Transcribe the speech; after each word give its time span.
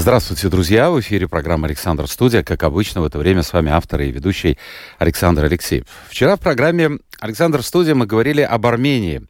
Здравствуйте, 0.00 0.48
друзья! 0.48 0.90
В 0.90 0.98
эфире 1.00 1.28
программа 1.28 1.66
«Александр 1.66 2.06
Студия». 2.06 2.42
Как 2.42 2.62
обычно, 2.62 3.02
в 3.02 3.04
это 3.04 3.18
время 3.18 3.42
с 3.42 3.52
вами 3.52 3.70
автор 3.70 4.00
и 4.00 4.10
ведущий 4.10 4.56
Александр 4.98 5.44
Алексеев. 5.44 5.84
Вчера 6.08 6.36
в 6.36 6.40
программе 6.40 7.00
«Александр 7.20 7.62
Студия» 7.62 7.94
мы 7.94 8.06
говорили 8.06 8.40
об 8.40 8.66
Армении. 8.66 9.20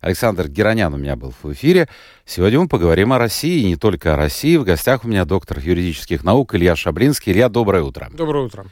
Александр 0.00 0.46
Геронян 0.46 0.94
у 0.94 0.98
меня 0.98 1.16
был 1.16 1.34
в 1.42 1.52
эфире. 1.52 1.88
Сегодня 2.24 2.60
мы 2.60 2.68
поговорим 2.68 3.12
о 3.12 3.18
России, 3.18 3.62
и 3.62 3.66
не 3.66 3.74
только 3.74 4.14
о 4.14 4.16
России. 4.16 4.56
В 4.56 4.62
гостях 4.62 5.04
у 5.04 5.08
меня 5.08 5.24
доктор 5.24 5.58
юридических 5.58 6.22
наук 6.22 6.54
Илья 6.54 6.76
Шаблинский. 6.76 7.32
Илья, 7.32 7.48
доброе 7.48 7.82
утро. 7.82 8.08
Доброе 8.12 8.44
утро. 8.44 8.66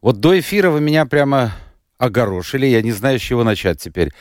Вот 0.00 0.18
до 0.20 0.38
эфира 0.40 0.70
вы 0.70 0.80
меня 0.80 1.04
прямо 1.04 1.52
огорошили. 1.98 2.66
Я 2.66 2.82
не 2.82 2.92
знаю, 2.92 3.18
с 3.18 3.22
чего 3.22 3.44
начать 3.44 3.80
теперь 3.80 4.12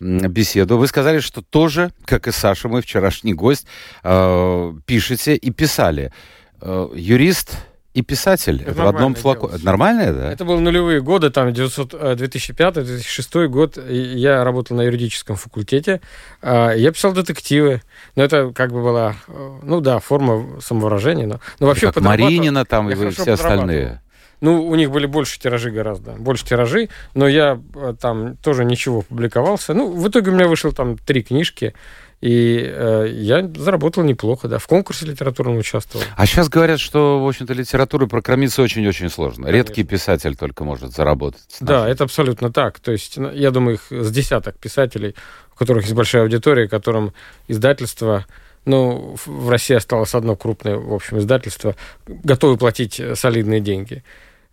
беседу. 0.00 0.78
Вы 0.78 0.86
сказали, 0.86 1.20
что 1.20 1.42
тоже, 1.42 1.90
как 2.04 2.26
и 2.28 2.32
Саша, 2.32 2.68
мой 2.68 2.82
вчерашний 2.82 3.34
гость, 3.34 3.66
э, 4.02 4.72
пишете 4.86 5.36
и 5.36 5.50
писали. 5.50 6.12
Э, 6.60 6.88
юрист 6.94 7.56
и 7.94 8.02
писатель. 8.02 8.60
Это, 8.62 8.72
это 8.72 8.82
в 8.82 8.86
одном 8.88 9.14
флаконе. 9.14 9.54
Это 9.54 9.64
нормальное, 9.64 10.12
да? 10.12 10.32
Это 10.32 10.44
были 10.44 10.58
нулевые 10.58 11.00
годы, 11.00 11.30
там 11.30 11.48
2005-2006 11.48 13.46
год. 13.46 13.78
Я 13.88 14.42
работал 14.42 14.76
на 14.76 14.82
юридическом 14.82 15.36
факультете. 15.36 16.00
Э, 16.42 16.72
я 16.76 16.92
писал 16.92 17.12
детективы. 17.12 17.82
Но 18.16 18.24
это 18.24 18.52
как 18.52 18.72
бы 18.72 18.82
была, 18.82 19.14
э, 19.28 19.58
ну 19.62 19.80
да, 19.80 20.00
форма 20.00 20.60
самовыражения. 20.60 21.26
Но, 21.26 21.40
но 21.60 21.66
вообще 21.68 21.92
как 21.92 22.02
Маринина 22.02 22.64
там 22.64 22.90
и 22.90 23.10
все 23.10 23.32
остальные. 23.32 24.00
Ну, 24.44 24.66
у 24.66 24.74
них 24.74 24.90
были 24.90 25.06
больше 25.06 25.40
тиражи 25.40 25.70
гораздо, 25.70 26.12
больше 26.12 26.44
тиражи, 26.44 26.90
но 27.14 27.26
я 27.26 27.58
э, 27.74 27.94
там 27.98 28.36
тоже 28.36 28.66
ничего 28.66 29.00
публиковался. 29.00 29.72
Ну, 29.72 29.90
в 29.90 30.06
итоге 30.06 30.32
у 30.32 30.34
меня 30.34 30.48
вышло 30.48 30.70
там 30.70 30.98
три 30.98 31.22
книжки, 31.22 31.72
и 32.20 32.58
э, 32.62 33.06
я 33.10 33.50
заработал 33.56 34.02
неплохо, 34.02 34.46
да, 34.46 34.58
в 34.58 34.66
конкурсе 34.66 35.06
литературном 35.06 35.56
участвовал. 35.56 36.04
А 36.14 36.26
сейчас 36.26 36.50
говорят, 36.50 36.78
что, 36.78 37.24
в 37.24 37.26
общем-то, 37.26 37.54
литературой 37.54 38.06
прокормиться 38.06 38.60
очень-очень 38.60 39.08
сложно. 39.08 39.46
Конечно. 39.46 39.56
Редкий 39.56 39.82
писатель 39.82 40.36
только 40.36 40.62
может 40.62 40.92
заработать. 40.92 41.40
Да, 41.60 41.88
это 41.88 42.04
абсолютно 42.04 42.52
так. 42.52 42.80
То 42.80 42.92
есть, 42.92 43.16
ну, 43.16 43.32
я 43.32 43.50
думаю, 43.50 43.76
их 43.76 43.86
с 43.88 44.10
десяток 44.10 44.58
писателей, 44.58 45.14
у 45.54 45.58
которых 45.58 45.84
есть 45.84 45.94
большая 45.94 46.24
аудитория, 46.24 46.68
которым 46.68 47.14
издательство 47.48 48.26
ну, 48.66 49.16
в 49.24 49.48
России 49.48 49.74
осталось 49.74 50.14
одно 50.14 50.36
крупное, 50.36 50.76
в 50.76 50.92
общем, 50.92 51.18
издательство, 51.18 51.76
готовы 52.06 52.58
платить 52.58 53.00
солидные 53.14 53.60
деньги. 53.60 54.02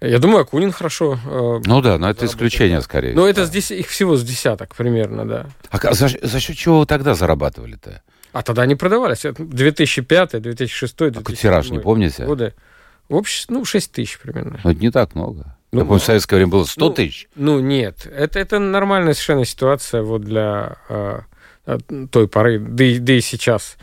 Я 0.02 0.18
думаю, 0.18 0.42
Акунин 0.42 0.72
хорошо. 0.72 1.20
Э, 1.26 1.62
ну 1.64 1.82
да, 1.82 2.00
но 2.00 2.10
это 2.10 2.26
исключение 2.26 2.82
скорее. 2.82 3.14
Но 3.14 3.28
это 3.28 3.46
здесь 3.46 3.70
их 3.70 3.88
всего 3.88 4.16
с 4.16 4.24
десяток 4.24 4.76
примерно, 4.76 5.28
да. 5.28 5.46
А 5.70 5.94
за, 5.94 6.10
за 6.22 6.40
счет 6.40 6.58
чего 6.58 6.80
вы 6.80 6.86
тогда 6.88 7.14
зарабатывали-то? 7.14 8.02
А 8.34 8.42
тогда 8.42 8.64
они 8.64 8.76
продавались. 8.76 9.24
2005, 9.38 10.42
2006, 10.42 10.98
2007 10.98 11.24
а 11.24 11.36
тираж, 11.36 11.70
не 11.70 11.80
помните? 11.80 12.26
Годы. 12.26 12.54
В 13.10 13.16
общем, 13.16 13.46
ну, 13.50 13.66
6 13.66 13.92
тысяч 13.92 14.18
примерно. 14.20 14.60
Ну, 14.64 14.72
это 14.72 14.80
не 14.80 14.90
так 14.90 15.14
много. 15.16 15.58
Ну, 15.72 15.86
помню, 15.86 16.00
в 16.00 16.04
советское 16.04 16.38
время 16.38 16.52
было 16.52 16.64
100 16.64 16.86
ну, 16.86 16.94
тысяч. 16.94 17.28
Ну, 17.36 17.60
нет. 17.60 18.08
Это, 18.08 18.40
это 18.40 18.58
нормальная 18.60 19.14
совершенно 19.14 19.46
ситуация 19.46 20.02
вот 20.02 20.22
для 20.22 20.78
э, 20.90 21.20
той 22.12 22.28
поры, 22.28 22.60
да 22.60 22.84
и, 22.84 23.00
да 23.00 23.14
и 23.14 23.22
сейчас. 23.22 23.78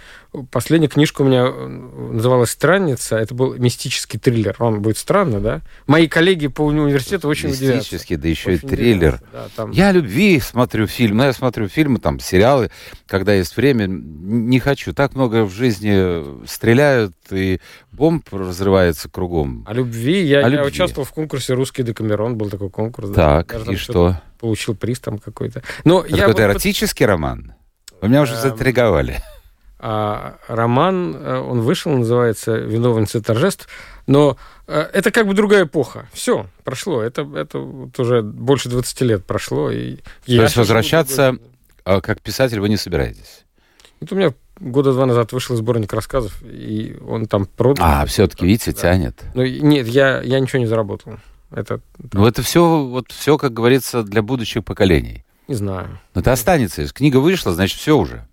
Последняя 0.50 0.88
книжка 0.88 1.22
у 1.22 1.24
меня 1.24 1.46
э, 1.46 1.66
называлась 1.66 2.50
«Странница». 2.50 3.16
Это 3.16 3.34
был 3.34 3.54
мистический 3.54 4.18
триллер. 4.18 4.54
Вам 4.58 4.82
будет 4.82 4.98
странно, 4.98 5.40
да? 5.40 5.62
Мои 5.86 6.06
коллеги 6.06 6.48
по 6.48 6.62
университету 6.62 7.28
очень 7.28 7.48
удивляются. 7.48 7.94
Мистический, 7.94 8.16
да 8.16 8.28
еще 8.28 8.50
очень 8.50 8.66
и 8.66 8.68
триллер. 8.68 9.22
Да, 9.32 9.46
там... 9.56 9.70
Я 9.70 9.90
любви 9.90 10.38
смотрю 10.38 10.86
фильмы. 10.86 11.24
Я 11.24 11.32
смотрю 11.32 11.68
фильмы, 11.68 11.98
там, 11.98 12.20
сериалы, 12.20 12.70
когда 13.06 13.32
есть 13.32 13.56
время. 13.56 13.86
Не 13.86 14.60
хочу. 14.60 14.92
Так 14.92 15.14
много 15.14 15.44
в 15.44 15.50
жизни 15.50 16.46
стреляют, 16.46 17.14
и 17.30 17.60
бомб 17.90 18.28
разрывается 18.30 19.08
кругом. 19.08 19.64
О 19.66 19.72
любви? 19.72 20.22
Я, 20.24 20.40
О 20.40 20.42
я 20.42 20.48
любви. 20.48 20.66
участвовал 20.66 21.06
в 21.06 21.12
конкурсе 21.12 21.54
«Русский 21.54 21.82
Декамерон». 21.82 22.36
Был 22.36 22.50
такой 22.50 22.68
конкурс. 22.68 23.10
Так, 23.12 23.56
да. 23.64 23.72
и 23.72 23.76
что? 23.76 24.20
Получил 24.38 24.76
приз 24.76 25.00
там 25.00 25.18
какой-то. 25.18 25.62
Но 25.84 26.00
Это 26.02 26.14
я 26.14 26.20
какой-то 26.20 26.42
вот... 26.42 26.50
эротический 26.52 27.06
роман? 27.06 27.54
Вы 28.00 28.08
меня 28.08 28.22
уже 28.22 28.34
эм, 28.34 28.40
заинтриговали. 28.40 29.20
А 29.80 30.38
роман, 30.48 31.14
э, 31.16 31.38
он 31.38 31.60
вышел, 31.60 31.92
называется 31.92 32.56
«Виновница 32.56 33.22
торжеств», 33.22 33.68
но 34.06 34.36
э, 34.66 34.80
это 34.92 35.10
как 35.10 35.26
бы 35.26 35.34
другая 35.34 35.64
эпоха. 35.64 36.08
Все, 36.12 36.46
прошло. 36.64 37.00
Это, 37.00 37.22
это 37.36 37.58
вот 37.58 37.98
уже 38.00 38.22
больше 38.22 38.68
20 38.68 39.00
лет 39.02 39.24
прошло. 39.24 39.70
И 39.70 39.96
То 40.26 40.42
есть 40.42 40.56
возвращаться 40.56 41.36
другой... 41.84 42.02
как 42.02 42.20
писатель 42.20 42.58
вы 42.58 42.68
не 42.68 42.76
собираетесь? 42.76 43.44
Вот 44.00 44.12
у 44.12 44.16
меня 44.16 44.32
года 44.60 44.92
два 44.92 45.06
назад 45.06 45.32
вышел 45.32 45.56
сборник 45.56 45.92
рассказов, 45.92 46.42
и 46.42 46.96
он 47.06 47.26
там 47.26 47.46
продан. 47.46 47.84
А, 47.86 48.06
все-таки, 48.06 48.46
видите, 48.46 48.72
да. 48.72 48.80
тянет. 48.80 49.22
Ну, 49.34 49.44
нет, 49.44 49.86
я, 49.86 50.22
я 50.22 50.40
ничего 50.40 50.58
не 50.58 50.66
заработал. 50.66 51.18
Это... 51.50 51.80
Ну, 52.12 52.26
это 52.26 52.42
все, 52.42 52.84
вот 52.84 53.10
все, 53.10 53.38
как 53.38 53.52
говорится, 53.52 54.02
для 54.02 54.22
будущих 54.22 54.64
поколений. 54.64 55.24
Не 55.48 55.54
знаю. 55.54 55.98
Но 56.14 56.20
это 56.20 56.32
останется. 56.32 56.82
Если 56.82 56.94
книга 56.94 57.16
вышла, 57.16 57.52
значит, 57.52 57.78
все 57.78 57.96
уже. 57.96 58.26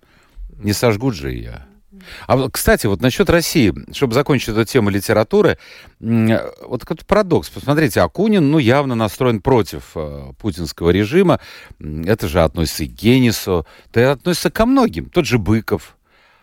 Не 0.58 0.72
сожгут 0.72 1.14
же 1.14 1.32
ее. 1.32 1.66
А, 2.26 2.48
кстати, 2.50 2.86
вот 2.86 3.00
насчет 3.00 3.30
России, 3.30 3.74
чтобы 3.92 4.14
закончить 4.14 4.50
эту 4.50 4.64
тему 4.64 4.90
литературы, 4.90 5.58
вот 5.98 6.82
какой-то 6.82 7.04
парадокс. 7.06 7.48
Посмотрите, 7.48 8.00
Акунин, 8.00 8.50
ну, 8.50 8.58
явно 8.58 8.94
настроен 8.94 9.40
против 9.40 9.92
э, 9.94 10.32
путинского 10.38 10.90
режима. 10.90 11.40
Это 11.80 12.28
же 12.28 12.42
относится 12.42 12.84
и 12.84 12.88
к 12.88 12.92
Генису, 12.92 13.66
это 13.92 14.12
относится 14.12 14.50
ко 14.50 14.66
многим. 14.66 15.06
Тот 15.06 15.26
же 15.26 15.38
Быков. 15.38 15.96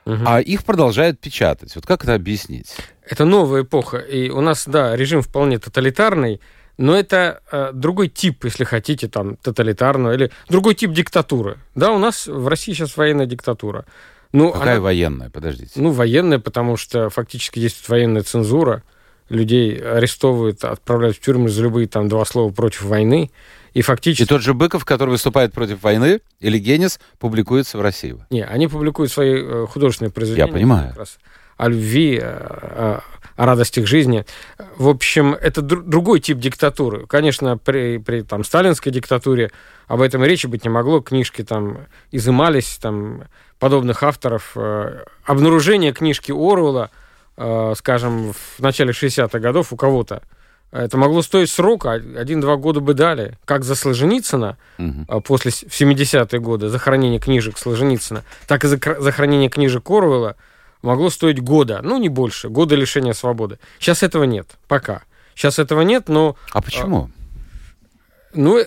Угу. 0.05 0.17
А 0.25 0.41
их 0.41 0.63
продолжают 0.65 1.19
печатать. 1.19 1.75
Вот 1.75 1.85
как 1.85 2.03
это 2.03 2.13
объяснить? 2.13 2.75
Это 3.07 3.25
новая 3.25 3.63
эпоха. 3.63 3.97
И 3.97 4.29
у 4.29 4.41
нас, 4.41 4.65
да, 4.67 4.95
режим 4.95 5.21
вполне 5.21 5.59
тоталитарный. 5.59 6.41
Но 6.77 6.95
это 6.97 7.41
э, 7.51 7.71
другой 7.73 8.07
тип, 8.07 8.43
если 8.45 8.63
хотите, 8.63 9.07
там, 9.07 9.37
тоталитарного, 9.37 10.13
или 10.13 10.31
другой 10.49 10.73
тип 10.75 10.91
диктатуры. 10.91 11.57
Да, 11.75 11.91
у 11.91 11.99
нас 11.99 12.27
в 12.27 12.47
России 12.47 12.73
сейчас 12.73 12.97
военная 12.97 13.25
диктатура. 13.27 13.85
Ну, 14.31 14.51
Какая 14.51 14.75
она, 14.75 14.81
военная? 14.81 15.29
Подождите. 15.29 15.73
Ну, 15.75 15.91
военная, 15.91 16.39
потому 16.39 16.75
что 16.75 17.09
фактически 17.09 17.59
действует 17.59 17.89
военная 17.89 18.23
цензура. 18.23 18.83
Людей 19.29 19.77
арестовывают, 19.77 20.63
отправляют 20.63 21.17
в 21.17 21.21
тюрьму 21.21 21.47
за 21.47 21.61
любые 21.61 21.87
там 21.87 22.09
два 22.09 22.25
слова 22.25 22.51
против 22.51 22.83
войны. 22.83 23.31
И 23.73 23.81
фактически... 23.81 24.23
И 24.23 24.25
тот 24.25 24.41
же 24.41 24.53
Быков, 24.53 24.85
который 24.85 25.11
выступает 25.11 25.53
против 25.53 25.81
войны, 25.83 26.21
или 26.39 26.57
Генис, 26.57 26.99
публикуется 27.19 27.77
в 27.77 27.81
России? 27.81 28.15
Не, 28.31 28.43
они 28.43 28.67
публикуют 28.67 29.11
свои 29.11 29.35
э, 29.35 29.67
художественные 29.69 30.11
произведения. 30.11 30.47
Я 30.47 30.53
понимаю. 30.53 30.95
О 31.57 31.67
любви, 31.69 32.19
о, 32.19 33.01
о 33.35 33.45
радостях 33.45 33.85
жизни. 33.87 34.25
В 34.77 34.87
общем, 34.87 35.33
это 35.33 35.61
др- 35.61 35.83
другой 35.83 36.19
тип 36.19 36.37
диктатуры. 36.37 37.05
Конечно, 37.07 37.57
при, 37.57 37.97
при 37.97 38.21
там, 38.21 38.43
сталинской 38.43 38.91
диктатуре 38.91 39.51
об 39.87 40.01
этом 40.01 40.23
и 40.23 40.27
речи 40.27 40.47
быть 40.47 40.63
не 40.63 40.69
могло. 40.69 41.01
Книжки 41.01 41.43
там 41.43 41.85
изымались, 42.11 42.77
там, 42.81 43.23
подобных 43.59 44.03
авторов. 44.03 44.51
Э, 44.55 45.03
обнаружение 45.25 45.93
книжки 45.93 46.31
Оруэлла, 46.31 46.91
э, 47.37 47.73
скажем, 47.77 48.33
в 48.33 48.59
начале 48.59 48.91
60-х 48.91 49.39
годов 49.39 49.73
у 49.73 49.75
кого-то, 49.75 50.21
это 50.71 50.97
могло 50.97 51.21
стоить 51.21 51.51
срока, 51.51 51.91
один-два 51.91 52.55
года 52.55 52.79
бы 52.79 52.95
дали. 52.95 53.37
Как 53.45 53.63
за 53.63 53.75
Солженицына 53.75 54.57
угу. 54.79 55.21
после 55.21 55.51
в 55.51 55.55
70-е 55.55 56.39
годы, 56.39 56.69
за 56.69 56.79
хранение 56.79 57.19
книжек 57.19 57.59
Солженицына, 57.59 58.23
так 58.47 58.63
и 58.63 58.67
за, 58.67 58.79
за 58.97 59.11
хранение 59.11 59.49
книжек 59.49 59.87
Оруэлла– 59.89 60.35
могло 60.83 61.09
стоить 61.09 61.41
года, 61.41 61.81
ну, 61.81 61.97
не 61.97 62.09
больше, 62.09 62.49
года 62.49 62.75
лишения 62.75 63.13
свободы. 63.13 63.57
Сейчас 63.79 64.03
этого 64.03 64.25
нет, 64.25 64.47
пока. 64.67 65.03
Сейчас 65.33 65.57
этого 65.57 65.81
нет, 65.81 66.09
но... 66.09 66.35
А 66.51 66.61
почему? 66.61 67.09
Ну, 68.33 68.59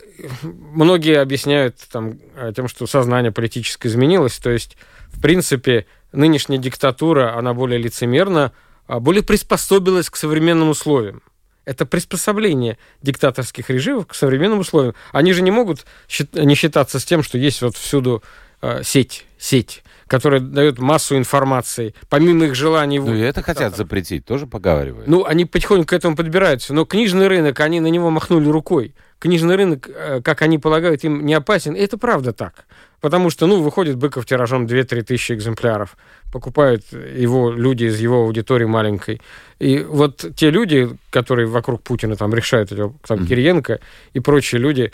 многие 0.42 1.20
объясняют 1.20 1.76
там, 1.90 2.18
тем, 2.54 2.68
что 2.68 2.86
сознание 2.86 3.32
политическое 3.32 3.88
изменилось. 3.88 4.38
То 4.38 4.50
есть, 4.50 4.76
в 5.08 5.20
принципе, 5.20 5.86
нынешняя 6.12 6.60
диктатура, 6.60 7.36
она 7.36 7.52
более 7.52 7.78
лицемерна, 7.78 8.52
а 8.86 9.00
более 9.00 9.22
приспособилась 9.22 10.10
к 10.10 10.16
современным 10.16 10.70
условиям. 10.70 11.22
Это 11.64 11.84
приспособление 11.84 12.78
диктаторских 13.02 13.70
режимов 13.70 14.06
к 14.06 14.14
современным 14.14 14.60
условиям. 14.60 14.94
Они 15.10 15.32
же 15.32 15.42
не 15.42 15.50
могут 15.50 15.84
не 16.32 16.54
считаться 16.54 17.00
с 17.00 17.04
тем, 17.04 17.24
что 17.24 17.38
есть 17.38 17.60
вот 17.60 17.76
всюду 17.76 18.22
э, 18.62 18.82
сеть, 18.84 19.26
сеть 19.36 19.82
которая 20.06 20.40
дает 20.40 20.78
массу 20.78 21.16
информации, 21.16 21.94
помимо 22.08 22.46
их 22.46 22.54
желаний... 22.54 22.98
Ну, 23.00 23.14
и 23.14 23.20
это 23.20 23.42
хотят 23.42 23.76
запретить, 23.76 24.24
тоже 24.24 24.46
поговаривают. 24.46 25.08
Ну, 25.08 25.24
они 25.24 25.44
потихоньку 25.44 25.86
к 25.86 25.92
этому 25.92 26.16
подбираются. 26.16 26.74
Но 26.74 26.84
книжный 26.84 27.28
рынок, 27.28 27.58
они 27.60 27.80
на 27.80 27.88
него 27.88 28.10
махнули 28.10 28.48
рукой. 28.48 28.94
книжный 29.18 29.56
рынок, 29.56 29.88
э, 29.88 30.20
как 30.22 30.42
они 30.42 30.58
полагают, 30.58 31.02
им 31.04 31.24
не 31.24 31.34
опасен. 31.34 31.74
И 31.74 31.80
это 31.80 31.98
правда 31.98 32.32
так. 32.32 32.66
Потому 33.00 33.30
что, 33.30 33.46
ну, 33.46 33.62
выходит 33.62 33.96
Быков 33.96 34.26
тиражом 34.26 34.66
2-3 34.66 35.02
тысячи 35.02 35.32
экземпляров. 35.32 35.96
Покупают 36.32 36.84
его 36.92 37.50
люди 37.50 37.84
из 37.84 38.00
его 38.00 38.22
аудитории 38.22 38.64
маленькой. 38.64 39.20
И 39.58 39.78
вот 39.78 40.24
те 40.36 40.50
люди, 40.50 40.90
которые 41.10 41.46
вокруг 41.46 41.82
Путина 41.82 42.16
там 42.16 42.34
решают, 42.34 42.70
там, 42.70 42.78
mm-hmm. 42.78 43.26
Кириенко 43.26 43.80
и 44.12 44.20
прочие 44.20 44.60
люди, 44.60 44.92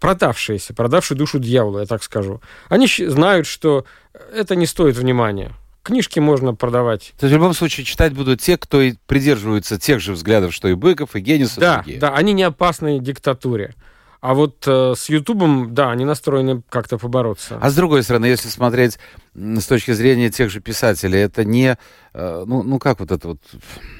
продавшиеся, 0.00 0.74
продавшие 0.74 1.16
душу 1.16 1.38
дьяволу, 1.38 1.80
я 1.80 1.86
так 1.86 2.02
скажу, 2.02 2.40
они 2.68 2.86
знают, 2.86 3.46
что 3.46 3.84
это 4.32 4.56
не 4.56 4.66
стоит 4.66 4.96
внимания. 4.96 5.52
Книжки 5.82 6.18
можно 6.18 6.54
продавать. 6.54 7.14
То 7.18 7.26
есть 7.26 7.32
в 7.32 7.36
любом 7.36 7.54
случае 7.54 7.86
читать 7.86 8.12
будут 8.12 8.40
те, 8.40 8.58
кто 8.58 8.82
и 8.82 8.94
придерживаются 9.06 9.78
тех 9.78 10.00
же 10.00 10.12
взглядов, 10.12 10.52
что 10.52 10.68
и 10.68 10.74
Быков, 10.74 11.16
и 11.16 11.20
Генисов, 11.20 11.58
да, 11.58 11.72
и 11.72 11.76
другие. 11.76 11.98
Да, 12.00 12.14
они 12.14 12.32
не 12.32 12.42
опасны 12.42 12.98
диктатуре. 12.98 13.74
А 14.20 14.34
вот 14.34 14.64
э, 14.66 14.94
с 14.96 15.08
Ютубом, 15.08 15.74
да, 15.74 15.90
они 15.90 16.04
настроены 16.04 16.62
как-то 16.68 16.98
побороться. 16.98 17.58
А 17.60 17.70
с 17.70 17.74
другой 17.76 18.02
стороны, 18.02 18.26
если 18.26 18.48
смотреть 18.48 18.98
с 19.34 19.66
точки 19.66 19.92
зрения 19.92 20.28
тех 20.28 20.50
же 20.50 20.60
писателей, 20.60 21.20
это 21.20 21.44
не, 21.44 21.78
э, 22.14 22.44
ну, 22.44 22.64
ну 22.64 22.78
как 22.80 22.98
вот 22.98 23.12
это 23.12 23.28
вот... 23.28 23.38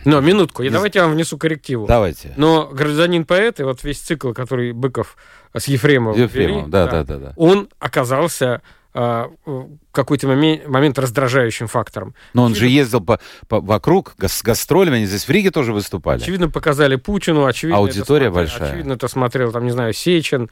Но, 0.04 0.20
минутку, 0.20 0.64
и 0.64 0.70
давайте 0.70 0.98
я 0.98 1.04
вам 1.04 1.14
внесу 1.14 1.38
коррективу. 1.38 1.86
Давайте. 1.86 2.34
Но 2.36 2.66
«Гражданин-поэт» 2.66 3.60
и 3.60 3.62
вот 3.62 3.84
весь 3.84 4.00
цикл, 4.00 4.32
который 4.32 4.72
Быков 4.72 5.16
с 5.56 5.68
Ефремовым, 5.68 6.20
Ефремов, 6.20 6.62
вели, 6.62 6.70
да, 6.70 6.86
да, 6.88 7.04
да, 7.04 7.18
да, 7.18 7.32
он 7.36 7.68
оказался 7.78 8.62
какой-то 9.92 10.26
момент, 10.28 10.66
момент 10.66 10.98
раздражающим 10.98 11.66
фактором. 11.66 12.14
Но 12.34 12.44
он 12.44 12.52
очевидно, 12.52 12.68
же 12.68 12.74
ездил 12.74 13.00
по, 13.00 13.20
по, 13.48 13.60
вокруг 13.60 14.14
с 14.20 14.42
гастролями, 14.42 14.96
они 14.96 15.06
здесь 15.06 15.24
в 15.24 15.30
Риге 15.30 15.50
тоже 15.50 15.72
выступали. 15.72 16.20
Очевидно, 16.20 16.48
показали 16.48 16.96
Путину, 16.96 17.44
очевидно... 17.44 17.78
Аудитория 17.78 18.26
это 18.26 18.34
большая. 18.34 18.56
Смотрел, 18.58 18.70
очевидно, 18.70 18.92
это 18.94 19.08
смотрел, 19.08 19.52
там, 19.52 19.64
не 19.64 19.70
знаю, 19.70 19.92
Сечин, 19.92 20.50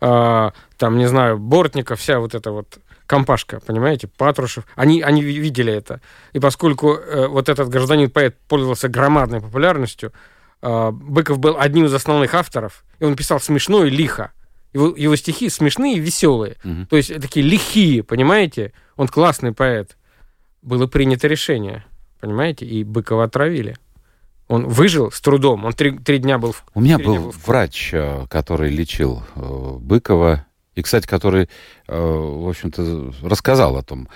э, 0.00 0.50
там, 0.76 0.98
не 0.98 1.06
знаю, 1.06 1.38
Бортников, 1.38 1.98
вся 2.00 2.20
вот 2.20 2.34
эта 2.34 2.52
вот 2.52 2.78
компашка, 3.06 3.60
понимаете, 3.60 4.06
Патрушев, 4.06 4.64
они, 4.76 5.02
они 5.02 5.22
видели 5.22 5.72
это. 5.72 6.00
И 6.34 6.40
поскольку 6.40 6.94
э, 6.94 7.26
вот 7.26 7.48
этот 7.48 7.68
гражданин-поэт 7.68 8.36
пользовался 8.48 8.88
громадной 8.88 9.40
популярностью, 9.40 10.12
э, 10.62 10.90
Быков 10.92 11.38
был 11.38 11.56
одним 11.58 11.86
из 11.86 11.94
основных 11.94 12.34
авторов, 12.34 12.84
и 13.00 13.04
он 13.04 13.16
писал 13.16 13.40
смешно 13.40 13.84
и 13.84 13.90
лихо. 13.90 14.32
Его, 14.72 14.94
его 14.96 15.16
стихи 15.16 15.48
смешные 15.48 15.96
и 15.96 16.00
веселые. 16.00 16.56
Угу. 16.64 16.86
То 16.90 16.96
есть 16.96 17.14
такие 17.20 17.44
лихие, 17.44 18.02
понимаете? 18.02 18.72
Он 18.96 19.08
классный 19.08 19.52
поэт. 19.52 19.96
Было 20.62 20.86
принято 20.86 21.26
решение, 21.26 21.84
понимаете? 22.20 22.66
И 22.66 22.84
Быкова 22.84 23.24
отравили. 23.24 23.76
Он 24.48 24.66
выжил 24.66 25.10
с 25.10 25.20
трудом. 25.20 25.64
Он 25.64 25.72
три, 25.72 25.98
три 25.98 26.18
дня 26.18 26.38
был 26.38 26.52
в 26.52 26.64
У 26.74 26.80
меня 26.80 26.98
был, 26.98 27.14
был 27.14 27.34
врач, 27.46 27.90
э, 27.92 28.26
который 28.28 28.70
лечил 28.70 29.22
э, 29.36 29.76
Быкова. 29.78 30.46
И, 30.74 30.82
кстати, 30.82 31.06
который, 31.06 31.48
э, 31.86 31.98
в 31.98 32.48
общем-то, 32.48 33.12
рассказал 33.22 33.76
о 33.76 33.82
том, 33.82 34.08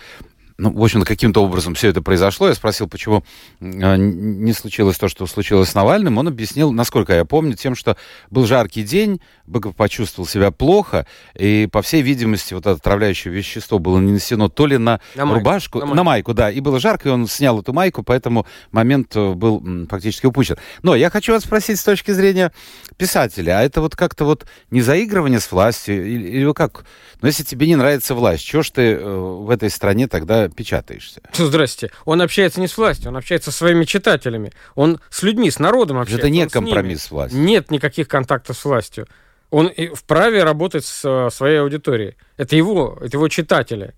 ну, 0.59 0.73
в 0.73 0.83
общем-то, 0.83 1.07
каким-то 1.07 1.43
образом 1.43 1.75
все 1.75 1.89
это 1.89 2.03
произошло. 2.03 2.49
Я 2.49 2.55
спросил, 2.55 2.89
почему 2.89 3.25
а, 3.61 3.97
не 3.97 4.53
случилось 4.53 4.99
то, 4.99 5.09
что 5.09 5.27
случилось 5.27 5.71
с 5.71 5.75
Навальным. 5.75 6.19
Он 6.19 6.29
объяснил, 6.29 6.73
насколько 6.73 7.15
я 7.15 7.25
помню, 7.25 7.55
тем, 7.55 7.75
что 7.75 7.97
был 8.31 8.47
жаркий 8.47 8.83
день, 8.83 9.21
Быков 9.47 9.77
почувствовал 9.77 10.27
себя 10.27 10.51
плохо, 10.51 11.07
и, 11.37 11.69
по 11.71 11.83
всей 11.83 12.03
видимости, 12.03 12.55
вот 12.55 12.63
это 12.63 12.73
отравляющее 12.73 13.33
вещество 13.33 13.79
было 13.79 13.99
нанесено 13.99 14.49
то 14.49 14.67
ли 14.67 14.79
на, 14.79 15.01
на 15.15 15.35
рубашку, 15.35 15.81
на, 15.81 15.95
на 15.95 16.05
майку, 16.05 16.35
да, 16.35 16.51
и 16.51 16.61
было 16.61 16.79
жарко, 16.81 17.09
и 17.09 17.13
он 17.13 17.27
снял 17.27 17.61
эту 17.61 17.73
майку, 17.73 18.03
поэтому 18.03 18.47
момент 18.71 19.15
э, 19.17 19.33
был 19.35 19.63
фактически 19.89 20.27
упущен. 20.27 20.57
Но 20.83 20.95
я 20.95 21.11
хочу 21.11 21.33
вас 21.33 21.45
спросить 21.45 21.79
с 21.79 21.85
точки 21.85 22.13
зрения 22.13 22.53
писателя, 22.97 23.59
а 23.59 23.63
это 23.63 23.81
вот 23.81 23.97
как-то 23.97 24.25
вот 24.25 24.47
не 24.71 24.81
заигрывание 24.81 25.41
с 25.41 25.51
властью, 25.51 26.07
или, 26.07 26.29
или 26.29 26.53
как? 26.53 26.85
Ну, 27.21 27.29
если 27.29 27.43
тебе 27.43 27.67
не 27.67 27.77
нравится 27.77 28.15
власть, 28.15 28.45
что 28.47 28.63
ж 28.63 28.71
ты 28.71 28.83
э, 28.93 29.05
в 29.05 29.51
этой 29.51 29.71
стране 29.71 30.09
тогда 30.09 30.42
печатаешься. 30.49 31.21
Здрасте. 31.33 31.91
Он 32.05 32.21
общается 32.23 32.61
не 32.61 32.69
с 32.69 32.77
властью, 32.77 33.11
он 33.11 33.17
общается 33.17 33.51
со 33.51 33.59
своими 33.59 33.85
читателями. 33.85 34.53
Он 34.75 35.01
с 35.11 35.23
людьми, 35.23 35.51
с 35.51 35.59
народом 35.59 35.99
общается. 35.99 36.27
Это 36.27 36.31
не 36.31 36.49
компромисс 36.49 37.03
с, 37.03 37.07
с 37.07 37.11
властью. 37.11 37.41
Нет 37.41 37.71
никаких 37.71 38.09
контактов 38.09 38.57
с 38.57 38.65
властью. 38.65 39.07
Он 39.51 39.71
вправе 39.95 40.45
работать 40.45 40.85
с 40.87 41.29
своей 41.31 41.61
аудиторией. 41.61 42.17
Это 42.37 42.57
его, 42.57 42.99
это 43.01 43.17
его 43.17 43.29
читатели. 43.29 43.95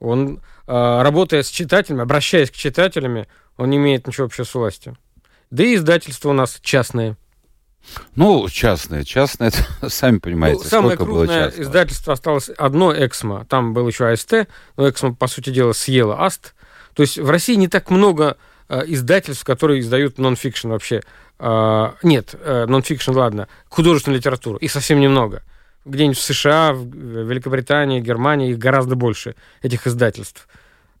Он, 0.00 0.42
а, 0.66 1.02
работая 1.02 1.42
с 1.42 1.48
читателями, 1.48 2.02
обращаясь 2.02 2.50
к 2.50 2.54
читателями, 2.54 3.28
он 3.56 3.70
не 3.70 3.76
имеет 3.76 4.06
ничего 4.06 4.26
общего 4.26 4.44
с 4.44 4.54
властью. 4.54 4.96
Да 5.50 5.62
и 5.62 5.74
издательства 5.74 6.30
у 6.30 6.32
нас 6.32 6.58
частные. 6.62 7.16
Ну, 8.14 8.48
частное. 8.48 9.04
Частное, 9.04 9.48
это, 9.48 9.88
сами 9.90 10.18
понимаете, 10.18 10.60
ну, 10.64 10.68
самое 10.68 10.94
сколько 10.94 11.10
было 11.10 11.48
издательство 11.48 12.12
осталось 12.12 12.50
одно 12.50 12.92
Эксмо. 12.92 13.44
Там 13.46 13.74
был 13.74 13.88
еще 13.88 14.06
АСТ, 14.06 14.48
но 14.76 14.88
Эксмо, 14.88 15.14
по 15.14 15.26
сути 15.26 15.50
дела, 15.50 15.72
съела 15.72 16.24
АСТ. 16.24 16.54
То 16.94 17.02
есть 17.02 17.18
в 17.18 17.30
России 17.30 17.54
не 17.54 17.68
так 17.68 17.90
много 17.90 18.36
э, 18.68 18.82
издательств, 18.86 19.44
которые 19.44 19.80
издают 19.80 20.18
нон-фикшн 20.18 20.68
вообще. 20.68 21.02
Э, 21.38 21.92
нет, 22.02 22.34
э, 22.38 22.66
нон-фикшн, 22.66 23.12
ладно, 23.12 23.48
художественную 23.68 24.18
литературу. 24.18 24.58
Их 24.58 24.70
совсем 24.70 25.00
немного. 25.00 25.42
Где-нибудь 25.84 26.18
в 26.18 26.22
США, 26.22 26.72
в 26.72 26.84
Великобритании, 26.84 28.00
Германии 28.00 28.50
их 28.50 28.58
гораздо 28.58 28.96
больше, 28.96 29.34
этих 29.62 29.86
издательств. 29.86 30.46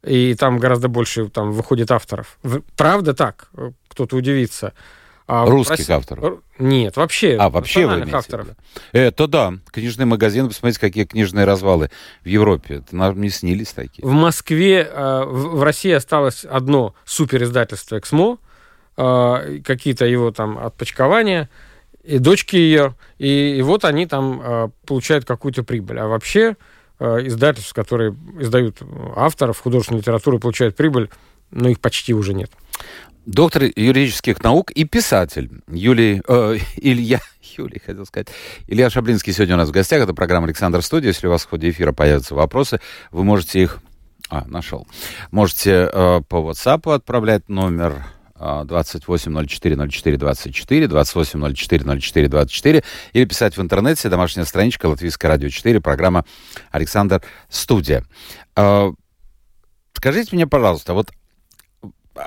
И 0.02 0.34
там 0.34 0.58
гораздо 0.58 0.88
больше 0.88 1.28
там 1.28 1.52
выходит 1.52 1.90
авторов. 1.90 2.38
Правда 2.76 3.12
так? 3.12 3.48
Э, 3.54 3.72
кто-то 3.88 4.16
удивится. 4.16 4.72
А 5.32 5.46
Русских 5.46 5.78
России... 5.78 5.92
авторов? 5.92 6.40
Нет, 6.58 6.96
вообще. 6.96 7.36
А, 7.38 7.50
вообще 7.50 7.86
вы 7.86 7.98
имеете 7.98 8.16
авторов. 8.16 8.48
Это 8.90 9.28
да. 9.28 9.54
Книжные 9.70 10.04
магазины, 10.04 10.48
посмотрите, 10.48 10.80
какие 10.80 11.04
книжные 11.04 11.44
развалы 11.44 11.88
в 12.24 12.26
Европе. 12.26 12.78
Это 12.78 12.96
нам 12.96 13.20
не 13.20 13.30
снились 13.30 13.68
такие. 13.68 14.04
В 14.04 14.10
Москве, 14.10 14.82
э, 14.82 15.22
в 15.24 15.62
России 15.62 15.92
осталось 15.92 16.44
одно 16.44 16.96
супер 17.04 17.44
издательство 17.44 18.00
«Эксмо», 18.00 18.38
э, 18.96 19.60
какие-то 19.64 20.04
его 20.04 20.32
там 20.32 20.58
отпочкования, 20.58 21.48
и 22.02 22.18
дочки 22.18 22.56
ее, 22.56 22.96
и, 23.18 23.56
и 23.56 23.62
вот 23.62 23.84
они 23.84 24.06
там 24.06 24.40
э, 24.42 24.68
получают 24.84 25.26
какую-то 25.26 25.62
прибыль. 25.62 26.00
А 26.00 26.08
вообще 26.08 26.56
издательств, 26.98 27.72
которые 27.72 28.14
издают 28.40 28.82
авторов 29.16 29.60
художественной 29.60 30.00
литературы, 30.00 30.38
получают 30.38 30.76
прибыль, 30.76 31.08
но 31.50 31.68
их 31.68 31.80
почти 31.80 32.12
уже 32.12 32.34
нет 32.34 32.50
доктор 33.30 33.64
юридических 33.76 34.42
наук 34.42 34.72
и 34.72 34.84
писатель 34.84 35.62
Юлий, 35.68 36.20
э, 36.26 36.58
Илья, 36.76 37.20
Юлий, 37.56 37.80
хотел 37.84 38.04
сказать, 38.06 38.28
Илья 38.66 38.90
Шаблинский 38.90 39.32
сегодня 39.32 39.54
у 39.54 39.58
нас 39.58 39.68
в 39.68 39.72
гостях. 39.72 40.02
Это 40.02 40.12
программа 40.14 40.46
«Александр 40.46 40.82
Студия». 40.82 41.10
Если 41.10 41.28
у 41.28 41.30
вас 41.30 41.44
в 41.44 41.48
ходе 41.48 41.70
эфира 41.70 41.92
появятся 41.92 42.34
вопросы, 42.34 42.80
вы 43.12 43.22
можете 43.24 43.62
их... 43.62 43.78
А, 44.28 44.44
нашел. 44.46 44.86
Можете 45.30 45.88
э, 45.92 46.20
по 46.28 46.36
WhatsApp 46.36 46.94
отправлять 46.94 47.48
номер 47.48 48.04
28040424, 48.38 50.86
28040424 50.86 52.84
или 53.12 53.24
писать 53.24 53.56
в 53.56 53.62
интернете, 53.62 54.08
домашняя 54.08 54.44
страничка 54.44 54.86
Латвийское 54.86 55.28
радио 55.30 55.48
4, 55.48 55.80
программа 55.80 56.24
«Александр 56.70 57.22
Студия». 57.48 58.04
Э, 58.56 58.92
скажите 59.94 60.36
мне, 60.36 60.46
пожалуйста, 60.46 60.94
вот 60.94 61.10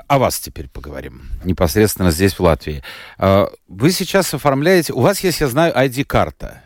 о 0.06 0.18
вас 0.18 0.38
теперь 0.38 0.68
поговорим, 0.68 1.22
непосредственно 1.44 2.10
здесь, 2.10 2.34
в 2.34 2.40
Латвии. 2.40 2.82
А, 3.18 3.50
вы 3.68 3.90
сейчас 3.90 4.32
оформляете... 4.34 4.92
У 4.92 5.00
вас 5.00 5.20
есть, 5.20 5.40
я 5.40 5.48
знаю, 5.48 5.74
ID-карта. 5.74 6.60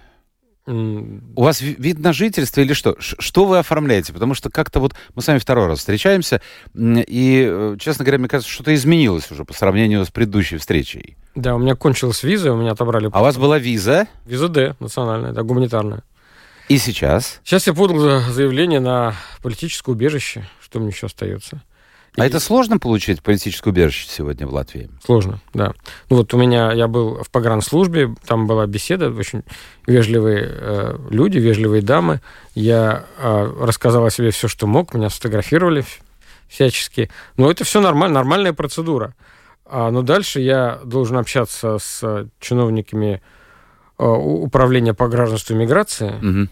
У 0.67 1.43
вас 1.43 1.63
вид 1.63 1.99
на 1.99 2.13
жительство 2.13 2.61
или 2.61 2.75
что? 2.75 2.95
Что 2.99 3.47
вы 3.47 3.59
оформляете? 3.59 4.13
Потому 4.13 4.35
что 4.35 4.51
как-то 4.51 4.81
вот 4.81 4.95
мы 5.15 5.23
с 5.23 5.27
вами 5.27 5.39
второй 5.39 5.67
раз 5.67 5.79
встречаемся, 5.79 6.43
и, 6.75 7.49
э, 7.51 7.77
честно 7.81 8.05
говоря, 8.05 8.19
мне 8.19 8.29
кажется, 8.29 8.53
что-то 8.53 8.75
изменилось 8.75 9.31
уже 9.31 9.47
по 9.47 9.55
сравнению 9.55 10.05
с 10.05 10.11
предыдущей 10.11 10.59
встречей. 10.59 11.17
Да, 11.35 11.55
у 11.55 11.59
меня 11.59 11.75
кончилась 11.75 12.23
виза, 12.23 12.53
у 12.53 12.57
меня 12.59 12.73
отобрали... 12.73 13.09
А 13.11 13.21
у 13.21 13.23
вас 13.23 13.39
была 13.39 13.59
виза? 13.59 14.09
Виза 14.27 14.49
Д, 14.49 14.77
национальная, 14.79 15.33
да, 15.33 15.43
гуманитарная. 15.43 16.03
И 16.69 16.77
сейчас? 16.77 17.41
Сейчас 17.45 17.67
я 17.67 17.73
подал 17.73 18.21
заявление 18.31 18.81
на 18.81 19.15
политическое 19.43 19.93
убежище. 19.93 20.47
Что 20.61 20.81
мне 20.81 20.89
еще 20.91 21.07
остается? 21.07 21.63
А 22.19 22.27
это 22.27 22.41
сложно 22.41 22.79
получить 22.79 23.23
политическое 23.23 23.71
убежище 23.71 24.09
сегодня 24.09 24.47
в 24.47 24.53
Латвии? 24.53 24.91
Сложно, 25.05 25.41
да. 25.55 25.73
Ну 26.11 26.17
вот 26.17 26.33
у 26.35 26.39
меня, 26.39 26.73
я 26.73 26.89
был 26.89 27.23
в 27.23 27.31
погранслужбе, 27.31 28.15
там 28.27 28.47
была 28.47 28.67
беседа, 28.67 29.11
очень 29.11 29.43
вежливые 29.87 30.47
э, 30.49 30.99
люди, 31.11 31.39
вежливые 31.39 31.83
дамы. 31.83 32.21
Я 32.55 33.05
э, 33.19 33.53
рассказал 33.61 34.05
о 34.05 34.11
себе 34.11 34.31
все, 34.31 34.49
что 34.49 34.67
мог, 34.67 34.95
меня 34.95 35.11
сфотографировали 35.11 35.85
всячески. 36.49 37.11
Но 37.37 37.51
это 37.51 37.65
все 37.65 37.81
нормально, 37.81 38.15
нормальная 38.15 38.53
процедура. 38.53 39.15
А, 39.65 39.91
но 39.91 40.03
дальше 40.03 40.41
я 40.41 40.81
должен 40.85 41.17
общаться 41.19 41.79
с 41.79 42.29
чиновниками 42.41 43.23
э, 43.99 44.05
управления 44.05 44.95
по 44.95 45.09
гражданству 45.09 45.55
и 45.55 45.59
миграции. 45.59 46.15
Угу. 46.23 46.49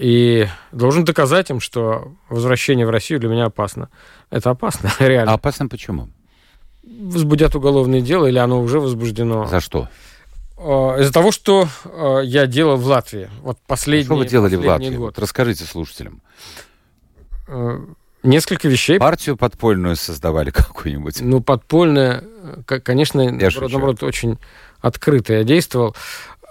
И 0.00 0.48
должен 0.72 1.04
доказать 1.04 1.50
им, 1.50 1.60
что 1.60 2.12
возвращение 2.28 2.84
в 2.84 2.90
Россию 2.90 3.20
для 3.20 3.28
меня 3.28 3.44
опасно. 3.44 3.90
Это 4.32 4.50
опасно, 4.50 4.90
реально. 4.98 5.30
А 5.30 5.34
опасно 5.34 5.68
почему? 5.68 6.08
Возбудят 6.82 7.54
уголовное 7.54 8.00
дело, 8.00 8.26
или 8.26 8.38
оно 8.38 8.60
уже 8.60 8.80
возбуждено. 8.80 9.46
За 9.46 9.60
что? 9.60 9.88
э, 10.56 10.62
из-за 11.00 11.12
того, 11.12 11.30
что 11.30 11.68
э, 11.84 12.20
я 12.24 12.46
делал 12.46 12.76
в 12.76 12.86
Латвии. 12.86 13.30
Вот 13.42 13.58
последний, 13.66 14.06
Что 14.06 14.16
вы 14.16 14.26
делали 14.26 14.56
в 14.56 14.66
Латвии? 14.66 14.96
год. 14.96 14.98
Вот 14.98 15.18
расскажите 15.18 15.64
слушателям. 15.64 16.22
Несколько 18.22 18.68
вещей. 18.68 18.98
Партию 18.98 19.36
подпольную 19.36 19.96
создавали 19.96 20.50
какую-нибудь? 20.54 21.20
Ну, 21.20 21.40
подпольное, 21.40 22.24
э, 22.68 22.80
конечно, 22.80 23.22
наоборот, 23.24 23.52
шучу. 23.52 23.68
наоборот, 23.68 24.02
очень 24.02 24.38
открыто 24.80 25.34
я 25.34 25.44
действовал. 25.44 25.94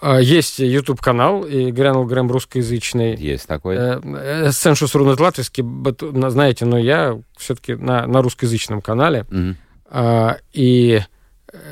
А, 0.01 0.20
Есть 0.20 0.60
YouTube-канал, 0.60 1.43
и 1.46 1.72
Грянул 1.72 2.05
Грэм 2.05 2.31
русскоязычный. 2.31 3.15
Есть 3.15 3.48
такой. 3.48 3.75
Э, 3.77 4.51
Сеншус 4.51 4.96
Рунет 4.96 5.20
латвийский, 5.20 5.63
знаете, 6.29 6.65
но 6.65 6.77
я 6.77 7.20
все-таки 7.38 7.75
на, 7.75 8.08
на 8.08 8.22
русскоязычном 8.22 8.81
канале. 8.81 9.25
А, 9.89 10.38
и, 10.53 11.01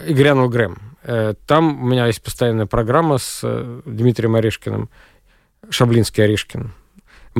и 0.08 0.14
Грянул 0.14 0.48
Грэм. 0.50 0.78
Э, 1.04 1.34
Там 1.48 1.84
у 1.84 1.88
меня 1.88 2.06
есть 2.08 2.22
постоянная 2.22 2.68
программа 2.68 3.18
с 3.18 3.42
э, 3.44 3.82
Дмитрием 3.86 4.36
Орешкиным, 4.36 4.90
Шаблинский 5.70 6.24
Орешкин. 6.24 6.72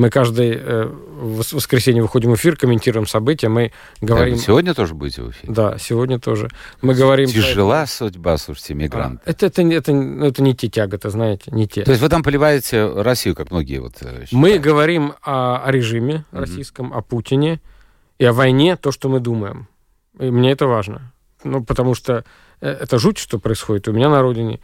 Мы 0.00 0.08
каждый 0.08 0.52
э, 0.58 0.84
вос- 1.20 1.54
воскресенье 1.54 2.00
выходим 2.00 2.30
в 2.30 2.34
эфир, 2.36 2.56
комментируем 2.56 3.06
события, 3.06 3.50
мы 3.50 3.70
говорим... 4.00 4.36
Так, 4.36 4.44
сегодня 4.46 4.72
тоже 4.72 4.94
будете 4.94 5.20
в 5.20 5.30
эфире? 5.30 5.52
Да, 5.52 5.76
сегодня 5.78 6.18
тоже. 6.18 6.48
Мы 6.80 6.94
говорим... 6.94 7.28
Тяжела 7.28 7.84
судьба, 7.86 8.38
слушайте, 8.38 8.72
мигрант. 8.72 9.20
А, 9.26 9.30
Это, 9.30 9.44
это, 9.44 9.62
не- 9.62 9.74
это, 9.74 9.92
ну, 9.92 10.24
это 10.24 10.42
не 10.42 10.54
те 10.54 10.68
тяготы, 10.70 11.10
знаете, 11.10 11.50
не 11.50 11.68
те. 11.68 11.82
То 11.82 11.90
есть 11.90 12.02
вы 12.02 12.08
там 12.08 12.22
поливаете 12.22 12.90
Россию, 13.02 13.34
как 13.34 13.50
многие 13.50 13.78
вот 13.78 13.96
э, 14.00 14.24
Мы 14.32 14.48
считают? 14.48 14.62
говорим 14.62 15.12
о, 15.22 15.62
о 15.66 15.70
режиме 15.70 16.24
Мгм. 16.32 16.40
российском, 16.40 16.94
о 16.94 17.02
Путине 17.02 17.60
и 18.18 18.24
о 18.24 18.32
войне, 18.32 18.76
то, 18.76 18.92
что 18.92 19.10
мы 19.10 19.20
думаем. 19.20 19.68
И 20.18 20.30
мне 20.30 20.52
это 20.52 20.66
важно. 20.66 21.12
Ну, 21.44 21.62
потому 21.62 21.94
что 21.94 22.24
э, 22.62 22.70
это 22.70 22.98
жуть, 22.98 23.18
что 23.18 23.38
происходит 23.38 23.86
у 23.88 23.92
меня 23.92 24.08
на 24.08 24.22
родине, 24.22 24.60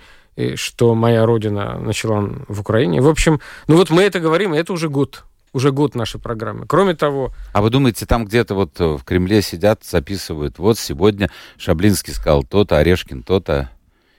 что 0.56 0.94
моя 0.94 1.24
родина 1.26 1.78
начала 1.78 2.28
в 2.48 2.60
Украине. 2.60 3.00
В 3.00 3.08
общем, 3.08 3.40
ну 3.68 3.76
вот 3.76 3.90
мы 3.90 4.02
это 4.02 4.20
говорим, 4.20 4.54
и 4.54 4.58
это 4.58 4.72
уже 4.72 4.88
год. 4.88 5.24
Уже 5.52 5.72
год 5.72 5.94
нашей 5.94 6.20
программы. 6.20 6.66
Кроме 6.66 6.94
того, 6.94 7.30
А 7.54 7.62
вы 7.62 7.70
думаете, 7.70 8.04
там 8.04 8.26
где-то 8.26 8.54
вот 8.54 8.78
э, 8.78 8.84
в 8.96 9.04
Кремле 9.04 9.40
сидят, 9.40 9.84
записывают, 9.84 10.58
вот 10.58 10.78
сегодня 10.78 11.30
Шаблинский 11.56 12.12
сказал 12.12 12.44
то-то, 12.44 12.76
Орешкин 12.76 13.22
то-то, 13.22 13.70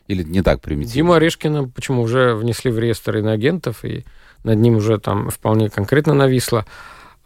или 0.07 0.23
не 0.23 0.41
так 0.41 0.61
примитивно? 0.61 0.93
Диму 0.93 1.13
Орешкина 1.13 1.67
почему 1.67 2.01
уже 2.01 2.33
внесли 2.33 2.71
в 2.71 2.79
реестр 2.79 3.17
иноагентов, 3.17 3.85
и 3.85 4.05
над 4.43 4.57
ним 4.57 4.77
уже 4.77 4.97
там 4.97 5.29
вполне 5.29 5.69
конкретно 5.69 6.13
нависла 6.13 6.65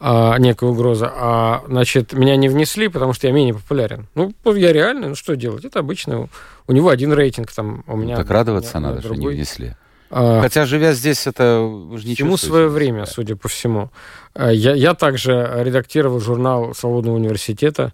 а, 0.03 0.35
некая 0.39 0.67
угроза. 0.67 1.11
А, 1.15 1.63
значит, 1.67 2.13
меня 2.13 2.35
не 2.35 2.49
внесли, 2.49 2.87
потому 2.87 3.13
что 3.13 3.27
я 3.27 3.33
менее 3.33 3.53
популярен. 3.53 4.07
Ну, 4.15 4.33
я 4.45 4.73
реально, 4.73 5.09
ну 5.09 5.15
что 5.15 5.35
делать? 5.35 5.63
Это 5.63 5.77
обычно. 5.79 6.27
У, 6.67 6.73
него 6.73 6.89
один 6.89 7.13
рейтинг, 7.13 7.51
там 7.51 7.83
у 7.85 7.95
меня... 7.95 8.15
Ну, 8.17 8.23
так 8.23 8.31
радоваться 8.31 8.79
меня 8.79 8.89
надо, 8.89 9.01
что 9.01 9.09
не 9.09 9.15
другой. 9.17 9.35
внесли. 9.35 9.75
А, 10.09 10.41
Хотя, 10.41 10.65
живя 10.65 10.93
здесь, 10.93 11.27
это 11.27 11.59
вы 11.61 11.99
же 11.99 12.07
не 12.07 12.15
Всему 12.15 12.31
чувствуете 12.31 12.51
свое 12.51 12.67
время, 12.69 13.05
судя 13.05 13.35
по 13.35 13.47
всему. 13.47 13.91
А, 14.33 14.49
Я, 14.49 14.73
я 14.73 14.95
также 14.95 15.51
редактировал 15.63 16.19
журнал 16.19 16.73
Свободного 16.73 17.17
университета, 17.17 17.93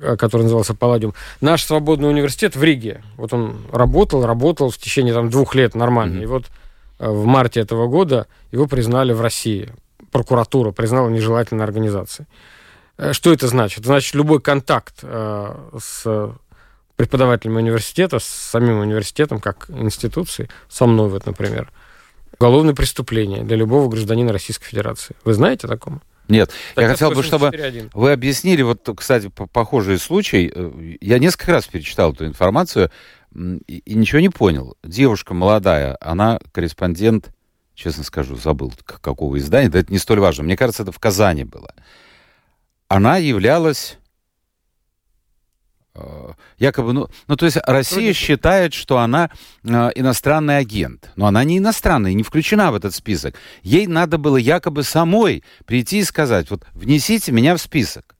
а, 0.00 0.16
который 0.16 0.44
назывался 0.44 0.72
«Палладиум». 0.72 1.12
Наш 1.42 1.64
Свободный 1.64 2.08
университет 2.08 2.56
в 2.56 2.64
Риге. 2.64 3.02
Вот 3.18 3.34
он 3.34 3.58
работал, 3.72 4.24
работал 4.24 4.70
в 4.70 4.78
течение 4.78 5.12
там, 5.12 5.28
двух 5.28 5.54
лет 5.54 5.74
нормально. 5.74 6.14
Мгм. 6.14 6.22
И 6.22 6.26
вот 6.26 6.44
в 6.98 7.26
марте 7.26 7.60
этого 7.60 7.88
года 7.88 8.26
его 8.52 8.66
признали 8.66 9.12
в 9.12 9.20
России. 9.20 9.70
Прокуратура 10.20 10.70
признала 10.72 11.10
нежелательной 11.10 11.64
организацией. 11.64 12.26
Э, 12.96 13.12
Что 13.12 13.34
это 13.34 13.48
значит? 13.48 13.84
Значит, 13.84 14.14
любой 14.14 14.40
контакт 14.40 15.00
э, 15.02 15.54
с 15.78 16.30
преподавателями 16.96 17.58
университета, 17.58 18.18
с 18.18 18.24
самим 18.24 18.78
университетом, 18.78 19.40
как 19.40 19.68
институцией, 19.68 20.48
со 20.70 20.86
мной 20.86 21.10
вот, 21.10 21.26
например, 21.26 21.70
уголовное 22.38 22.74
преступление 22.74 23.42
для 23.44 23.56
любого 23.58 23.90
гражданина 23.90 24.32
Российской 24.32 24.64
Федерации. 24.64 25.14
Вы 25.24 25.34
знаете 25.34 25.66
о 25.66 25.68
таком? 25.70 26.00
Нет, 26.28 26.50
я 26.50 26.72
Статья 26.72 26.88
хотел 26.88 27.10
бы, 27.12 27.22
чтобы 27.22 27.48
184.1. 27.48 27.90
вы 27.92 28.12
объяснили, 28.12 28.62
вот, 28.62 28.88
кстати, 28.96 29.28
по- 29.28 29.46
похожий 29.46 29.98
случай. 29.98 30.50
Э, 30.54 30.70
Я 31.02 31.18
несколько 31.18 31.52
раз 31.52 31.66
перечитал 31.66 32.14
эту 32.14 32.24
информацию 32.24 32.90
и 33.34 33.82
ничего 33.94 34.20
не 34.22 34.30
понял. 34.30 34.78
Девушка 34.82 35.34
молодая, 35.34 35.98
она 36.00 36.40
корреспондент, 36.52 37.28
честно 37.76 38.02
скажу, 38.02 38.36
забыл, 38.36 38.72
какого 38.84 39.38
издания, 39.38 39.68
да 39.68 39.78
это 39.78 39.92
не 39.92 39.98
столь 39.98 40.18
важно. 40.20 40.42
Мне 40.42 40.56
кажется, 40.56 40.82
это 40.82 40.90
в 40.90 40.98
Казани 40.98 41.44
было. 41.44 41.72
Она 42.88 43.18
являлась 43.18 43.98
э, 45.94 46.32
якобы, 46.58 46.92
ну, 46.94 47.08
ну, 47.28 47.36
то 47.36 47.44
есть 47.44 47.58
Россия 47.64 47.98
Вроде- 47.98 48.12
считает, 48.14 48.72
что 48.74 48.98
она 48.98 49.30
э, 49.62 49.68
иностранный 49.94 50.58
агент, 50.58 51.10
но 51.16 51.26
она 51.26 51.44
не 51.44 51.58
иностранная, 51.58 52.14
не 52.14 52.22
включена 52.22 52.72
в 52.72 52.74
этот 52.76 52.94
список. 52.94 53.34
Ей 53.62 53.86
надо 53.86 54.16
было 54.16 54.38
якобы 54.38 54.82
самой 54.82 55.44
прийти 55.66 55.98
и 55.98 56.04
сказать, 56.04 56.50
вот 56.50 56.66
внесите 56.72 57.30
меня 57.30 57.54
в 57.54 57.60
список. 57.60 58.16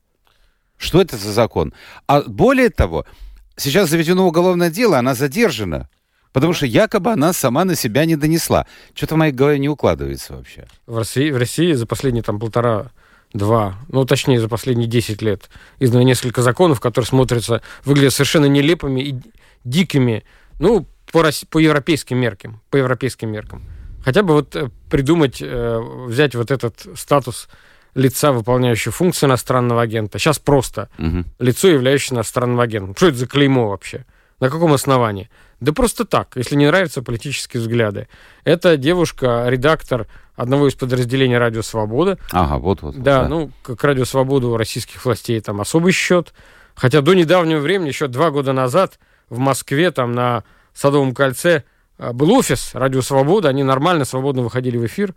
Что 0.77 1.01
это 1.01 1.17
за 1.17 1.31
закон? 1.31 1.73
А 2.05 2.21
более 2.21 2.69
того, 2.69 3.07
сейчас 3.55 3.89
заведено 3.89 4.27
уголовное 4.27 4.69
дело, 4.69 4.99
она 4.99 5.15
задержана, 5.15 5.89
потому 6.33 6.53
что 6.53 6.65
якобы 6.65 7.11
она 7.11 7.33
сама 7.33 7.65
на 7.65 7.75
себя 7.75 8.05
не 8.05 8.15
донесла. 8.15 8.65
Что-то 8.93 9.15
в 9.15 9.17
моей 9.17 9.33
голове 9.33 9.59
не 9.59 9.69
укладывается 9.69 10.35
вообще. 10.35 10.67
В 10.85 10.97
России, 10.97 11.31
в 11.31 11.37
России 11.37 11.73
за 11.73 11.85
последние 11.85 12.23
там 12.23 12.39
полтора 12.39 12.91
два, 13.33 13.75
ну, 13.89 14.05
точнее, 14.05 14.39
за 14.39 14.47
последние 14.47 14.87
10 14.87 15.21
лет 15.21 15.49
издано 15.79 16.03
несколько 16.03 16.41
законов, 16.41 16.79
которые 16.79 17.07
смотрятся, 17.07 17.61
выглядят 17.85 18.13
совершенно 18.13 18.45
нелепыми 18.45 19.01
и 19.01 19.15
дикими, 19.63 20.23
ну, 20.59 20.87
по, 21.11 21.21
рос- 21.23 21.45
по 21.49 21.59
европейским 21.59 22.17
меркам, 22.17 22.61
по 22.69 22.77
европейским 22.77 23.29
меркам. 23.31 23.63
Хотя 24.03 24.23
бы 24.23 24.33
вот 24.33 24.55
э, 24.55 24.69
придумать, 24.89 25.39
э, 25.41 25.79
взять 26.07 26.35
вот 26.35 26.51
этот 26.51 26.85
статус 26.95 27.49
лица, 27.95 28.31
выполняющего 28.31 28.91
функции 28.93 29.25
иностранного 29.25 29.81
агента. 29.81 30.19
Сейчас 30.19 30.39
просто 30.39 30.89
Мгм. 30.97 31.25
лицо, 31.39 31.67
являющееся 31.67 32.15
иностранным 32.15 32.59
агентом. 32.59 32.95
Что 32.95 33.07
это 33.07 33.17
за 33.17 33.27
клеймо 33.27 33.67
вообще? 33.69 34.05
На 34.39 34.49
каком 34.49 34.71
основании? 34.73 35.29
Да 35.59 35.73
просто 35.73 36.05
так, 36.05 36.33
если 36.35 36.55
не 36.55 36.67
нравятся 36.67 37.01
политические 37.01 37.61
взгляды. 37.61 38.07
Это 38.43 38.77
девушка, 38.77 39.45
редактор 39.47 40.07
одного 40.35 40.67
из 40.67 40.75
подразделений 40.75 41.37
«Радио 41.37 41.63
Свобода». 41.63 42.19
Ага, 42.31 42.59
вот, 42.59 42.83
вот. 42.83 42.95
Да, 42.95 43.27
ну, 43.27 43.51
к 43.63 43.83
«Радио 43.83 44.05
Свобода» 44.05 44.47
у 44.47 44.57
российских 44.57 45.03
властей 45.03 45.41
там 45.41 45.59
особый 45.59 45.91
счет. 45.91 46.33
Хотя 46.75 47.01
до 47.01 47.15
недавнего 47.15 47.59
времени, 47.59 47.87
еще 47.87 48.07
два 48.07 48.29
года 48.29 48.53
назад, 48.53 48.99
в 49.29 49.39
Москве, 49.39 49.89
там 49.89 50.11
на 50.13 50.43
Садовом 50.73 51.15
кольце, 51.15 51.63
э, 51.97 52.13
был 52.13 52.31
офис 52.31 52.71
«Радио 52.73 53.01
Свобода», 53.01 53.49
они 53.49 53.63
нормально, 53.63 54.05
свободно 54.05 54.43
выходили 54.43 54.77
в 54.77 54.85
эфир. 54.85 55.15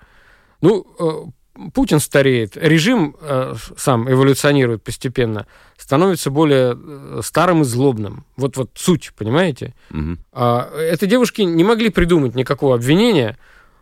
Ну, 0.63 0.87
э, 0.99 1.31
Путин 1.75 2.01
стареет, 2.01 2.57
режим 2.57 3.17
э, 3.21 3.55
сам 3.77 4.11
эволюционирует 4.11 4.83
постепенно, 4.83 5.47
становится 5.77 6.31
более 6.31 6.79
э, 6.81 7.21
старым 7.23 7.63
и 7.63 7.65
злобным. 7.65 8.25
Вот, 8.37 8.57
вот 8.57 8.71
суть, 8.75 9.13
понимаете? 9.17 9.75
Мгм. 9.91 10.21
А, 10.33 10.71
эти 10.79 11.07
девушки 11.07 11.43
не 11.43 11.65
могли 11.65 11.91
придумать 11.91 12.35
никакого 12.35 12.77
обвинения. 12.77 13.37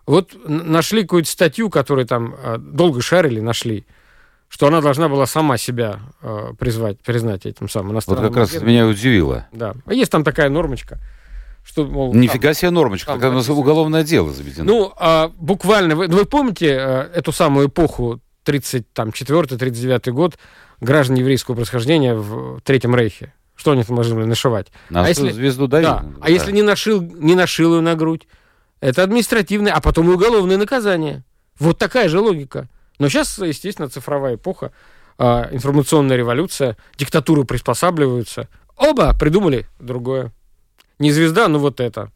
Вот 0.06 0.34
нашли 0.46 1.02
какую-то 1.02 1.28
статью, 1.28 1.68
которую 1.68 2.06
там 2.06 2.34
а, 2.42 2.56
долго 2.58 3.02
шарили, 3.02 3.40
нашли, 3.40 3.84
что 4.48 4.66
она 4.66 4.80
должна 4.80 5.08
была 5.08 5.26
сама 5.26 5.58
себя 5.58 6.00
а, 6.22 6.54
призвать, 6.54 6.98
признать 7.00 7.44
этим 7.44 7.68
самым 7.68 7.88
Вот 7.88 7.94
иностранным 7.94 8.32
как 8.32 8.36
раз 8.38 8.54
это 8.54 8.64
меня 8.64 8.86
удивило. 8.86 9.46
Да. 9.52 9.74
А 9.84 9.92
есть 9.92 10.10
там 10.10 10.24
такая 10.24 10.48
нормочка, 10.48 10.98
что, 11.68 11.84
мол, 11.84 12.14
Нифига 12.14 12.54
себе 12.54 12.70
нормочка, 12.70 13.12
там 13.12 13.20
как 13.20 13.30
у 13.32 13.34
нас 13.34 13.48
уголовное 13.50 14.02
дело 14.02 14.32
заведено. 14.32 14.64
Ну, 14.64 14.92
а, 14.96 15.30
буквально, 15.36 15.96
вы, 15.96 16.08
ну, 16.08 16.16
вы 16.16 16.24
помните 16.24 16.78
а, 16.80 17.10
эту 17.14 17.30
самую 17.30 17.68
эпоху 17.68 18.20
34-39 18.46 20.10
год 20.12 20.38
граждан 20.80 21.16
еврейского 21.16 21.56
происхождения 21.56 22.14
в 22.14 22.60
Третьем 22.62 22.94
Рейхе? 22.96 23.34
Что 23.54 23.72
они 23.72 23.82
там 23.84 23.96
должны 23.96 24.14
были 24.14 24.24
нашивать? 24.24 24.68
На 24.88 25.04
а 25.04 25.08
если- 25.08 25.30
звезду 25.30 25.66
Да. 25.66 25.80
Давида. 25.80 26.04
А 26.22 26.30
если 26.30 26.52
не 26.52 26.62
нашил, 26.62 27.02
не 27.02 27.34
нашил 27.34 27.74
ее 27.74 27.80
на 27.82 27.94
грудь, 27.96 28.26
это 28.80 29.02
административное, 29.02 29.72
а 29.74 29.80
потом 29.82 30.08
и 30.10 30.14
уголовное 30.14 30.56
наказание. 30.56 31.22
Вот 31.58 31.76
такая 31.76 32.08
же 32.08 32.18
логика. 32.20 32.68
Но 32.98 33.10
сейчас, 33.10 33.36
естественно, 33.38 33.90
цифровая 33.90 34.36
эпоха, 34.36 34.72
а, 35.18 35.48
информационная 35.52 36.16
революция, 36.16 36.78
диктатуры 36.96 37.44
приспосабливаются. 37.44 38.48
Оба 38.76 39.12
придумали 39.18 39.66
другое. 39.80 40.32
Не 40.98 41.12
звезда, 41.12 41.48
но 41.48 41.58
вот 41.58 41.80
это. 41.80 42.10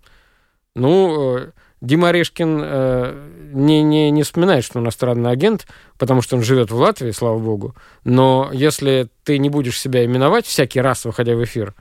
Ну, 0.75 1.37
э, 1.39 1.51
Дима 1.81 2.09
Орешкин 2.09 2.61
э, 2.65 3.29
не, 3.53 3.83
не, 3.83 4.11
не 4.11 4.23
вспоминает, 4.23 4.65
что 4.65 4.79
он 4.79 4.85
иностранный 4.85 5.31
агент, 5.31 5.67
потому 5.99 6.23
что 6.23 6.37
он 6.37 6.43
живет 6.43 6.71
в 6.71 6.77
Латвии, 6.77 7.11
слава 7.11 7.39
богу. 7.39 7.75
Но 8.05 8.51
если 8.53 9.09
ты 9.25 9.39
не 9.39 9.49
будешь 9.51 9.79
себя 9.79 10.05
именовать 10.05 10.47
всякий 10.47 10.81
раз, 10.81 11.05
выходя 11.05 11.35
в 11.35 11.45
эфир, 11.45 11.75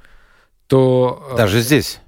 то... 0.68 1.28
э, 1.34 1.38
Даже 1.38 1.62
здесь, 1.62 2.00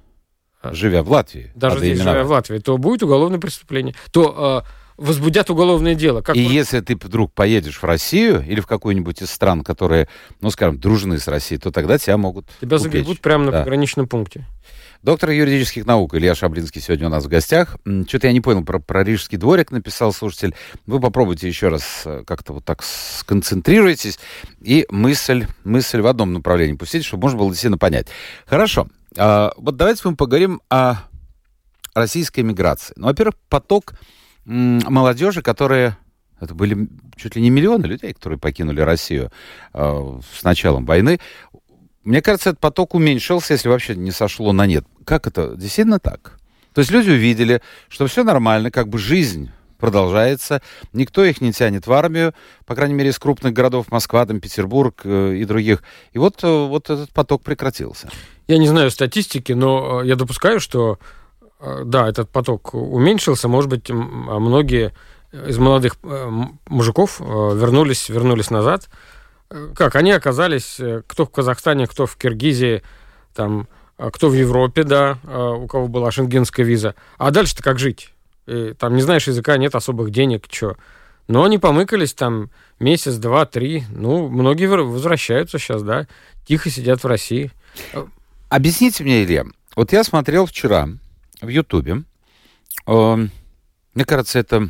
живя 0.62 1.02
в 1.02 1.10
Латвии. 1.10 1.50
даже 1.54 1.78
здесь, 1.78 1.98
именовать. 1.98 2.14
живя 2.18 2.24
в 2.24 2.30
Латвии, 2.30 2.58
то 2.58 2.76
будет 2.78 3.02
уголовное 3.02 3.38
преступление. 3.40 3.94
То 4.10 4.64
э, 4.66 4.70
возбудят 4.96 5.50
уголовное 5.50 5.94
дело. 5.94 6.20
Как 6.20 6.36
И 6.36 6.44
про- 6.44 6.52
если 6.52 6.80
ты 6.80 6.96
вдруг 6.96 7.32
поедешь 7.32 7.78
в 7.80 7.84
Россию 7.84 8.44
или 8.46 8.60
в 8.60 8.66
какую-нибудь 8.66 9.22
из 9.22 9.30
стран, 9.30 9.62
которые, 9.64 10.08
ну, 10.40 10.50
скажем, 10.50 10.78
дружны 10.78 11.18
с 11.18 11.26
Россией, 11.28 11.58
то 11.60 11.70
тогда 11.70 11.98
тебя 11.98 12.16
могут 12.16 12.46
Тебя 12.60 12.76
упечь. 12.76 12.82
загребут 12.84 13.20
прямо 13.20 13.44
на 13.46 13.52
Да. 13.52 13.58
пограничном 13.60 14.06
пункте. 14.08 14.44
Доктор 15.04 15.32
юридических 15.32 15.84
наук 15.84 16.14
Илья 16.14 16.34
Шаблинский 16.34 16.80
сегодня 16.80 17.08
у 17.08 17.10
нас 17.10 17.26
в 17.26 17.28
гостях. 17.28 17.76
Что-то 18.08 18.26
я 18.26 18.32
не 18.32 18.40
понял, 18.40 18.64
про, 18.64 18.78
про 18.78 19.04
Рижский 19.04 19.36
дворик 19.36 19.70
написал 19.70 20.14
слушатель. 20.14 20.54
Вы 20.86 20.98
попробуйте 20.98 21.46
еще 21.46 21.68
раз 21.68 22.04
э, 22.06 22.24
как-то 22.26 22.54
вот 22.54 22.64
так 22.64 22.82
сконцентрируйтесь 22.82 24.18
и 24.62 24.86
мысль, 24.88 25.46
мысль 25.62 26.00
в 26.00 26.06
одном 26.06 26.32
направлении 26.32 26.74
пустить, 26.74 27.04
чтобы 27.04 27.24
можно 27.24 27.38
было 27.38 27.50
действительно 27.50 27.76
понять. 27.76 28.06
Хорошо. 28.46 28.88
А, 29.18 29.52
вот 29.58 29.76
давайте 29.76 30.00
мы 30.08 30.16
поговорим 30.16 30.62
о 30.70 30.94
российской 31.94 32.40
миграции. 32.40 32.94
Ну, 32.96 33.08
во-первых, 33.08 33.34
поток 33.50 33.92
молодежи, 34.46 35.42
которые 35.42 35.98
это 36.40 36.54
были 36.54 36.88
чуть 37.16 37.36
ли 37.36 37.42
не 37.42 37.50
миллионы 37.50 37.84
людей, 37.84 38.14
которые 38.14 38.38
покинули 38.38 38.80
Россию 38.80 39.30
э, 39.74 40.20
с 40.34 40.42
началом 40.44 40.86
войны. 40.86 41.20
Мне 42.04 42.20
кажется, 42.20 42.50
этот 42.50 42.60
поток 42.60 42.94
уменьшился, 42.94 43.54
если 43.54 43.68
вообще 43.68 43.96
не 43.96 44.10
сошло 44.10 44.52
на 44.52 44.66
нет. 44.66 44.86
Как 45.04 45.26
это? 45.26 45.54
Действительно 45.56 45.98
так? 45.98 46.38
То 46.74 46.80
есть 46.80 46.90
люди 46.90 47.10
увидели, 47.10 47.62
что 47.88 48.06
все 48.06 48.24
нормально, 48.24 48.70
как 48.70 48.88
бы 48.88 48.98
жизнь 48.98 49.50
продолжается, 49.78 50.62
никто 50.92 51.24
их 51.24 51.40
не 51.40 51.52
тянет 51.52 51.86
в 51.86 51.92
армию, 51.92 52.32
по 52.64 52.74
крайней 52.74 52.94
мере, 52.94 53.10
из 53.10 53.18
крупных 53.18 53.52
городов 53.52 53.92
Москва, 53.92 54.24
там, 54.24 54.40
Петербург 54.40 55.02
э, 55.04 55.34
и 55.34 55.44
других. 55.44 55.82
И 56.12 56.18
вот, 56.18 56.42
э, 56.42 56.66
вот 56.66 56.88
этот 56.90 57.10
поток 57.10 57.42
прекратился. 57.42 58.08
Я 58.48 58.58
не 58.58 58.66
знаю 58.66 58.90
статистики, 58.90 59.52
но 59.52 60.02
э, 60.02 60.06
я 60.06 60.16
допускаю, 60.16 60.58
что 60.58 60.98
э, 61.60 61.82
да, 61.84 62.08
этот 62.08 62.30
поток 62.30 62.72
уменьшился. 62.72 63.46
Может 63.46 63.68
быть, 63.68 63.90
а 63.90 63.94
многие 63.94 64.94
из 65.32 65.58
молодых 65.58 65.96
мужиков 66.68 67.18
вернулись, 67.20 68.08
вернулись 68.08 68.50
назад. 68.50 68.88
Как? 69.74 69.96
Они 69.96 70.12
оказались, 70.12 70.80
кто 71.08 71.26
в 71.26 71.30
Казахстане, 71.30 71.88
кто 71.88 72.06
в 72.06 72.16
Киргизии, 72.16 72.82
там, 73.34 73.66
кто 73.96 74.28
в 74.28 74.34
Европе, 74.34 74.84
да, 74.84 75.18
у 75.24 75.66
кого 75.66 75.88
была 75.88 76.10
шенгенская 76.10 76.64
виза. 76.64 76.94
А 77.18 77.30
дальше-то 77.30 77.62
как 77.62 77.78
жить? 77.78 78.10
И, 78.46 78.74
там 78.74 78.96
не 78.96 79.02
знаешь 79.02 79.26
языка, 79.26 79.56
нет 79.56 79.74
особых 79.74 80.10
денег, 80.10 80.46
что. 80.50 80.76
Но 81.28 81.44
они 81.44 81.58
помыкались 81.58 82.12
там 82.12 82.50
месяц, 82.78 83.14
два, 83.14 83.46
три. 83.46 83.84
Ну, 83.90 84.28
многие 84.28 84.66
возвращаются 84.66 85.58
сейчас, 85.58 85.82
да, 85.82 86.06
тихо 86.46 86.70
сидят 86.70 87.02
в 87.02 87.06
России. 87.06 87.50
Объясните 88.48 89.02
мне, 89.04 89.24
Илья, 89.24 89.44
вот 89.74 89.92
я 89.92 90.04
смотрел 90.04 90.46
вчера 90.46 90.88
в 91.40 91.48
Ютубе, 91.48 92.04
э, 92.86 93.16
мне 93.94 94.04
кажется, 94.04 94.38
это... 94.38 94.68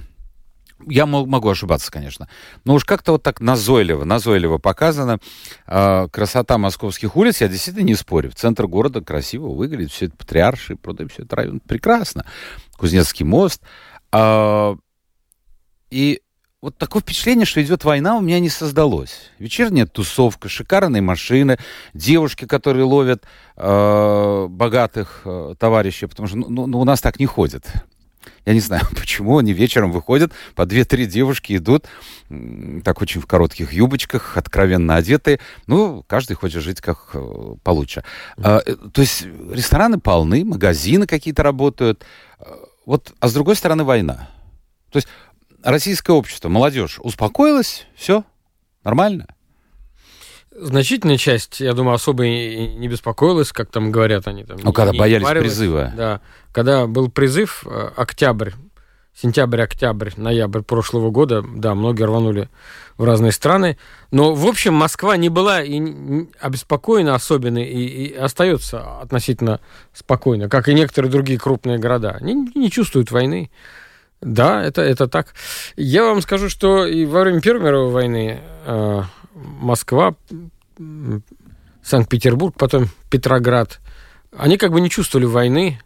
Я 0.86 1.06
могу 1.06 1.48
ошибаться, 1.48 1.90
конечно. 1.90 2.28
Но 2.64 2.74
уж 2.74 2.84
как-то 2.84 3.12
вот 3.12 3.22
так 3.22 3.40
назойливо, 3.40 4.04
назойливо 4.04 4.58
показано 4.58 5.18
э, 5.66 6.08
красота 6.10 6.58
московских 6.58 7.16
улиц. 7.16 7.40
Я 7.40 7.48
действительно 7.48 7.84
не 7.84 7.94
спорю. 7.94 8.30
В 8.30 8.34
центр 8.34 8.66
города 8.66 9.00
красиво 9.00 9.48
выглядит. 9.48 9.92
Все 9.92 10.06
это 10.06 10.16
патриарши, 10.16 10.76
все 11.08 11.22
это 11.22 11.36
район 11.36 11.60
прекрасно. 11.60 12.26
Кузнецкий 12.76 13.24
мост. 13.24 13.62
Э, 14.12 14.76
и 15.90 16.20
вот 16.64 16.78
такое 16.78 17.02
впечатление, 17.02 17.44
что 17.44 17.62
идет 17.62 17.84
война, 17.84 18.16
у 18.16 18.22
меня 18.22 18.40
не 18.40 18.48
создалось. 18.48 19.30
Вечерняя 19.38 19.84
тусовка, 19.84 20.48
шикарные 20.48 21.02
машины, 21.02 21.58
девушки, 21.92 22.46
которые 22.46 22.84
ловят 22.84 23.24
э, 23.56 24.46
богатых 24.48 25.20
э, 25.26 25.54
товарищей, 25.58 26.06
потому 26.06 26.26
что 26.26 26.38
ну, 26.38 26.66
ну, 26.66 26.80
у 26.80 26.84
нас 26.84 27.02
так 27.02 27.20
не 27.20 27.26
ходят. 27.26 27.66
Я 28.46 28.54
не 28.54 28.60
знаю, 28.60 28.82
почему 28.96 29.38
они 29.38 29.52
вечером 29.52 29.92
выходят, 29.92 30.32
по 30.54 30.66
две-три 30.66 31.06
девушки 31.06 31.56
идут, 31.56 31.86
так 32.84 33.00
очень 33.00 33.20
в 33.20 33.26
коротких 33.26 33.72
юбочках, 33.72 34.36
откровенно 34.36 34.96
одетые. 34.96 35.40
Ну, 35.66 36.04
каждый 36.06 36.34
хочет 36.34 36.62
жить 36.62 36.80
как 36.80 37.10
э, 37.14 37.54
получше. 37.62 38.04
А, 38.38 38.60
э, 38.64 38.74
то 38.92 39.00
есть 39.00 39.24
рестораны 39.50 39.98
полны, 39.98 40.44
магазины 40.44 41.06
какие-то 41.06 41.42
работают. 41.42 42.04
Э, 42.38 42.44
вот, 42.86 43.14
а 43.20 43.28
с 43.28 43.32
другой 43.32 43.56
стороны 43.56 43.84
война. 43.84 44.28
То 44.90 44.98
есть 44.98 45.08
российское 45.62 46.12
общество, 46.12 46.48
молодежь 46.48 46.98
успокоилась, 47.00 47.86
все 47.94 48.24
нормально? 48.84 49.33
Значительная 50.56 51.16
часть, 51.16 51.60
я 51.60 51.72
думаю, 51.72 51.94
особо 51.94 52.24
не 52.24 52.88
беспокоилась, 52.88 53.52
как 53.52 53.70
там 53.70 53.90
говорят 53.90 54.28
они. 54.28 54.44
Там, 54.44 54.58
ну, 54.62 54.72
когда 54.72 54.92
не 54.92 54.98
боялись 54.98 55.28
призыва. 55.28 55.92
Да. 55.96 56.20
Когда 56.52 56.86
был 56.86 57.10
призыв, 57.10 57.64
э, 57.66 57.90
октябрь, 57.96 58.50
сентябрь, 59.14 59.62
октябрь, 59.62 60.10
ноябрь 60.16 60.62
прошлого 60.62 61.10
года, 61.10 61.42
да, 61.42 61.74
многие 61.74 62.04
рванули 62.04 62.48
в 62.96 63.04
разные 63.04 63.32
страны. 63.32 63.78
Но, 64.10 64.34
в 64.34 64.46
общем, 64.46 64.74
Москва 64.74 65.16
не 65.16 65.28
была 65.28 65.62
и 65.62 66.26
обеспокоена 66.40 67.14
особенно 67.14 67.58
и, 67.58 67.84
и 67.86 68.14
остается 68.14 69.00
относительно 69.00 69.60
спокойно, 69.92 70.48
как 70.48 70.68
и 70.68 70.74
некоторые 70.74 71.10
другие 71.10 71.38
крупные 71.38 71.78
города. 71.78 72.12
Они 72.20 72.34
не 72.54 72.70
чувствуют 72.70 73.10
войны. 73.10 73.50
Да, 74.20 74.62
это, 74.62 74.82
это 74.82 75.06
так. 75.06 75.34
Я 75.76 76.04
вам 76.04 76.22
скажу, 76.22 76.48
что 76.48 76.86
и 76.86 77.04
во 77.04 77.22
время 77.22 77.40
Первой 77.40 77.64
мировой 77.64 77.92
войны 77.92 78.40
э, 78.64 79.02
Москва, 79.34 80.14
Санкт-Петербург, 81.82 82.54
потом 82.56 82.88
Петроград, 83.10 83.80
они 84.36 84.56
как 84.56 84.72
бы 84.72 84.80
не 84.80 84.90
чувствовали 84.90 85.26
войны 85.26 85.80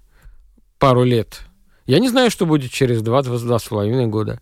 пару 0.79 1.03
лет. 1.03 1.41
Я 1.87 1.99
не 1.99 2.09
знаю, 2.09 2.31
что 2.31 2.47
будет 2.47 2.71
через 2.71 3.03
два-два 3.03 3.59
с 3.59 3.65
половиной 3.65 4.07
года. 4.07 4.41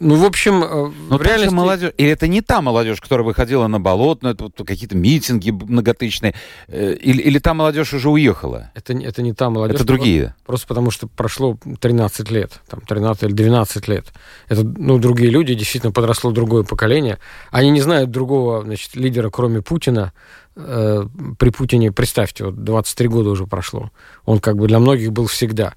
Ну, 0.00 0.16
в 0.16 0.24
общем, 0.24 0.62
э, 0.64 0.92
Но 1.08 1.18
в 1.18 1.22
реальности... 1.22 1.54
молодежь... 1.54 1.92
Или 1.96 2.10
это 2.10 2.26
не 2.26 2.40
та 2.40 2.60
молодежь, 2.60 3.00
которая 3.00 3.24
выходила 3.24 3.66
на 3.68 3.80
болотную, 3.80 4.34
это 4.34 4.44
вот 4.44 4.66
какие-то 4.66 4.96
митинги 4.96 5.50
многотысячные, 5.50 6.34
э, 6.68 6.94
или, 6.94 7.22
или 7.22 7.38
та 7.38 7.54
молодежь 7.54 7.94
уже 7.94 8.10
уехала? 8.10 8.70
Это, 8.74 8.92
это 8.92 9.22
не 9.22 9.32
та 9.32 9.50
молодежь. 9.50 9.76
Это 9.76 9.84
другие? 9.84 10.34
Просто 10.44 10.66
потому, 10.66 10.90
что 10.90 11.06
прошло 11.06 11.56
13 11.80 12.30
лет, 12.30 12.60
там, 12.68 12.80
13 12.80 13.22
или 13.24 13.32
12 13.32 13.88
лет. 13.88 14.12
Это, 14.48 14.64
ну, 14.64 14.98
другие 14.98 15.30
люди, 15.30 15.54
действительно 15.54 15.92
подросло 15.92 16.32
другое 16.32 16.64
поколение. 16.64 17.18
Они 17.50 17.70
не 17.70 17.80
знают 17.80 18.10
другого, 18.10 18.62
значит, 18.62 18.96
лидера, 18.96 19.30
кроме 19.30 19.62
Путина. 19.62 20.12
Э, 20.56 21.04
при 21.38 21.50
Путине, 21.50 21.90
представьте, 21.92 22.44
вот 22.44 22.62
23 22.62 23.08
года 23.08 23.30
уже 23.30 23.46
прошло. 23.46 23.90
Он 24.24 24.38
как 24.38 24.56
бы 24.56 24.68
для 24.68 24.78
многих 24.78 25.12
был 25.12 25.26
всегда. 25.26 25.74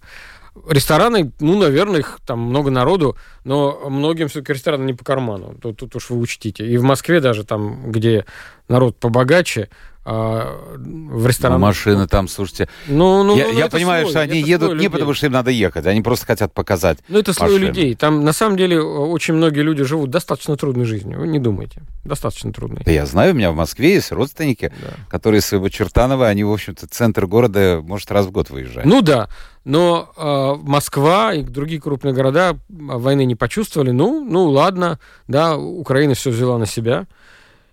Рестораны, 0.70 1.32
ну, 1.39 1.58
наверное, 1.58 2.00
их 2.00 2.20
там 2.26 2.39
много 2.39 2.70
народу, 2.70 3.17
но 3.43 3.89
многим 3.89 4.28
все-таки 4.28 4.54
рестораны 4.54 4.86
не 4.86 4.93
по 4.93 5.04
карману. 5.04 5.56
Тут, 5.62 5.78
тут 5.78 5.96
уж 5.96 6.10
вы 6.10 6.20
учтите. 6.20 6.65
И 6.65 6.78
в 6.78 6.84
Москве 6.84 7.20
даже 7.20 7.43
там, 7.43 7.91
где 7.91 8.26
народ 8.67 8.98
побогаче, 8.98 9.70
а, 10.10 10.58
в 10.78 11.28
ресторан. 11.28 11.60
Ну, 11.60 11.65
машины 11.65 12.08
там, 12.08 12.30
слушайте. 12.30 12.70
Ну, 12.88 13.24
ну, 13.24 13.36
я 13.36 13.48
ну, 13.48 13.60
я 13.60 13.67
понимаю, 13.67 14.04
слой, 14.06 14.12
что 14.12 14.22
они 14.22 14.39
едут 14.39 14.80
не 14.80 14.89
потому, 14.89 15.13
что 15.13 15.26
им 15.26 15.34
надо 15.34 15.52
ехать, 15.52 15.86
они 15.86 16.02
просто 16.02 16.26
хотят 16.26 16.54
показать. 16.54 17.00
Ну, 17.10 17.20
это 17.20 17.34
слой 17.34 17.58
людей. 17.58 17.93
Там, 17.93 18.24
на 18.24 18.32
самом 18.32 18.56
деле, 18.56 18.82
очень 18.82 19.34
многие 19.34 19.63
люди 19.63 19.84
живут 19.84 20.10
достаточно 20.10 20.56
трудной 20.56 20.86
жизнью. 20.86 21.20
Вы 21.20 21.28
не 21.28 21.39
думайте. 21.39 21.82
Достаточно 22.06 22.54
трудной. 22.54 22.84
Да 22.86 22.91
я 22.91 23.06
знаю, 23.06 23.34
у 23.34 23.36
меня 23.36 23.52
в 23.52 23.56
Москве 23.56 23.96
есть 23.96 24.13
родственники, 24.13 24.72
да. 24.82 24.93
которые 25.10 25.41
с 25.41 25.50
Чертанова, 25.70 26.30
они, 26.30 26.46
в 26.46 26.54
общем-то, 26.54 26.88
центр 26.88 27.28
города, 27.28 27.82
может, 27.84 28.10
раз 28.10 28.28
в 28.28 28.32
год 28.32 28.50
выезжают. 28.50 28.86
Ну 28.86 29.02
да. 29.02 29.28
Но 29.68 30.14
э, 30.16 30.56
Москва 30.66 31.34
и 31.34 31.44
другие 31.44 31.82
крупные 31.82 32.14
города 32.14 32.58
войны 32.70 33.26
не 33.26 33.36
почувствовали. 33.36 33.92
Ну, 33.92 34.24
ну 34.24 34.46
ладно, 34.46 34.98
да, 35.28 35.58
Украина 35.58 36.14
все 36.14 36.30
взяла 36.30 36.58
на 36.58 36.66
себя. 36.66 37.06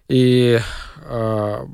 И 0.09 0.59
э, 1.07 1.67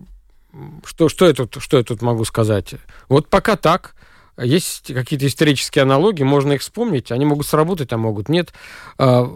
что, 0.84 1.08
что, 1.08 1.26
я 1.26 1.32
тут, 1.32 1.56
что 1.58 1.78
я 1.78 1.84
тут 1.84 2.02
могу 2.02 2.26
сказать? 2.26 2.74
Вот 3.08 3.28
пока 3.28 3.56
так. 3.56 3.94
Есть 4.36 4.92
какие-то 4.92 5.26
исторические 5.26 5.84
аналогии, 5.84 6.22
можно 6.22 6.52
их 6.52 6.60
вспомнить. 6.60 7.10
Они 7.10 7.24
могут 7.24 7.46
сработать, 7.46 7.90
а 7.94 7.96
могут 7.96 8.28
нет. 8.28 8.52
А, 8.98 9.26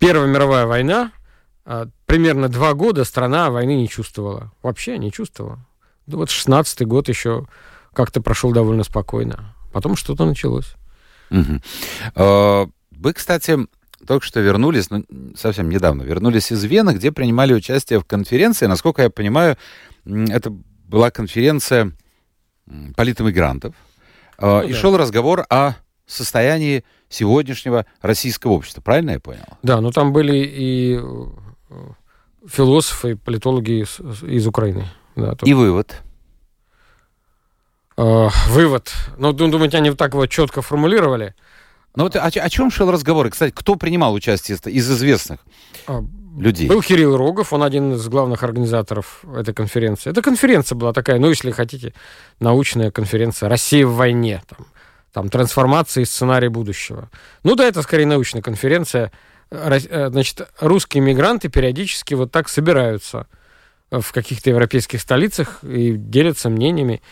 Первая 0.00 0.26
мировая 0.26 0.66
война, 0.66 1.12
а, 1.64 1.86
примерно 2.06 2.48
два 2.48 2.74
года 2.74 3.04
страна 3.04 3.48
войны 3.50 3.76
не 3.76 3.88
чувствовала. 3.88 4.50
Вообще 4.60 4.98
не 4.98 5.12
чувствовала. 5.12 5.60
Ну, 6.08 6.18
вот 6.18 6.30
16-й 6.30 6.84
год 6.84 7.08
еще 7.08 7.46
как-то 7.92 8.20
прошел 8.20 8.50
довольно 8.50 8.82
спокойно. 8.82 9.55
Потом 9.76 9.94
что-то 9.94 10.24
началось. 10.24 10.74
Угу. 11.30 11.60
Вы, 12.92 13.12
кстати, 13.12 13.58
только 14.06 14.24
что 14.24 14.40
вернулись, 14.40 14.88
ну, 14.88 15.04
совсем 15.36 15.68
недавно, 15.68 16.00
вернулись 16.00 16.50
из 16.50 16.64
Вены, 16.64 16.92
где 16.92 17.12
принимали 17.12 17.52
участие 17.52 18.00
в 18.00 18.06
конференции. 18.06 18.64
Насколько 18.64 19.02
я 19.02 19.10
понимаю, 19.10 19.58
это 20.06 20.50
была 20.88 21.10
конференция 21.10 21.92
политэмигрантов, 22.96 23.74
а, 24.38 24.62
ну, 24.62 24.68
и 24.68 24.72
да. 24.72 24.78
шел 24.78 24.96
разговор 24.96 25.44
о 25.50 25.74
состоянии 26.06 26.82
сегодняшнего 27.10 27.84
российского 28.00 28.52
общества. 28.52 28.80
Правильно 28.80 29.10
я 29.10 29.20
понял? 29.20 29.44
Да, 29.62 29.82
но 29.82 29.90
там 29.90 30.14
были 30.14 30.38
и 30.38 30.98
э, 30.98 31.26
философы, 32.48 33.16
политологи 33.16 33.82
из, 33.82 34.00
из 34.22 34.46
Украины. 34.46 34.86
Да, 35.16 35.36
и 35.44 35.52
вывод? 35.52 36.00
Э, 37.96 38.28
вывод. 38.48 38.92
Ну, 39.16 39.32
думаете, 39.32 39.78
они 39.78 39.90
вот 39.90 39.98
так 39.98 40.14
вот 40.14 40.26
четко 40.26 40.62
формулировали? 40.62 41.34
Ну 41.94 42.04
вот 42.04 42.16
о, 42.16 42.26
о 42.26 42.50
чем 42.50 42.70
шел 42.70 42.90
разговор? 42.90 43.26
И, 43.26 43.30
кстати, 43.30 43.52
кто 43.54 43.76
принимал 43.76 44.12
участие 44.12 44.58
из 44.66 44.90
известных? 44.90 45.40
А, 45.86 46.04
людей. 46.38 46.68
Был 46.68 46.82
Кирилл 46.82 47.16
Рогов, 47.16 47.54
он 47.54 47.62
один 47.62 47.94
из 47.94 48.06
главных 48.08 48.42
организаторов 48.42 49.24
этой 49.34 49.54
конференции. 49.54 50.10
Эта 50.10 50.20
конференция 50.20 50.76
была 50.76 50.92
такая, 50.92 51.18
ну, 51.18 51.30
если 51.30 51.50
хотите, 51.50 51.94
научная 52.38 52.90
конференция 52.90 53.48
«Россия 53.48 53.86
в 53.86 53.94
войне». 53.94 54.42
Там, 54.46 54.66
там 55.12 55.28
трансформация 55.30 56.02
и 56.02 56.04
сценарий 56.04 56.48
будущего. 56.48 57.08
Ну 57.42 57.54
да, 57.54 57.64
это 57.64 57.80
скорее 57.80 58.04
научная 58.04 58.42
конференция. 58.42 59.10
Э, 59.50 60.08
значит, 60.10 60.46
русские 60.60 61.02
мигранты 61.02 61.48
периодически 61.48 62.12
вот 62.12 62.30
так 62.30 62.50
собираются 62.50 63.26
в 63.90 64.12
каких-то 64.12 64.50
европейских 64.50 65.00
столицах 65.00 65.62
и 65.62 65.92
делятся 65.92 66.50
мнениями, 66.50 67.02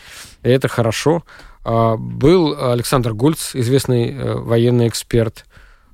и 0.43 0.49
это 0.49 0.67
хорошо. 0.67 1.23
А, 1.63 1.95
был 1.97 2.55
Александр 2.71 3.13
Гольц, 3.13 3.55
известный 3.55 4.11
э, 4.11 4.33
военный 4.35 4.87
эксперт. 4.87 5.45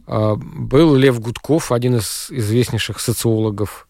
А, 0.07 0.35
был 0.35 0.95
Лев 0.95 1.19
Гудков, 1.19 1.71
один 1.71 1.95
из 1.97 2.27
известнейших 2.29 2.99
социологов 2.99 3.87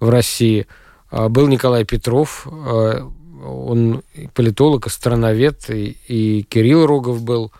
в 0.00 0.08
России. 0.08 0.66
А, 1.10 1.28
был 1.28 1.46
Николай 1.48 1.84
Петров, 1.84 2.46
он 2.46 4.02
политолог, 4.34 4.86
астрономет, 4.86 5.70
и, 5.70 5.96
и 6.08 6.42
Кирилл 6.42 6.86
Рогов 6.86 7.22
был. 7.22 7.52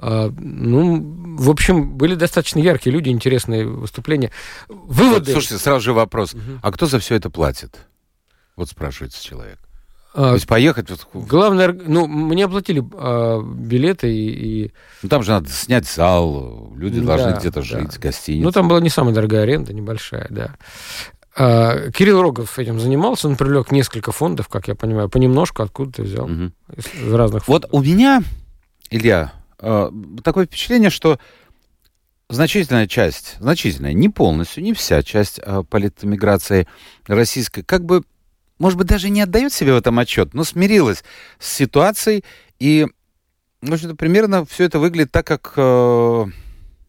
Ну, 0.00 1.36
в 1.36 1.50
общем, 1.50 1.96
были 1.96 2.14
достаточно 2.14 2.60
яркие 2.60 2.94
люди, 2.94 3.08
интересные 3.08 3.66
выступления. 3.66 4.30
Выводы... 4.68 5.32
Слушайте, 5.32 5.58
сразу 5.58 5.80
же 5.80 5.92
вопрос. 5.92 6.34
Угу. 6.34 6.60
А 6.62 6.70
кто 6.70 6.86
за 6.86 7.00
все 7.00 7.16
это 7.16 7.30
платит? 7.30 7.87
Вот 8.58 8.68
спрашивается 8.68 9.24
человек. 9.24 9.60
А, 10.12 10.30
То 10.30 10.34
есть 10.34 10.48
поехать... 10.48 10.90
Вот... 10.90 11.06
Главное, 11.28 11.72
ну, 11.72 12.08
мне 12.08 12.46
оплатили 12.46 12.82
а, 12.94 13.40
билеты 13.40 14.12
и... 14.12 14.64
и... 14.64 14.72
Ну, 15.04 15.08
там 15.08 15.22
же 15.22 15.30
надо 15.30 15.48
снять 15.48 15.86
зал, 15.86 16.72
люди 16.74 16.98
да, 17.00 17.16
должны 17.16 17.38
где-то 17.38 17.60
да. 17.60 17.62
жить, 17.62 17.98
гостиница. 18.00 18.44
Ну, 18.44 18.50
там 18.50 18.66
была 18.66 18.80
не 18.80 18.88
самая 18.88 19.14
дорогая 19.14 19.44
аренда, 19.44 19.72
небольшая, 19.72 20.26
да. 20.28 20.56
А, 21.36 21.92
Кирилл 21.92 22.20
Рогов 22.20 22.58
этим 22.58 22.80
занимался, 22.80 23.28
он 23.28 23.36
привлек 23.36 23.70
несколько 23.70 24.10
фондов, 24.10 24.48
как 24.48 24.66
я 24.66 24.74
понимаю, 24.74 25.08
понемножку 25.08 25.62
откуда-то 25.62 26.02
взял, 26.02 26.24
угу. 26.24 26.50
из, 26.76 26.86
из 27.00 27.14
разных 27.14 27.44
фондов. 27.44 27.70
Вот 27.70 27.80
у 27.80 27.84
меня, 27.84 28.24
Илья, 28.90 29.32
а, 29.60 29.92
такое 30.24 30.46
впечатление, 30.46 30.90
что 30.90 31.20
значительная 32.28 32.88
часть, 32.88 33.36
значительная, 33.38 33.92
не 33.92 34.08
полностью, 34.08 34.64
не 34.64 34.72
вся 34.74 35.00
часть 35.04 35.38
а, 35.38 35.62
политэмиграции 35.62 36.66
российской, 37.06 37.62
как 37.62 37.84
бы 37.84 38.02
может 38.58 38.78
быть, 38.78 38.88
даже 38.88 39.08
не 39.08 39.20
отдает 39.20 39.52
себе 39.52 39.72
в 39.72 39.76
этом 39.76 39.98
отчет, 39.98 40.34
но 40.34 40.44
смирилась 40.44 41.04
с 41.38 41.52
ситуацией. 41.52 42.24
И, 42.58 42.86
в 43.62 43.72
общем-то, 43.72 43.94
примерно 43.94 44.44
все 44.44 44.64
это 44.64 44.78
выглядит 44.78 45.12
так, 45.12 45.26
как, 45.26 45.52
э, 45.56 45.60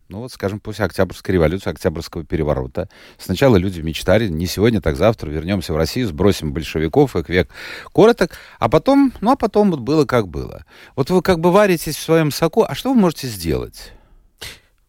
ну 0.10 0.20
вот, 0.20 0.32
скажем, 0.32 0.60
после 0.60 0.86
Октябрьской 0.86 1.34
революции, 1.34 1.70
Октябрьского 1.70 2.24
переворота. 2.24 2.90
Сначала 3.20 3.58
люди 3.58 3.82
мечтали, 3.82 4.28
не 4.28 4.48
сегодня, 4.48 4.82
так 4.82 4.98
завтра, 4.98 5.30
вернемся 5.30 5.74
в 5.74 5.78
Россию, 5.78 6.08
сбросим 6.08 6.54
большевиков, 6.54 7.16
их 7.16 7.30
век 7.30 7.50
короток, 7.94 8.32
а 8.58 8.68
потом, 8.68 9.14
ну 9.22 9.32
а 9.32 9.36
потом 9.36 9.70
вот 9.70 9.82
было 9.82 10.06
как 10.06 10.28
было. 10.28 10.66
Вот 10.96 11.12
вы 11.12 11.22
как 11.22 11.40
бы 11.40 11.52
варитесь 11.52 11.96
в 11.96 12.02
своем 12.02 12.32
соку, 12.32 12.64
а 12.68 12.74
что 12.74 12.94
вы 12.94 13.00
можете 13.00 13.28
сделать? 13.28 13.94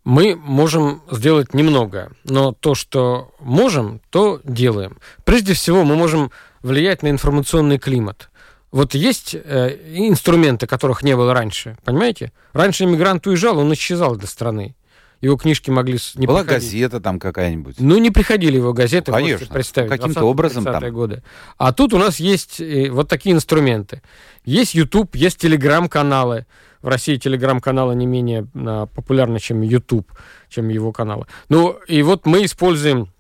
Мы 0.03 0.35
можем 0.35 1.03
сделать 1.11 1.53
немного, 1.53 2.13
но 2.25 2.53
то, 2.53 2.75
что 2.75 3.35
можем, 3.39 4.01
то 4.09 4.41
делаем. 4.45 4.97
Прежде 5.25 5.53
всего, 5.53 5.85
мы 5.85 5.95
можем 5.95 6.33
влиять 6.63 7.03
на 7.03 7.11
информационный 7.11 7.79
климат. 7.79 8.31
Вот 8.71 8.95
есть 8.95 9.35
э, 9.35 9.79
инструменты, 9.95 10.67
которых 10.67 11.03
не 11.03 11.17
было 11.17 11.35
раньше, 11.35 11.77
понимаете? 11.85 12.33
Раньше 12.53 12.85
иммигрант 12.85 13.27
уезжал, 13.27 13.59
он 13.59 13.73
исчезал 13.73 14.17
для 14.17 14.29
страны. 14.29 14.77
Его 15.21 15.37
книжки 15.37 15.71
могли 15.71 15.99
не 16.15 16.27
Была 16.27 16.43
приходить. 16.43 16.71
газета 16.71 17.01
там 17.01 17.19
какая-нибудь? 17.19 17.77
Ну, 17.79 17.99
не 17.99 18.11
приходили 18.11 18.57
его 18.57 18.73
газеты, 18.73 19.13
Конечно, 19.13 19.47
представить. 19.53 19.91
Каким-то 19.91 20.25
образом 20.25 20.65
там. 20.65 20.83
годы. 20.93 21.23
А 21.59 21.73
тут 21.73 21.93
у 21.93 21.99
нас 21.99 22.21
есть 22.21 22.61
э, 22.61 22.91
вот 22.91 23.09
такие 23.09 23.35
инструменты. 23.35 24.03
Есть 24.45 24.75
YouTube, 24.75 25.15
есть 25.17 25.39
телеграм-каналы. 25.39 26.47
В 26.81 26.89
России 26.89 27.17
телеграм-каналы 27.17 27.95
не 27.95 28.07
менее 28.07 28.47
а, 28.55 28.87
популярны, 28.87 29.39
чем 29.39 29.61
YouTube, 29.61 30.11
чем 30.49 30.71
его 30.71 30.93
каналы. 30.93 31.27
Ну, 31.51 31.73
и 31.87 32.01
вот 32.01 32.25
мы 32.25 32.47
используем 32.47 33.13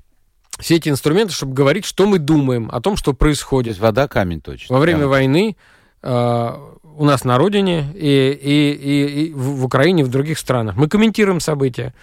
все 0.60 0.76
эти 0.76 0.88
инструменты, 0.88 1.32
чтобы 1.32 1.54
говорить, 1.54 1.84
что 1.84 2.06
мы 2.06 2.18
думаем 2.18 2.68
о 2.72 2.80
том, 2.80 2.96
что 2.96 3.12
происходит. 3.12 3.78
вода 3.78 4.08
камень 4.08 4.40
точно. 4.40 4.74
Во 4.74 4.80
время 4.80 5.00
камень. 5.00 5.10
войны 5.10 5.56
э, 6.02 6.50
у 6.96 7.04
нас 7.04 7.24
на 7.24 7.38
родине 7.38 7.86
и, 7.94 8.30
и, 8.42 8.72
и, 8.72 9.24
и 9.24 9.32
в 9.32 9.64
Украине, 9.64 10.04
в 10.04 10.08
других 10.08 10.38
странах. 10.38 10.76
Мы 10.76 10.88
комментируем 10.88 11.40
события. 11.40 11.94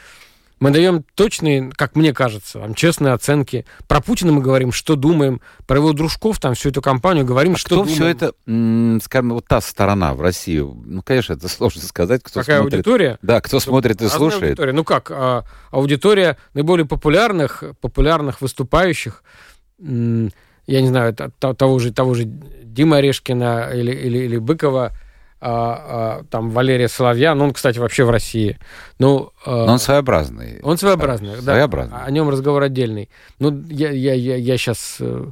Мы 0.59 0.71
даем 0.71 1.05
точные, 1.13 1.71
как 1.75 1.95
мне 1.95 2.13
кажется, 2.13 2.59
там, 2.59 2.73
честные 2.73 3.13
оценки. 3.13 3.65
Про 3.87 4.01
Путина 4.01 4.31
мы 4.31 4.41
говорим, 4.41 4.71
что 4.71 4.95
думаем. 4.95 5.39
Про 5.67 5.77
его 5.77 5.93
дружков, 5.93 6.39
там, 6.39 6.55
всю 6.55 6.69
эту 6.69 6.81
компанию 6.81 7.25
говорим, 7.25 7.53
а 7.53 7.57
что 7.57 7.67
кто 7.67 7.75
думаем. 7.77 7.95
все 7.95 8.07
это, 8.07 9.03
скажем, 9.03 9.33
вот 9.33 9.45
та 9.47 9.61
сторона 9.61 10.13
в 10.15 10.21
России, 10.21 10.59
ну, 10.59 11.01
конечно, 11.03 11.33
это 11.33 11.47
сложно 11.47 11.81
сказать, 11.83 12.23
кто 12.23 12.39
Какая 12.39 12.59
смотрит. 12.59 12.73
аудитория? 12.73 13.19
Да, 13.21 13.39
кто 13.41 13.59
смотрит 13.59 14.01
и 14.01 14.07
слушает. 14.07 14.43
Аудитория. 14.43 14.73
Ну 14.73 14.83
как, 14.83 15.11
а, 15.11 15.43
аудитория 15.69 16.37
наиболее 16.53 16.87
популярных, 16.87 17.63
популярных 17.79 18.41
выступающих, 18.41 19.23
я 19.79 20.81
не 20.81 20.87
знаю, 20.87 21.13
того 21.13 21.79
же, 21.79 21.93
того 21.93 22.13
же 22.15 22.23
Дима 22.25 22.97
Орешкина 22.97 23.71
или, 23.73 23.91
или, 23.91 24.17
или 24.19 24.37
Быкова, 24.37 24.91
а, 25.39 26.19
а, 26.19 26.23
там 26.29 26.49
Валерия 26.49 26.87
Соловья, 26.87 27.35
ну 27.35 27.45
он, 27.45 27.53
кстати, 27.53 27.77
вообще 27.77 28.03
в 28.03 28.09
России. 28.09 28.57
Ну, 28.97 29.31
а, 29.45 29.65
Но 29.65 29.73
он 29.73 29.79
своеобразный. 29.79 30.59
Он 30.63 30.77
своеобразный, 30.77 31.35
да. 31.35 31.53
Своеобразный. 31.53 31.97
О 32.03 32.09
нем 32.09 32.29
разговор 32.29 32.63
отдельный. 32.63 33.09
Ну, 33.39 33.63
я, 33.69 33.91
я, 33.91 34.13
я, 34.13 34.35
я 34.35 34.57
сейчас 34.57 34.97
э, 34.99 35.25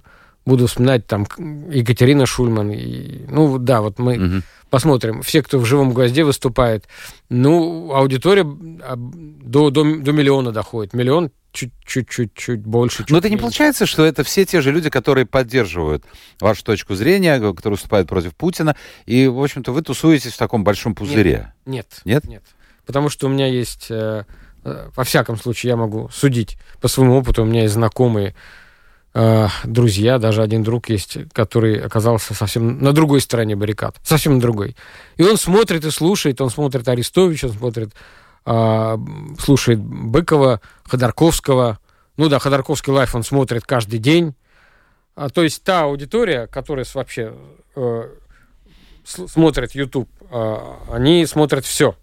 буду 0.46 0.68
вспоминать 0.68 1.08
там 1.08 1.26
Екатерина 1.70 2.28
Шульман. 2.28 2.72
И, 2.72 3.26
ну, 3.30 3.58
да, 3.58 3.82
вот 3.82 3.98
мы 3.98 4.18
угу. 4.18 4.42
посмотрим. 4.70 5.24
Все, 5.24 5.42
кто 5.42 5.58
в 5.58 5.66
живом 5.66 5.92
гвозде 5.92 6.24
выступает. 6.24 6.86
Ну, 7.30 7.92
аудитория 7.94 8.44
до, 8.46 9.72
до, 9.72 9.84
до 9.84 10.12
миллиона 10.12 10.52
доходит. 10.52 10.94
Миллион 10.94 11.32
чуть-чуть-чуть 11.56 12.62
больше. 12.62 12.98
Чуть 13.00 13.10
Но 13.10 13.18
это 13.18 13.30
не 13.30 13.38
получается, 13.38 13.86
что 13.86 14.06
это 14.06 14.24
все 14.24 14.46
те 14.46 14.62
же 14.62 14.72
люди, 14.72 14.90
которые 14.90 15.26
поддерживают 15.26 16.04
вашу 16.40 16.64
точку 16.64 16.96
зрения, 16.96 17.40
которые 17.40 17.76
выступают 17.78 18.08
против 18.08 18.36
Путина, 18.36 18.76
и, 19.06 19.28
в 19.28 19.42
общем-то, 19.42 19.72
вы 19.72 19.82
тусуетесь 19.82 20.34
в 20.34 20.38
таком 20.38 20.64
большом 20.64 20.94
пузыре? 20.94 21.54
Нет. 21.66 22.02
Нет? 22.06 22.26
Нет. 22.26 22.44
Потому 22.86 23.10
что 23.10 23.28
у 23.28 23.30
меня 23.30 23.48
есть, 23.48 23.88
э, 23.90 24.24
э, 24.64 24.90
во 24.96 25.04
всяком 25.04 25.38
случае, 25.38 25.72
я 25.72 25.76
могу 25.78 26.10
судить 26.10 26.58
по 26.82 26.88
своему 26.88 27.18
опыту, 27.18 27.44
у 27.44 27.46
меня 27.46 27.64
есть 27.64 27.74
знакомые, 27.74 28.36
э, 29.14 29.48
друзья, 29.64 30.20
даже 30.20 30.44
один 30.44 30.62
друг 30.62 30.90
есть, 30.90 31.18
который 31.32 31.80
оказался 31.80 32.34
совсем 32.34 32.80
на 32.80 32.92
другой 32.92 33.22
стороне 33.22 33.56
баррикад, 33.56 33.96
совсем 34.04 34.36
на 34.36 34.42
другой. 34.42 34.76
И 35.18 35.24
он 35.24 35.38
смотрит 35.38 35.86
и 35.86 35.92
слушает, 35.92 36.42
он 36.42 36.50
смотрит 36.50 36.88
Арестовича, 36.88 37.48
он 37.48 37.54
смотрит 37.54 37.94
э, 38.46 38.98
слушает 39.40 39.80
Быкова, 39.80 40.62
Ходорковского. 40.86 41.80
Ну 42.18 42.30
да, 42.30 42.40
Ходорковский 42.40 42.94
лайф 42.94 43.16
он 43.16 43.24
смотрит 43.24 43.66
каждый 43.66 44.00
день. 44.00 44.36
А, 45.16 45.30
то 45.30 45.44
есть 45.44 45.64
та 45.64 45.84
аудитория, 45.84 46.48
которая 46.48 46.86
вообще 46.94 47.34
э, 47.76 48.10
смотрит 49.04 49.74
YouTube, 49.74 50.10
э, 50.30 50.56
они 50.92 51.26
смотрят 51.26 51.66
все. 51.66 51.96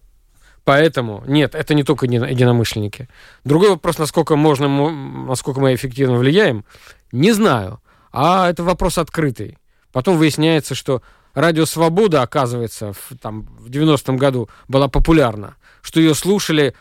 Поэтому, 0.64 1.24
нет, 1.26 1.54
это 1.54 1.74
не 1.74 1.82
только 1.82 2.06
единомышленники. 2.06 3.08
Другой 3.44 3.70
вопрос, 3.70 3.98
насколько 3.98 4.36
можно, 4.36 4.68
насколько 4.68 5.60
мы 5.60 5.74
эффективно 5.74 6.18
влияем, 6.18 6.64
не 7.10 7.32
знаю. 7.32 7.80
А 8.12 8.48
это 8.48 8.62
вопрос 8.62 8.96
открытый. 8.96 9.58
Потом 9.90 10.18
выясняется, 10.18 10.76
что 10.76 11.02
радио 11.34 11.66
«Свобода», 11.66 12.22
оказывается, 12.22 12.92
в, 12.92 13.18
там, 13.20 13.42
в 13.58 13.70
90-м 13.70 14.16
году 14.16 14.48
была 14.68 14.86
популярна 14.86 15.56
что 15.82 16.00
ее 16.00 16.14
слушали 16.14 16.74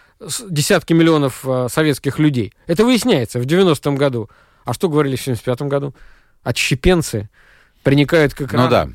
десятки 0.49 0.93
миллионов 0.93 1.41
э, 1.43 1.67
советских 1.69 2.19
людей. 2.19 2.53
Это 2.67 2.85
выясняется 2.85 3.39
в 3.39 3.43
90-м 3.43 3.95
году. 3.95 4.29
А 4.63 4.73
что 4.73 4.87
говорили 4.89 5.15
в 5.15 5.27
75-м 5.27 5.67
году? 5.67 5.95
Отщепенцы 6.43 7.29
проникают 7.83 8.33
к 8.33 8.41
экрану. 8.41 8.65
Ну 8.65 8.69
да. 8.69 8.89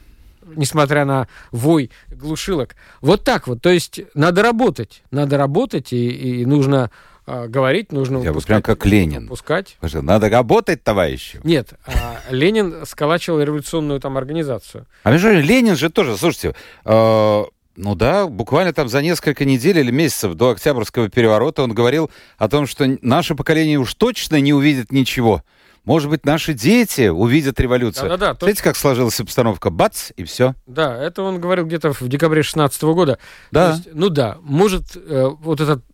Несмотря 0.55 1.05
на 1.05 1.27
вой 1.51 1.91
глушилок. 2.09 2.77
Вот 3.01 3.25
так 3.25 3.49
вот. 3.49 3.61
То 3.61 3.71
есть 3.71 4.01
надо 4.15 4.43
работать. 4.43 5.03
Надо 5.11 5.37
работать, 5.37 5.93
и, 5.93 6.09
и 6.41 6.47
нужно 6.47 6.93
э, 7.27 7.49
говорить, 7.49 7.91
нужно 7.91 8.19
Я 8.19 8.31
выпускать. 8.31 8.63
Прям 8.63 8.63
как 8.63 8.87
Ленин. 8.87 9.23
Выпускать. 9.23 9.77
Надо 9.81 10.29
работать, 10.29 10.85
товарищи. 10.85 11.41
Нет, 11.43 11.71
а 11.85 12.21
Ленин 12.31 12.87
сколачивал 12.87 13.41
революционную 13.41 13.99
там 13.99 14.17
организацию. 14.17 14.87
А 15.03 15.11
между 15.11 15.33
Ленин 15.33 15.75
же 15.75 15.91
тоже, 15.91 16.17
слушайте, 16.17 16.55
э, 16.85 17.45
ну 17.77 17.95
да, 17.95 18.27
буквально 18.27 18.73
там 18.73 18.89
за 18.89 19.03
несколько 19.03 19.45
недель 19.45 19.79
или 19.79 19.91
месяцев 19.91 20.35
до 20.35 20.51
Октябрьского 20.51 21.09
переворота 21.09 21.63
он 21.63 21.73
говорил 21.73 22.11
о 22.39 22.49
том, 22.49 22.67
что 22.67 22.99
наше 23.03 23.35
поколение 23.35 23.79
уж 23.79 23.95
точно 23.95 24.41
не 24.41 24.53
увидит 24.53 24.93
ничего. 24.93 25.43
Может 25.85 26.11
быть, 26.11 26.27
наши 26.27 26.53
дети 26.53 27.07
увидят 27.09 27.61
революцию. 27.61 28.09
Да, 28.09 28.17
да, 28.17 28.33
да. 28.33 28.39
Смотрите, 28.39 28.63
как 28.63 28.77
сложилась 28.77 29.21
обстановка. 29.21 29.71
Бац, 29.71 30.11
и 30.17 30.25
все. 30.25 30.55
Да, 30.67 31.01
это 31.01 31.23
он 31.23 31.41
говорил 31.41 31.65
где-то 31.65 31.93
в 31.93 32.09
декабре 32.09 32.43
16 32.43 32.83
года. 32.83 33.19
Да. 33.53 33.71
есть, 33.71 33.89
ну 33.93 34.09
да, 34.09 34.39
может, 34.43 34.97
э, 34.97 35.31
вот 35.39 35.61
этот 35.61 35.85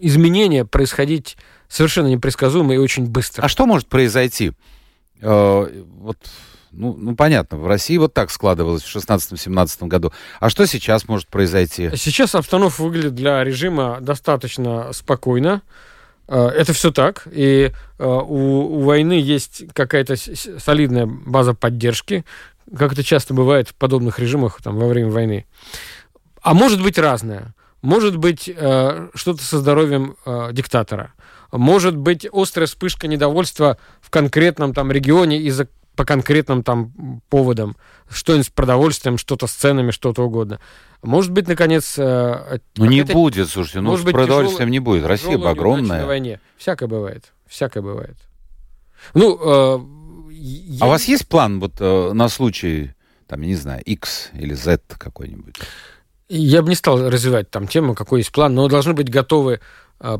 изменения 0.00 0.64
происходить 0.64 1.36
совершенно 1.68 2.06
непредсказуемо 2.06 2.74
и 2.74 2.78
очень 2.78 3.06
быстро. 3.06 3.42
А 3.42 3.48
что 3.48 3.66
может 3.66 3.88
произойти? 3.88 4.52
Э, 5.20 5.82
вот, 5.98 6.16
ну, 6.76 6.96
ну, 6.98 7.16
понятно, 7.16 7.58
в 7.58 7.66
России 7.66 7.96
вот 7.96 8.12
так 8.12 8.30
складывалось 8.30 8.82
в 8.82 8.96
16-17 8.96 9.86
году. 9.86 10.12
А 10.40 10.50
что 10.50 10.66
сейчас 10.66 11.08
может 11.08 11.28
произойти? 11.28 11.90
Сейчас 11.96 12.34
обстановка 12.34 12.82
выглядит 12.82 13.14
для 13.14 13.42
режима 13.42 13.98
достаточно 14.00 14.92
спокойно. 14.92 15.62
Э, 16.28 16.48
это 16.48 16.72
все 16.72 16.90
так. 16.92 17.26
И 17.30 17.72
э, 17.98 18.04
у, 18.04 18.80
войны 18.80 19.14
есть 19.14 19.64
какая-то 19.72 20.16
солидная 20.16 21.06
база 21.06 21.54
поддержки, 21.54 22.24
как 22.76 22.92
это 22.92 23.02
часто 23.02 23.32
бывает 23.32 23.68
в 23.68 23.74
подобных 23.74 24.18
режимах 24.18 24.60
там, 24.62 24.76
во 24.76 24.86
время 24.86 25.10
войны. 25.10 25.46
А 26.42 26.54
может 26.54 26.82
быть 26.82 26.98
разное. 26.98 27.54
Может 27.82 28.16
быть 28.16 28.50
э, 28.54 29.08
что-то 29.14 29.42
со 29.42 29.58
здоровьем 29.58 30.16
диктатора. 30.52 31.12
Может 31.52 31.96
быть 31.96 32.26
острая 32.32 32.66
вспышка 32.66 33.06
недовольства 33.06 33.78
в 34.00 34.10
конкретном 34.10 34.74
там 34.74 34.90
регионе 34.90 35.38
из-за 35.38 35.68
по 35.96 36.04
конкретным 36.04 36.62
там 36.62 37.22
поводам. 37.28 37.76
Что-нибудь 38.08 38.46
с 38.46 38.50
продовольствием, 38.50 39.18
что-то 39.18 39.46
с 39.46 39.52
ценами, 39.52 39.90
что-то 39.90 40.22
угодно. 40.22 40.60
Может 41.02 41.32
быть, 41.32 41.48
наконец... 41.48 41.98
Э, 41.98 42.58
ну, 42.76 42.86
не 42.86 43.02
будет, 43.02 43.48
слушайте, 43.48 43.80
ну, 43.80 43.96
с 43.96 44.02
продовольствием 44.02 44.68
тяжелый, 44.68 44.70
не 44.70 44.78
будет. 44.78 45.06
Россия 45.06 45.38
бы 45.38 45.50
огромная. 45.50 46.02
На 46.02 46.06
войне. 46.06 46.40
Всякое 46.56 46.86
бывает. 46.88 47.32
Всякое 47.46 47.82
бывает. 47.82 48.16
Ну, 49.14 49.38
э, 49.42 49.78
я... 50.30 50.84
А 50.84 50.86
у 50.86 50.90
вас 50.90 51.04
есть 51.04 51.26
план 51.28 51.60
вот 51.60 51.74
э, 51.80 52.12
на 52.12 52.28
случай, 52.28 52.92
там, 53.26 53.40
я 53.42 53.48
не 53.48 53.54
знаю, 53.54 53.82
X 53.82 54.30
или 54.34 54.54
Z 54.54 54.82
какой-нибудь? 54.98 55.56
Я 56.28 56.62
бы 56.62 56.68
не 56.68 56.74
стал 56.74 57.08
развивать 57.08 57.50
там 57.50 57.68
тему, 57.68 57.94
какой 57.94 58.20
есть 58.20 58.32
план, 58.32 58.54
но 58.54 58.68
должны 58.68 58.94
быть 58.94 59.08
готовы 59.08 59.60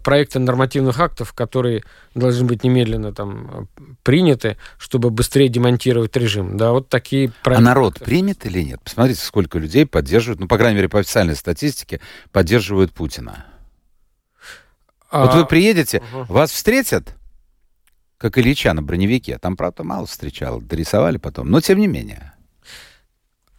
проекты 0.02 0.38
нормативных 0.38 0.98
актов, 1.00 1.32
которые 1.32 1.82
должны 2.14 2.46
быть 2.46 2.64
немедленно 2.64 3.12
там 3.12 3.68
приняты, 4.02 4.56
чтобы 4.78 5.10
быстрее 5.10 5.48
демонтировать 5.48 6.16
режим. 6.16 6.56
Да, 6.56 6.72
вот 6.72 6.88
такие 6.88 7.30
проекты. 7.42 7.62
А 7.62 7.64
народ 7.64 7.98
примет 8.00 8.46
или 8.46 8.62
нет? 8.62 8.80
Посмотрите, 8.82 9.20
сколько 9.20 9.58
людей 9.58 9.86
поддерживают, 9.86 10.40
ну, 10.40 10.48
по 10.48 10.56
крайней 10.56 10.76
мере, 10.76 10.88
по 10.88 11.00
официальной 11.00 11.36
статистике, 11.36 12.00
поддерживают 12.32 12.92
Путина. 12.92 13.46
А... 15.10 15.26
Вот 15.26 15.34
вы 15.34 15.46
приедете, 15.46 16.02
угу. 16.12 16.32
вас 16.32 16.50
встретят, 16.50 17.14
как 18.18 18.38
Ильича 18.38 18.72
на 18.72 18.82
броневике. 18.82 19.38
Там, 19.38 19.56
правда, 19.56 19.84
мало 19.84 20.06
встречал, 20.06 20.60
дорисовали 20.60 21.18
потом, 21.18 21.50
но 21.50 21.60
тем 21.60 21.78
не 21.78 21.86
менее. 21.86 22.32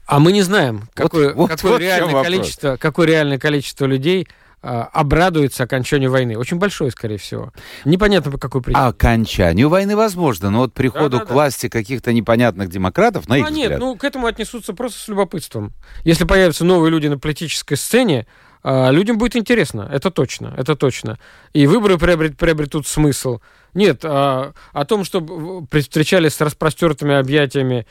А 0.07 0.19
мы 0.19 0.31
не 0.31 0.41
знаем, 0.41 0.87
какое, 0.93 1.33
вот, 1.33 1.49
какое, 1.49 1.73
вот 1.73 1.81
реальное, 1.81 2.23
количество, 2.23 2.77
какое 2.77 3.07
реальное 3.07 3.37
количество 3.37 3.85
людей 3.85 4.27
обрадуется 4.61 5.63
окончанию 5.63 6.11
войны. 6.11 6.37
Очень 6.37 6.57
большое, 6.57 6.91
скорее 6.91 7.17
всего. 7.17 7.53
Непонятно 7.85 8.31
по 8.31 8.37
какой 8.37 8.61
причине. 8.61 8.85
Окончанию 8.85 9.69
войны 9.69 9.95
возможно, 9.95 10.49
но 10.49 10.59
вот 10.59 10.73
приходу 10.73 11.17
да, 11.17 11.19
да, 11.19 11.25
к 11.25 11.31
власти 11.31 11.69
каких-то 11.69 12.11
непонятных 12.11 12.69
демократов, 12.69 13.29
на 13.29 13.37
их 13.37 13.45
а 13.45 13.49
взгляд... 13.49 13.69
нет, 13.71 13.79
ну 13.79 13.95
к 13.95 14.03
этому 14.03 14.27
отнесутся 14.27 14.73
просто 14.73 14.99
с 14.99 15.07
любопытством. 15.07 15.73
Если 16.03 16.25
появятся 16.25 16.65
новые 16.65 16.91
люди 16.91 17.07
на 17.07 17.17
политической 17.17 17.75
сцене, 17.75 18.25
а, 18.63 18.89
людям 18.89 19.17
будет 19.17 19.35
интересно, 19.35 19.87
это 19.91 20.11
точно, 20.11 20.53
это 20.57 20.75
точно. 20.75 21.17
И 21.53 21.67
выборы 21.67 21.97
приобрет, 21.97 22.37
приобретут 22.37 22.87
смысл. 22.87 23.39
Нет, 23.73 24.01
а, 24.03 24.53
о 24.73 24.85
том, 24.85 25.05
что 25.05 25.65
встречались 25.71 26.33
с 26.33 26.41
распростертыми 26.41 27.15
объятиями 27.15 27.85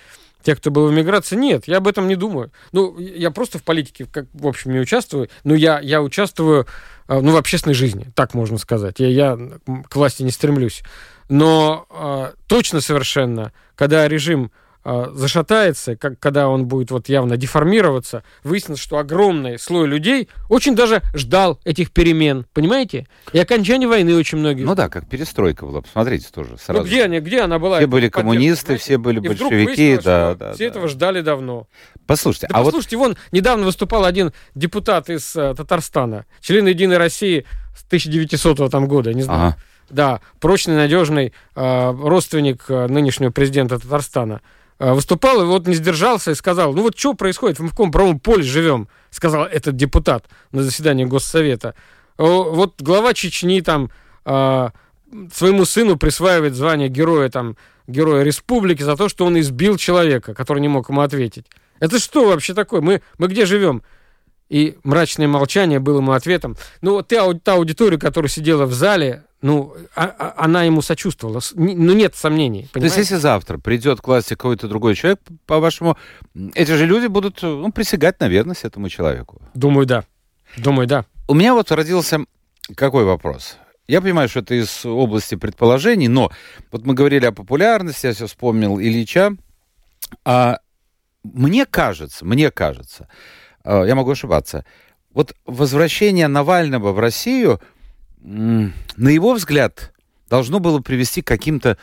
те, 0.47 0.55
кто 0.55 0.71
был 0.71 0.87
в 0.87 0.95
эмиграции, 0.95 1.35
нет, 1.35 1.65
я 1.67 1.79
об 1.79 1.89
этом 1.89 2.07
не 2.07 2.15
думаю. 2.15 2.53
Ну, 2.71 2.97
я 3.01 3.33
просто 3.33 3.59
в 3.59 3.65
политике, 3.65 4.07
как, 4.07 4.27
в 4.33 4.47
общем, 4.47 4.71
не 4.71 4.79
участвую, 4.79 5.29
но 5.43 5.57
я, 5.57 5.81
я 5.81 6.01
участвую, 6.01 6.69
э, 7.09 7.21
ну, 7.21 7.33
в 7.33 7.37
общественной 7.37 7.75
жизни, 7.75 8.13
так 8.15 8.33
можно 8.33 8.57
сказать. 8.57 9.01
Я, 9.01 9.09
я 9.09 9.39
к 9.89 9.97
власти 9.97 10.23
не 10.23 10.31
стремлюсь. 10.31 10.85
Но 11.29 11.89
э, 11.91 12.31
точно 12.47 12.81
совершенно, 12.81 13.53
когда 13.75 14.07
режим 14.07 14.53
а, 14.89 15.11
зашатается, 15.13 15.97
как, 15.97 16.21
когда 16.21 16.49
он 16.49 16.67
будет 16.67 16.93
вот 16.93 17.09
явно 17.09 17.37
деформироваться, 17.37 18.23
выяснится, 18.45 18.81
что 18.81 18.99
огромный 18.99 19.59
слой 19.59 19.89
людей 19.89 20.29
очень 20.49 20.77
даже 20.77 21.03
ждал 21.13 21.59
этих 21.65 21.91
перемен, 21.91 22.47
понимаете? 22.53 23.09
И 23.33 23.39
окончание 23.41 23.89
войны 23.89 24.15
очень 24.15 24.39
многие. 24.39 24.63
Ну 24.63 24.77
да, 24.77 24.89
как 24.89 25.09
перестройка 25.09 25.67
была, 25.67 25.81
посмотрите 25.81 26.29
тоже 26.33 26.53
ну 26.53 26.59
сразу. 26.59 26.83
Ну 26.83 26.87
где 26.87 27.03
они, 27.03 27.19
где 27.19 27.41
она 27.41 27.59
была? 27.59 27.79
Все 27.79 27.89
были 27.89 28.09
коммунисты, 28.09 28.77
все 28.77 28.97
были 28.97 29.19
и 29.19 29.27
большевики, 29.27 29.99
да, 30.05 30.37
да. 30.37 30.53
Все 30.53 30.67
да. 30.67 30.71
этого 30.71 30.87
ждали 30.87 31.21
давно. 31.21 31.67
Послушайте, 32.07 32.47
да 32.49 32.61
а 32.61 32.63
послушайте, 32.63 32.97
вот... 32.97 33.09
вон 33.09 33.17
недавно 33.33 33.65
выступал 33.65 34.05
один 34.05 34.33
депутат 34.55 35.11
из 35.11 35.35
uh, 35.35 35.57
Татарстана, 35.57 36.27
член 36.41 36.65
Единой 36.65 36.99
России 36.99 37.45
с 37.77 37.85
1900 37.87 38.71
там 38.71 38.87
года, 38.87 39.13
не 39.13 39.23
знаю. 39.23 39.41
Ага. 39.41 39.57
Да, 39.91 40.21
прочный, 40.39 40.77
надежный 40.77 41.33
uh, 41.57 42.09
родственник 42.09 42.67
uh, 42.69 42.87
нынешнего 42.87 43.33
президента 43.33 43.81
Татарстана. 43.81 44.43
А, 44.79 44.95
выступал, 44.95 45.43
и 45.43 45.47
вот 45.47 45.67
не 45.67 45.75
сдержался 45.75 46.33
и 46.33 46.35
сказал, 46.35 46.75
ну 46.75 46.83
вот 46.83 46.99
что 46.99 47.15
происходит, 47.15 47.59
мы 47.59 47.69
в 47.69 47.71
каком 47.71 47.91
правом 47.91 48.21
поле 48.21 48.43
живем, 48.43 48.89
сказал 49.11 49.45
этот 49.45 49.75
депутат 49.77 50.27
на 50.53 50.63
заседании 50.63 51.07
Госсовета. 51.07 51.75
Вот 52.19 52.81
глава 52.81 53.15
Чечни 53.15 53.61
там 53.63 53.91
а, 54.25 54.73
своему 55.33 55.65
сыну 55.65 55.97
присваивает 55.97 56.55
звание 56.55 56.89
героя 56.89 57.31
там, 57.31 57.57
героя 57.87 58.23
республики 58.23 58.83
за 58.83 58.97
то, 58.97 59.09
что 59.09 59.25
он 59.25 59.39
избил 59.41 59.79
человека, 59.79 60.35
который 60.35 60.61
не 60.61 60.69
мог 60.69 60.91
ему 60.91 61.01
ответить. 61.01 61.47
Это 61.81 61.99
что 61.99 62.27
вообще 62.29 62.53
такое? 62.53 62.81
Мы, 62.81 63.03
мы 63.19 63.29
где 63.29 63.47
живем? 63.47 63.83
И 64.49 64.77
мрачное 64.85 65.27
молчание 65.27 65.81
было 65.81 65.99
ему 65.99 66.13
ответом. 66.13 66.57
Ну, 66.81 66.93
вот 66.93 67.09
та, 67.09 67.33
та 67.35 67.55
аудитория, 67.55 67.99
которая 67.99 68.29
сидела 68.29 68.65
в 68.67 68.73
зале, 68.73 69.25
ну, 69.43 69.75
а, 69.95 70.05
а, 70.19 70.45
она 70.45 70.65
ему 70.65 70.83
сочувствовала. 70.83 71.41
Ну, 71.55 71.93
нет 71.93 72.15
сомнений. 72.17 72.69
Понимаете? 72.73 72.95
То 72.95 73.01
есть, 73.01 73.11
если 73.11 73.21
завтра 73.21 73.59
придет 73.59 74.01
к 74.01 74.07
власти 74.07 74.31
какой-то 74.31 74.69
другой 74.69 74.95
человек, 74.95 75.21
по-вашему, 75.47 75.97
эти 76.55 76.73
же 76.73 76.87
люди 76.87 77.07
будут 77.07 77.43
ну, 77.43 77.71
присягать 77.71 78.19
на 78.21 78.29
верность 78.29 78.65
этому 78.65 78.89
человеку? 78.89 79.41
Думаю, 79.55 79.87
да. 79.87 80.05
Думаю, 80.57 80.87
да. 80.87 81.05
У 81.29 81.35
меня 81.35 81.55
вот 81.55 81.71
родился 81.71 82.21
какой 82.75 83.05
вопрос? 83.05 83.59
Я 83.89 84.01
понимаю, 84.01 84.29
что 84.29 84.41
это 84.41 84.55
из 84.55 84.85
области 84.85 85.37
предположений, 85.37 86.09
но 86.09 86.33
вот 86.73 86.85
мы 86.85 86.95
говорили 86.95 87.27
о 87.27 87.33
популярности, 87.33 88.07
я 88.07 88.15
все 88.15 88.27
вспомнил 88.27 88.81
Ильича. 88.81 89.37
А 90.25 90.59
мне 91.23 91.67
кажется, 91.67 92.25
мне 92.25 92.51
кажется, 92.51 93.09
а, 93.65 93.85
я 93.85 93.95
могу 93.95 94.11
ошибаться, 94.11 94.65
вот 95.13 95.35
возвращение 95.47 96.29
Навального 96.29 96.93
в 96.93 96.99
Россию, 96.99 97.61
на 98.27 99.09
его 99.09 99.35
взгляд, 99.35 99.93
должно 100.29 100.59
было 100.59 100.81
привести 100.81 101.23
к 101.23 101.27
каким-то, 101.27 101.79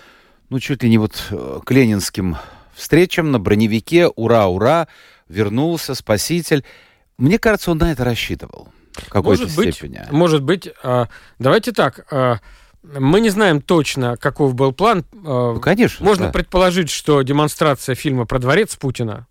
ну, 0.49 0.59
чуть 0.59 0.83
ли 0.83 0.89
не 0.89 0.97
вот 0.97 1.27
э, 1.31 1.59
к 1.65 1.71
ленинским 1.71 2.37
встречам 2.73 3.31
на 3.31 3.39
броневике 3.39 4.07
«Ура, 4.07 4.47
ура!» 4.47 4.87
вернулся 5.29 5.95
спаситель. 5.95 6.63
Мне 7.17 7.39
кажется, 7.39 7.71
он 7.71 7.77
на 7.77 7.91
это 7.91 8.03
рассчитывал 8.03 8.67
в 8.93 9.09
какой-то 9.09 9.43
может 9.43 9.73
степени. 9.73 9.99
Быть, 9.99 10.11
может 10.11 10.43
быть. 10.43 10.69
А, 10.83 11.07
давайте 11.39 11.71
так. 11.71 12.05
А, 12.11 12.39
мы 12.83 13.21
не 13.21 13.29
знаем 13.29 13.61
точно, 13.61 14.17
каков 14.17 14.53
был 14.53 14.73
план. 14.73 15.05
Ну, 15.13 15.59
конечно. 15.61 16.05
Можно 16.05 16.25
да. 16.25 16.31
предположить, 16.33 16.89
что 16.89 17.21
демонстрация 17.21 17.95
фильма 17.95 18.25
про 18.25 18.39
дворец 18.39 18.75
Путина 18.75 19.27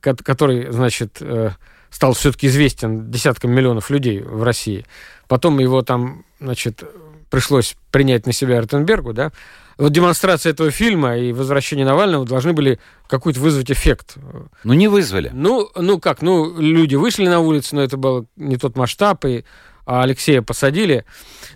который, 0.00 0.72
значит, 0.72 1.18
э, 1.20 1.50
стал 1.90 2.14
все-таки 2.14 2.46
известен 2.46 3.10
десяткам 3.10 3.52
миллионов 3.52 3.90
людей 3.90 4.20
в 4.20 4.42
России. 4.42 4.86
Потом 5.30 5.60
его 5.60 5.82
там, 5.82 6.24
значит, 6.40 6.82
пришлось 7.30 7.76
принять 7.92 8.26
на 8.26 8.32
себя 8.32 8.60
Ротенбергу, 8.60 9.12
да. 9.12 9.30
Вот 9.78 9.92
демонстрация 9.92 10.50
этого 10.50 10.72
фильма 10.72 11.18
и 11.18 11.32
возвращение 11.32 11.86
Навального 11.86 12.26
должны 12.26 12.52
были 12.52 12.80
какой-то 13.06 13.38
вызвать 13.38 13.70
эффект. 13.70 14.16
Ну, 14.64 14.72
не 14.72 14.88
вызвали. 14.88 15.30
Ну, 15.32 15.70
ну 15.76 16.00
как, 16.00 16.22
ну, 16.22 16.58
люди 16.58 16.96
вышли 16.96 17.28
на 17.28 17.38
улицу, 17.38 17.76
но 17.76 17.82
это 17.82 17.96
был 17.96 18.26
не 18.34 18.56
тот 18.56 18.76
масштаб, 18.76 19.24
и 19.24 19.44
а 19.86 20.02
Алексея 20.02 20.42
посадили. 20.42 21.04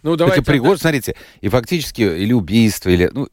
Ну, 0.05 0.15
давайте... 0.15 0.43
Это 0.43 0.53
Пригожин, 0.53 0.79
смотрите, 0.79 1.17
и 1.41 1.49
фактически 1.49 2.03
или 2.03 2.33
убийство, 2.33 2.91
или, 2.91 3.11
ну, 3.13 3.27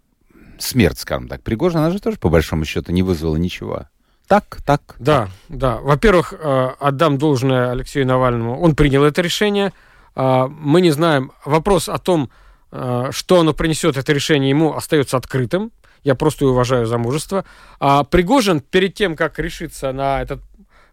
смерть, 0.58 0.98
скажем 0.98 1.28
так. 1.28 1.44
Пригожин, 1.44 1.82
она 1.82 1.92
же 1.92 2.00
тоже, 2.00 2.18
по 2.18 2.30
большому 2.30 2.66
счету, 2.66 2.92
не 2.92 3.04
вызвала 3.04 3.36
ничего 3.36 3.86
так, 4.32 4.60
так. 4.66 4.96
Да, 4.98 5.28
да. 5.50 5.76
Во-первых, 5.82 6.34
э, 6.34 6.70
отдам 6.80 7.18
должное 7.18 7.70
Алексею 7.70 8.08
Навальному. 8.08 8.62
Он 8.62 8.76
принял 8.76 9.04
это 9.04 9.22
решение. 9.22 9.74
А, 10.16 10.48
мы 10.48 10.82
не 10.82 10.92
знаем. 10.92 11.32
Вопрос 11.46 11.90
о 11.90 11.98
том, 11.98 12.30
э, 12.72 13.10
что 13.12 13.40
оно 13.40 13.54
принесет, 13.54 13.98
это 13.98 14.14
решение 14.14 14.50
ему 14.50 14.76
остается 14.76 15.18
открытым. 15.18 15.72
Я 16.04 16.16
просто 16.16 16.48
уважаю 16.48 16.86
за 16.86 16.98
мужество. 16.98 17.46
А 17.80 18.04
Пригожин, 18.04 18.60
перед 18.60 18.96
тем, 18.96 19.16
как 19.16 19.38
решиться 19.40 19.92
на 19.92 20.22
этот 20.22 20.42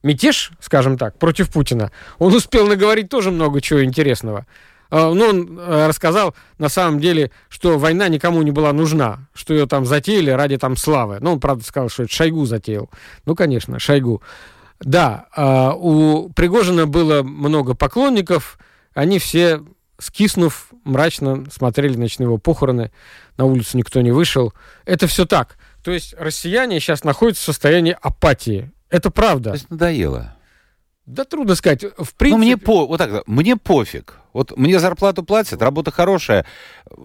мятеж, 0.02 0.52
скажем 0.60 0.98
так, 0.98 1.18
против 1.18 1.50
Путина, 1.50 1.90
он 2.18 2.34
успел 2.34 2.66
наговорить 2.66 3.08
тоже 3.08 3.30
много 3.30 3.60
чего 3.60 3.82
интересного. 3.84 4.46
А, 4.90 5.12
ну, 5.12 5.26
он 5.26 5.58
рассказал, 5.58 6.34
на 6.58 6.68
самом 6.68 7.00
деле, 7.00 7.30
что 7.48 7.78
война 7.78 8.08
никому 8.08 8.42
не 8.42 8.50
была 8.50 8.72
нужна, 8.72 9.26
что 9.34 9.54
ее 9.54 9.66
там 9.66 9.86
затеяли 9.86 10.30
ради 10.30 10.58
там 10.58 10.76
славы. 10.76 11.18
Ну, 11.20 11.32
он, 11.32 11.40
правда, 11.40 11.64
сказал, 11.64 11.88
что 11.88 12.04
это 12.04 12.12
Шойгу 12.12 12.44
затеял. 12.44 12.90
Ну, 13.24 13.34
конечно, 13.34 13.78
Шойгу. 13.78 14.22
Да, 14.80 15.26
а, 15.34 15.72
у 15.72 16.30
Пригожина 16.30 16.86
было 16.86 17.22
много 17.22 17.74
поклонников, 17.74 18.58
они 18.94 19.18
все 19.18 19.62
скиснув, 19.98 20.68
мрачно 20.84 21.44
смотрели 21.50 21.96
на 21.96 22.04
его 22.04 22.38
похороны, 22.38 22.92
на 23.36 23.44
улицу 23.44 23.76
никто 23.76 24.00
не 24.00 24.12
вышел. 24.12 24.52
Это 24.84 25.06
все 25.06 25.26
так. 25.26 25.56
То 25.82 25.90
есть 25.90 26.14
россияне 26.18 26.80
сейчас 26.80 27.04
находятся 27.04 27.42
в 27.42 27.46
состоянии 27.46 27.96
апатии. 28.00 28.70
Это 28.90 29.10
правда. 29.10 29.50
То 29.50 29.56
есть 29.56 29.70
надоело. 29.70 30.34
Да 31.06 31.24
трудно 31.24 31.54
сказать. 31.54 31.82
В 31.82 32.14
принципе... 32.14 32.30
Ну, 32.30 32.36
мне 32.36 32.56
по... 32.56 32.86
вот 32.86 32.98
так, 32.98 33.26
мне 33.26 33.56
пофиг. 33.56 34.18
Вот 34.34 34.56
мне 34.56 34.78
зарплату 34.78 35.24
платят, 35.24 35.62
работа 35.62 35.90
хорошая, 35.90 36.44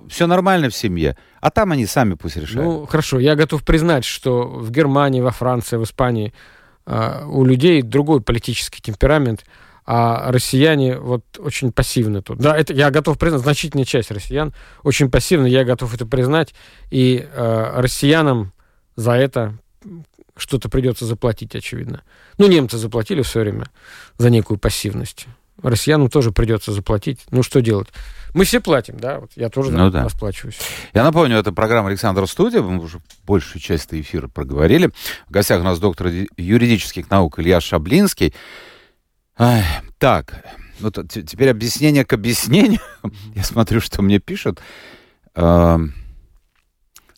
все 0.10 0.28
нормально 0.28 0.70
в 0.70 0.76
семье. 0.76 1.18
А 1.40 1.50
там 1.50 1.72
они 1.72 1.86
сами 1.86 2.16
пусть 2.16 2.36
решают. 2.36 2.64
Ну, 2.64 2.86
хорошо, 2.86 3.20
я 3.20 3.36
готов 3.36 3.64
признать, 3.64 4.04
что 4.04 4.44
в 4.44 4.70
Германии, 4.72 5.22
во 5.22 5.32
Франции, 5.32 5.78
в 5.78 5.84
Испании 5.84 6.34
э, 6.86 7.26
у 7.26 7.46
людей 7.46 7.82
другой 7.82 8.22
политический 8.22 8.82
темперамент, 8.82 9.46
а 9.86 10.32
россияне 10.32 10.98
вот 10.98 11.24
очень 11.40 11.72
пассивны 11.72 12.22
тут. 12.22 12.40
Да, 12.40 12.58
это 12.58 12.74
я 12.74 12.90
готов 12.90 13.18
признать, 13.18 13.42
значительная 13.42 13.86
часть 13.86 14.12
россиян 14.12 14.54
очень 14.84 15.12
пассивны, 15.12 15.48
я 15.48 15.64
готов 15.64 15.94
это 15.94 16.06
признать, 16.06 16.54
и 16.90 17.28
э, 17.32 17.72
россиянам 17.76 18.54
за 18.96 19.14
это 19.14 19.58
что-то 20.36 20.70
придется 20.70 21.06
заплатить, 21.06 21.56
очевидно. 21.56 22.02
Ну, 22.38 22.48
немцы 22.48 22.78
заплатили 22.78 23.22
в 23.22 23.28
свое 23.28 23.50
время 23.50 23.70
за 24.18 24.30
некую 24.30 24.58
пассивность. 24.58 25.28
Россиянам 25.62 26.10
тоже 26.10 26.32
придется 26.32 26.72
заплатить. 26.72 27.20
Ну, 27.30 27.44
что 27.44 27.62
делать? 27.62 27.88
Мы 28.34 28.46
все 28.46 28.60
платим, 28.60 28.98
да? 28.98 29.20
Вот 29.20 29.32
я 29.36 29.50
тоже 29.50 29.72
ну, 29.72 29.92
да. 29.92 30.04
расплачиваюсь. 30.04 30.58
Я 30.94 31.04
напомню, 31.04 31.38
это 31.38 31.52
программа 31.52 31.90
Александра 31.90 32.26
Студия. 32.26 32.62
Мы 32.62 32.84
уже 32.84 33.00
большую 33.26 33.62
часть 33.62 33.94
эфира 33.94 34.28
проговорили. 34.28 34.90
В 35.28 35.32
гостях 35.32 35.62
у 35.62 35.64
нас 35.64 35.80
доктор 35.80 36.08
юридических 36.38 37.10
наук 37.12 37.40
Илья 37.40 37.62
Шаблинский. 37.62 38.34
Ай, 39.38 39.64
так, 39.98 40.44
вот 40.80 41.00
теперь 41.10 41.50
объяснение 41.50 42.06
к 42.06 42.14
объяснению. 42.14 42.82
Я 43.36 43.44
смотрю, 43.44 43.82
что 43.82 44.02
мне 44.02 44.20
пишут. 44.20 44.60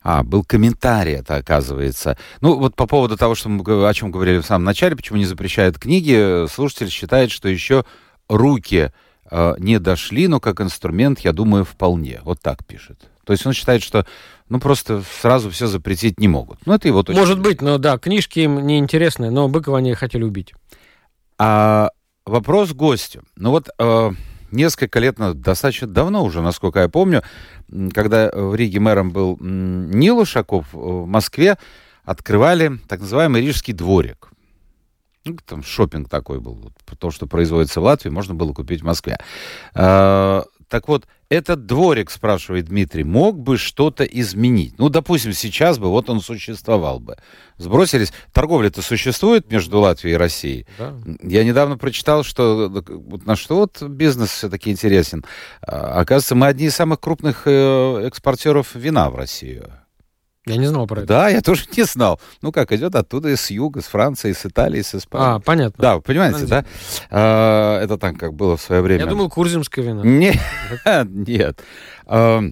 А, 0.07 0.21
был 0.23 0.43
комментарий, 0.43 1.13
это 1.13 1.35
оказывается. 1.35 2.15
Ну, 2.39 2.59
вот 2.59 2.75
по 2.75 2.85
поводу 2.85 3.17
того, 3.17 3.33
что 3.33 3.49
мы, 3.49 3.89
о 3.89 3.93
чем 3.95 4.11
говорили 4.11 4.37
в 4.37 4.45
самом 4.45 4.63
начале, 4.63 4.95
почему 4.95 5.17
не 5.17 5.25
запрещают 5.25 5.79
книги, 5.79 6.47
слушатель 6.47 6.91
считает, 6.91 7.31
что 7.31 7.49
еще 7.49 7.85
руки 8.29 8.91
э, 9.31 9.55
не 9.57 9.79
дошли, 9.79 10.27
но 10.27 10.39
как 10.39 10.61
инструмент, 10.61 11.21
я 11.21 11.33
думаю, 11.33 11.65
вполне. 11.65 12.21
Вот 12.23 12.39
так 12.39 12.63
пишет. 12.65 13.09
То 13.23 13.33
есть 13.33 13.47
он 13.47 13.53
считает, 13.53 13.81
что 13.81 14.05
ну 14.47 14.59
просто 14.59 15.01
сразу 15.21 15.49
все 15.49 15.65
запретить 15.65 16.19
не 16.19 16.27
могут. 16.27 16.59
Ну, 16.67 16.73
это 16.75 16.87
его 16.87 17.01
точка. 17.01 17.19
Может 17.19 17.39
быть, 17.39 17.63
но 17.63 17.79
да, 17.79 17.97
книжки 17.97 18.41
им 18.41 18.65
не 18.67 18.77
интересны, 18.77 19.31
но 19.31 19.49
Быкова 19.49 19.79
они 19.79 19.95
хотели 19.95 20.23
убить. 20.23 20.53
А 21.39 21.89
вопрос 22.25 22.73
гостю. 22.73 23.23
Ну 23.35 23.51
вот 23.51 23.69
э, 23.77 24.11
несколько 24.51 24.99
лет, 24.99 25.17
достаточно 25.41 25.87
давно 25.87 26.23
уже, 26.23 26.41
насколько 26.41 26.79
я 26.79 26.89
помню, 26.89 27.23
когда 27.93 28.29
в 28.31 28.55
Риге 28.55 28.79
мэром 28.79 29.11
был 29.11 29.37
Нил 29.39 30.19
Ушаков, 30.19 30.67
в 30.73 31.05
Москве 31.05 31.57
открывали 32.03 32.77
так 32.87 33.01
называемый 33.01 33.41
Рижский 33.41 33.73
дворик. 33.73 34.29
Ну, 35.25 35.37
там 35.43 35.63
шопинг 35.63 36.07
такой 36.07 36.39
был. 36.39 36.71
То, 36.99 37.09
что 37.09 37.25
производится 37.25 37.81
в 37.81 37.83
Латвии, 37.83 38.11
можно 38.11 38.35
было 38.35 38.53
купить 38.53 38.81
в 38.81 38.85
Москве. 38.85 39.17
А, 39.73 40.43
так 40.75 40.89
вот, 40.89 41.07
этот 41.29 41.67
дворик, 41.67 42.11
спрашивает 42.11 42.65
Дмитрий, 42.65 43.05
мог 43.05 43.39
бы 43.39 43.57
что-то 43.57 44.03
изменить? 44.03 44.77
Ну, 44.77 44.89
допустим, 44.89 45.31
сейчас 45.31 45.79
бы, 45.79 45.87
вот 45.87 46.09
он 46.09 46.19
существовал 46.19 46.99
бы. 46.99 47.15
Сбросились. 47.55 48.11
Торговля-то 48.33 48.81
существует 48.81 49.49
между 49.49 49.79
Латвией 49.79 50.15
и 50.15 50.17
Россией. 50.17 50.67
Да. 50.77 50.93
Я 51.23 51.45
недавно 51.45 51.77
прочитал, 51.77 52.25
что 52.25 52.69
на 53.25 53.37
что 53.37 53.55
вот 53.55 53.81
бизнес 53.83 54.31
все-таки 54.31 54.69
интересен. 54.69 55.23
А, 55.61 56.01
оказывается, 56.01 56.35
мы 56.35 56.47
одни 56.47 56.65
из 56.65 56.75
самых 56.75 56.99
крупных 56.99 57.43
э, 57.45 58.07
экспортеров 58.07 58.75
вина 58.75 59.09
в 59.09 59.15
Россию. 59.15 59.71
Я 60.45 60.57
не 60.57 60.67
знал 60.67 60.85
про 60.85 60.99
это. 60.99 61.07
Да, 61.07 61.29
я 61.29 61.41
тоже 61.41 61.65
не 61.75 61.83
знал. 61.83 62.19
Ну 62.41 62.51
как, 62.51 62.71
идет 62.71 62.95
оттуда 62.95 63.29
из 63.29 63.49
юга, 63.49 63.79
из 63.79 63.85
Франции, 63.85 64.31
из 64.31 64.45
Италии, 64.45 64.81
из 64.81 64.93
Испании. 64.93 65.37
А, 65.37 65.39
понятно. 65.39 65.81
Да, 65.81 65.99
понимаете, 65.99 66.45
да? 66.45 66.65
А, 67.09 67.81
это 67.81 67.97
так, 67.97 68.17
как 68.17 68.33
было 68.33 68.55
в 68.55 68.61
свое 68.61 68.81
время. 68.81 69.03
Я 69.03 69.09
думал, 69.09 69.29
курзимское 69.29 69.83
вино. 69.83 70.03
Нет, 70.03 70.37
нет. 71.05 71.61
А, 72.05 72.43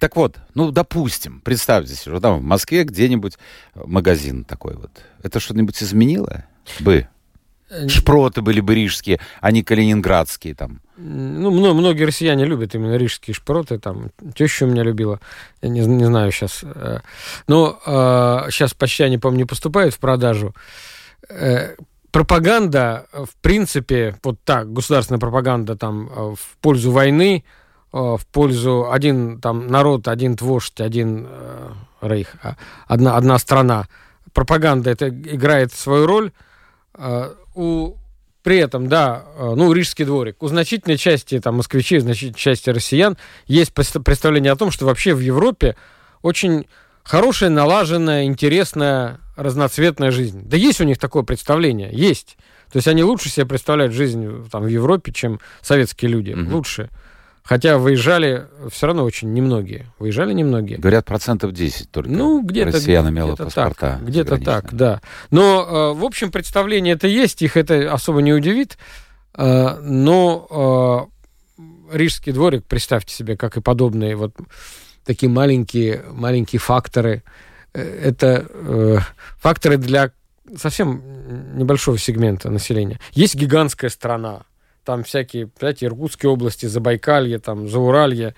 так 0.00 0.16
вот, 0.16 0.36
ну, 0.54 0.72
допустим, 0.72 1.40
представьте 1.40 1.94
себе, 1.94 2.18
там 2.20 2.40
в 2.40 2.42
Москве 2.42 2.84
где-нибудь 2.84 3.38
магазин 3.74 4.44
такой 4.44 4.74
вот. 4.74 4.90
Это 5.22 5.40
что-нибудь 5.40 5.80
изменило 5.82 6.44
бы? 6.80 7.08
Э, 7.68 7.88
Шпроты 7.88 8.42
были 8.42 8.60
бы 8.60 8.74
рижские, 8.74 9.20
а 9.40 9.50
не 9.50 9.62
калининградские 9.62 10.54
там. 10.54 10.80
Ну, 10.96 11.50
многие 11.50 12.04
россияне 12.04 12.44
любят 12.44 12.74
именно 12.74 12.96
рижские 12.96 13.34
шпроты. 13.34 13.78
Там 13.78 14.10
теща 14.34 14.64
у 14.64 14.68
меня 14.68 14.82
любила. 14.82 15.20
Я 15.62 15.68
не, 15.68 15.80
не 15.80 16.04
знаю 16.04 16.32
сейчас. 16.32 16.60
Э. 16.62 17.00
Но 17.48 17.78
э, 17.84 18.50
сейчас 18.50 18.74
почти 18.74 19.02
они, 19.02 19.18
по-моему, 19.18 19.40
не 19.40 19.44
поступают 19.46 19.94
в 19.94 19.98
продажу. 19.98 20.54
Э, 21.28 21.74
пропаганда, 22.12 23.06
в 23.12 23.34
принципе, 23.42 24.16
вот 24.22 24.38
так, 24.44 24.72
государственная 24.72 25.20
пропаганда 25.20 25.76
там 25.76 26.08
э, 26.08 26.34
в 26.34 26.56
пользу 26.60 26.92
войны, 26.92 27.44
э, 27.92 27.96
в 27.98 28.26
пользу 28.32 28.90
один 28.90 29.40
там 29.40 29.66
народ, 29.66 30.08
один 30.08 30.36
вождь, 30.40 30.80
один 30.80 31.26
э, 31.28 31.72
рейх, 32.00 32.36
а, 32.42 32.56
одна, 32.86 33.16
одна 33.16 33.38
страна. 33.38 33.88
Пропаганда 34.32 34.90
это 34.90 35.08
играет 35.08 35.72
свою 35.72 36.06
роль 36.06 36.30
Э, 36.98 37.34
у 37.56 37.96
при 38.46 38.58
этом, 38.58 38.86
да, 38.86 39.24
э, 39.36 39.54
ну, 39.56 39.72
Рижский 39.72 40.04
дворик, 40.04 40.40
у 40.40 40.46
значительной 40.46 40.96
части 40.96 41.40
там, 41.40 41.56
москвичей, 41.56 41.98
значительной 41.98 42.38
части 42.38 42.70
россиян 42.70 43.16
есть 43.48 43.74
представление 43.74 44.52
о 44.52 44.56
том, 44.56 44.70
что 44.70 44.86
вообще 44.86 45.14
в 45.14 45.18
Европе 45.18 45.74
очень 46.22 46.68
хорошая, 47.02 47.50
налаженная, 47.50 48.22
интересная, 48.22 49.18
разноцветная 49.34 50.12
жизнь. 50.12 50.42
Да 50.44 50.56
есть 50.56 50.80
у 50.80 50.84
них 50.84 50.98
такое 50.98 51.24
представление, 51.24 51.90
есть. 51.92 52.36
То 52.70 52.76
есть 52.76 52.86
они 52.86 53.02
лучше 53.02 53.30
себе 53.30 53.46
представляют 53.46 53.92
жизнь 53.92 54.48
там, 54.50 54.62
в 54.62 54.68
Европе, 54.68 55.12
чем 55.12 55.40
советские 55.60 56.12
люди. 56.12 56.30
Mm-hmm. 56.30 56.52
Лучше. 56.52 56.90
Хотя 57.46 57.78
выезжали 57.78 58.48
все 58.70 58.88
равно 58.88 59.04
очень 59.04 59.32
немногие. 59.32 59.86
Выезжали 60.00 60.32
немногие. 60.32 60.78
Говорят, 60.78 61.04
процентов 61.04 61.52
10 61.52 61.92
только 61.92 62.10
ну, 62.10 62.42
где-то, 62.42 62.72
россиян 62.72 63.08
имело 63.08 63.34
где 63.34 63.44
паспорта. 63.44 63.98
Так, 63.98 64.04
где-то 64.04 64.38
так, 64.38 64.74
да. 64.74 65.00
Но, 65.30 65.92
э, 65.94 65.98
в 65.98 66.04
общем, 66.04 66.32
представление 66.32 66.94
это 66.94 67.06
есть, 67.06 67.42
их 67.42 67.56
это 67.56 67.92
особо 67.92 68.20
не 68.20 68.32
удивит. 68.32 68.78
Э, 69.36 69.78
но 69.80 71.08
э, 71.56 71.96
Рижский 71.96 72.32
дворик, 72.32 72.64
представьте 72.64 73.14
себе, 73.14 73.36
как 73.36 73.56
и 73.56 73.60
подобные 73.60 74.16
вот 74.16 74.34
такие 75.04 75.30
маленькие, 75.30 76.02
маленькие 76.10 76.58
факторы. 76.58 77.22
Это 77.72 79.04
факторы 79.38 79.76
для 79.76 80.10
совсем 80.56 81.00
небольшого 81.56 81.96
сегмента 81.96 82.50
населения. 82.50 82.98
Есть 83.12 83.36
гигантская 83.36 83.90
страна, 83.90 84.42
там 84.86 85.02
всякие, 85.02 85.50
знаете, 85.58 85.86
Иркутские 85.86 86.30
области, 86.30 86.66
Забайкалье, 86.66 87.38
там, 87.40 87.68
Зауралье. 87.68 88.34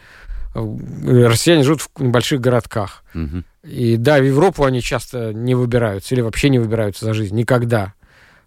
Россияне 0.55 1.63
живут 1.63 1.83
в 1.83 2.03
небольших 2.03 2.41
городках. 2.41 3.05
Угу. 3.15 3.45
И 3.65 3.97
да, 3.99 4.19
в 4.19 4.25
Европу 4.25 4.65
они 4.65 4.81
часто 4.81 5.35
не 5.35 5.55
выбираются 5.55 6.15
или 6.15 6.23
вообще 6.23 6.49
не 6.49 6.59
выбираются 6.59 7.05
за 7.05 7.13
жизнь. 7.13 7.37
Никогда. 7.37 7.93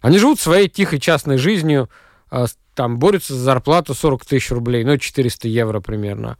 Они 0.00 0.18
живут 0.18 0.40
своей 0.40 0.68
тихой 0.68 0.98
частной 0.98 1.38
жизнью, 1.38 1.88
а, 2.28 2.46
там 2.74 2.98
борются 2.98 3.34
за 3.34 3.40
зарплату 3.40 3.94
40 3.94 4.26
тысяч 4.26 4.50
рублей, 4.50 4.84
ну, 4.84 4.98
400 4.98 5.46
евро 5.46 5.80
примерно. 5.80 6.38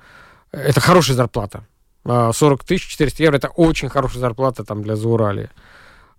Это 0.51 0.81
хорошая 0.81 1.17
зарплата. 1.17 1.65
40 2.05 2.33
а, 2.61 2.67
тысяч 2.67 2.89
400 2.89 3.23
евро– 3.23 3.37
это 3.39 3.49
очень 3.49 3.89
хорошая 3.89 4.21
зарплата 4.21 4.65
там 4.65 4.83
для 4.83 4.97
Зауралья. 4.97 5.51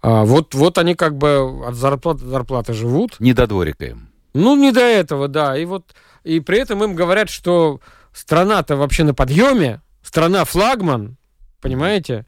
А, 0.01 0.23
вот, 0.23 0.55
вот 0.55 0.77
они 0.77 0.95
как 0.95 1.17
бы 1.17 1.65
от 1.67 1.75
зарплаты 1.75 2.23
до 2.23 2.29
зарплаты 2.29 2.73
живут. 2.73 3.19
Не 3.19 3.33
до 3.33 3.45
дворика 3.45 3.85
им. 3.85 4.12
Ну, 4.33 4.55
не 4.55 4.71
до 4.71 4.81
этого, 4.81 5.27
да. 5.27 5.57
И 5.57 5.65
вот 5.65 5.93
и 6.23 6.39
при 6.39 6.59
этом 6.59 6.83
им 6.83 6.95
говорят, 6.95 7.29
что 7.29 7.79
страна-то 8.13 8.75
вообще 8.75 9.03
на 9.03 9.13
подъеме, 9.13 9.81
страна 10.01 10.45
флагман, 10.45 11.17
понимаете? 11.61 12.25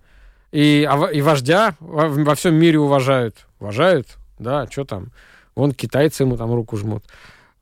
И, 0.52 0.88
а 0.90 1.08
и 1.08 1.22
вождя 1.22 1.76
во, 1.80 2.08
во 2.08 2.36
всем 2.36 2.56
мире 2.56 2.80
уважают. 2.80 3.46
Уважают, 3.60 4.18
да, 4.40 4.68
что 4.70 4.86
там. 4.86 5.12
Вон 5.56 5.72
китайцы 5.72 6.24
ему 6.24 6.38
там 6.38 6.54
руку 6.54 6.78
жмут. 6.78 7.06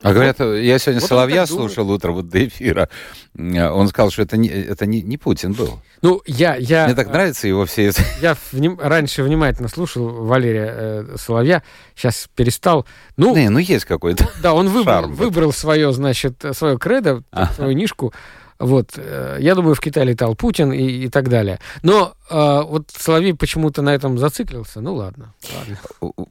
А 0.04 0.14
говорят, 0.14 0.40
я 0.40 0.80
сегодня 0.80 1.00
вот 1.00 1.08
Соловья 1.08 1.46
слушал 1.46 1.90
утром 1.90 2.16
вот 2.16 2.28
до 2.28 2.46
эфира. 2.46 2.90
Он 3.38 3.88
сказал, 3.88 4.12
что 4.12 4.22
это 4.22 4.36
не, 4.36 4.50
это 4.50 4.86
не, 4.86 5.02
не 5.02 5.18
Путин 5.18 5.54
был. 5.54 5.80
Ну, 6.02 6.22
я, 6.26 6.56
я... 6.56 6.86
Мне 6.86 6.96
так 6.96 7.08
нравится 7.08 7.48
его 7.48 7.66
все 7.66 7.86
это. 7.86 8.02
Я 8.22 8.36
вним, 8.52 8.78
раньше 8.80 9.24
внимательно 9.24 9.70
слушал 9.70 10.26
Валерия 10.26 10.74
э, 10.76 11.16
Соловья, 11.18 11.64
сейчас 11.96 12.28
перестал. 12.36 12.86
Ну, 13.16 13.34
не, 13.34 13.50
ну 13.50 13.60
есть 13.60 13.86
какой-то 13.86 14.30
Да, 14.42 14.54
он 14.54 14.68
выбрал, 14.68 15.08
выбрал 15.08 15.54
свое, 15.54 15.94
значит, 15.94 16.44
свое 16.52 16.78
кредо, 16.78 17.24
а. 17.32 17.54
свою 17.54 17.72
нишку. 17.72 18.14
Вот, 18.60 18.92
э, 18.98 19.38
я 19.40 19.56
думаю, 19.56 19.76
в 19.76 19.80
Китае 19.80 20.08
летал 20.08 20.36
Путин 20.36 20.74
и, 20.74 21.06
и 21.06 21.10
так 21.10 21.30
далее. 21.30 21.60
Но 21.82 22.14
э, 22.30 22.62
вот 22.66 22.90
Соловей 22.92 23.34
почему-то 23.34 23.82
на 23.82 23.96
этом 23.96 24.18
зациклился. 24.18 24.82
Ну 24.82 24.96
ладно, 24.96 25.34
ладно 25.56 26.28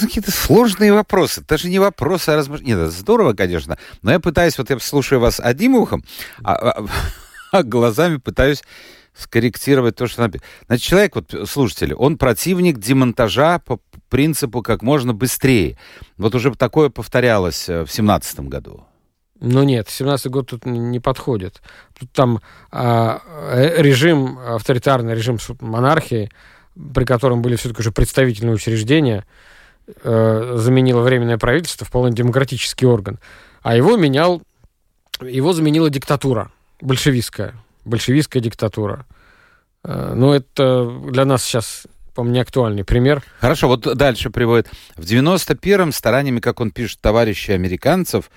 Какие-то 0.00 0.30
сложные 0.30 0.92
вопросы. 0.92 1.40
Это 1.40 1.58
же 1.58 1.68
не 1.68 1.78
вопросы, 1.78 2.30
а 2.30 2.36
размышления. 2.36 2.74
Нет, 2.74 2.82
это 2.82 2.90
здорово, 2.90 3.32
конечно. 3.34 3.78
Но 4.02 4.12
я 4.12 4.20
пытаюсь, 4.20 4.58
вот 4.58 4.70
я 4.70 4.78
слушаю 4.78 5.20
вас 5.20 5.40
одним 5.40 5.76
ухом, 5.76 6.04
а, 6.42 6.54
а, 6.54 6.86
а 7.52 7.62
глазами 7.62 8.16
пытаюсь 8.16 8.62
скорректировать 9.14 9.96
то, 9.96 10.06
что 10.06 10.22
написано. 10.22 10.48
Значит, 10.66 10.86
человек, 10.86 11.14
вот 11.14 11.34
слушатели, 11.48 11.92
он 11.92 12.16
противник 12.16 12.78
демонтажа 12.78 13.58
по 13.58 13.80
принципу 14.08 14.62
как 14.62 14.82
можно 14.82 15.12
быстрее. 15.12 15.78
Вот 16.16 16.34
уже 16.34 16.54
такое 16.54 16.88
повторялось 16.88 17.68
э, 17.68 17.84
в 17.84 17.92
семнадцатом 17.92 18.48
году. 18.48 18.84
Ну 19.40 19.64
нет, 19.64 19.88
17-й 19.88 20.30
год 20.30 20.50
тут 20.50 20.66
не 20.66 21.00
подходит. 21.00 21.62
Тут 21.98 22.12
там 22.12 22.40
а, 22.70 23.20
э, 23.50 23.82
режим, 23.82 24.38
авторитарный 24.38 25.14
режим 25.14 25.38
монархии, 25.60 26.30
при 26.94 27.04
котором 27.04 27.42
были 27.42 27.56
все-таки 27.56 27.80
уже 27.80 27.90
представительные 27.90 28.54
учреждения, 28.54 29.26
э, 29.86 30.54
заменило 30.56 31.02
временное 31.02 31.38
правительство 31.38 31.86
в 31.86 31.90
полный 31.90 32.12
демократический 32.12 32.86
орган. 32.86 33.18
А 33.62 33.76
его 33.76 33.96
менял, 33.96 34.42
его 35.20 35.52
заменила 35.52 35.90
диктатура 35.90 36.50
большевистская, 36.80 37.54
большевистская 37.84 38.40
диктатура. 38.40 39.06
Э, 39.84 40.12
ну, 40.14 40.32
это 40.32 40.90
для 41.10 41.24
нас 41.24 41.42
сейчас 41.44 41.84
по-моему, 42.14 42.34
не 42.34 42.40
актуальный 42.40 42.84
пример. 42.84 43.22
Хорошо, 43.40 43.68
вот 43.68 43.80
дальше 43.96 44.30
приводит. 44.30 44.68
В 44.96 45.02
91-м 45.02 45.92
стараниями, 45.92 46.40
как 46.40 46.60
он 46.60 46.70
пишет, 46.70 47.00
товарищей 47.00 47.52
американцев, 47.52 48.30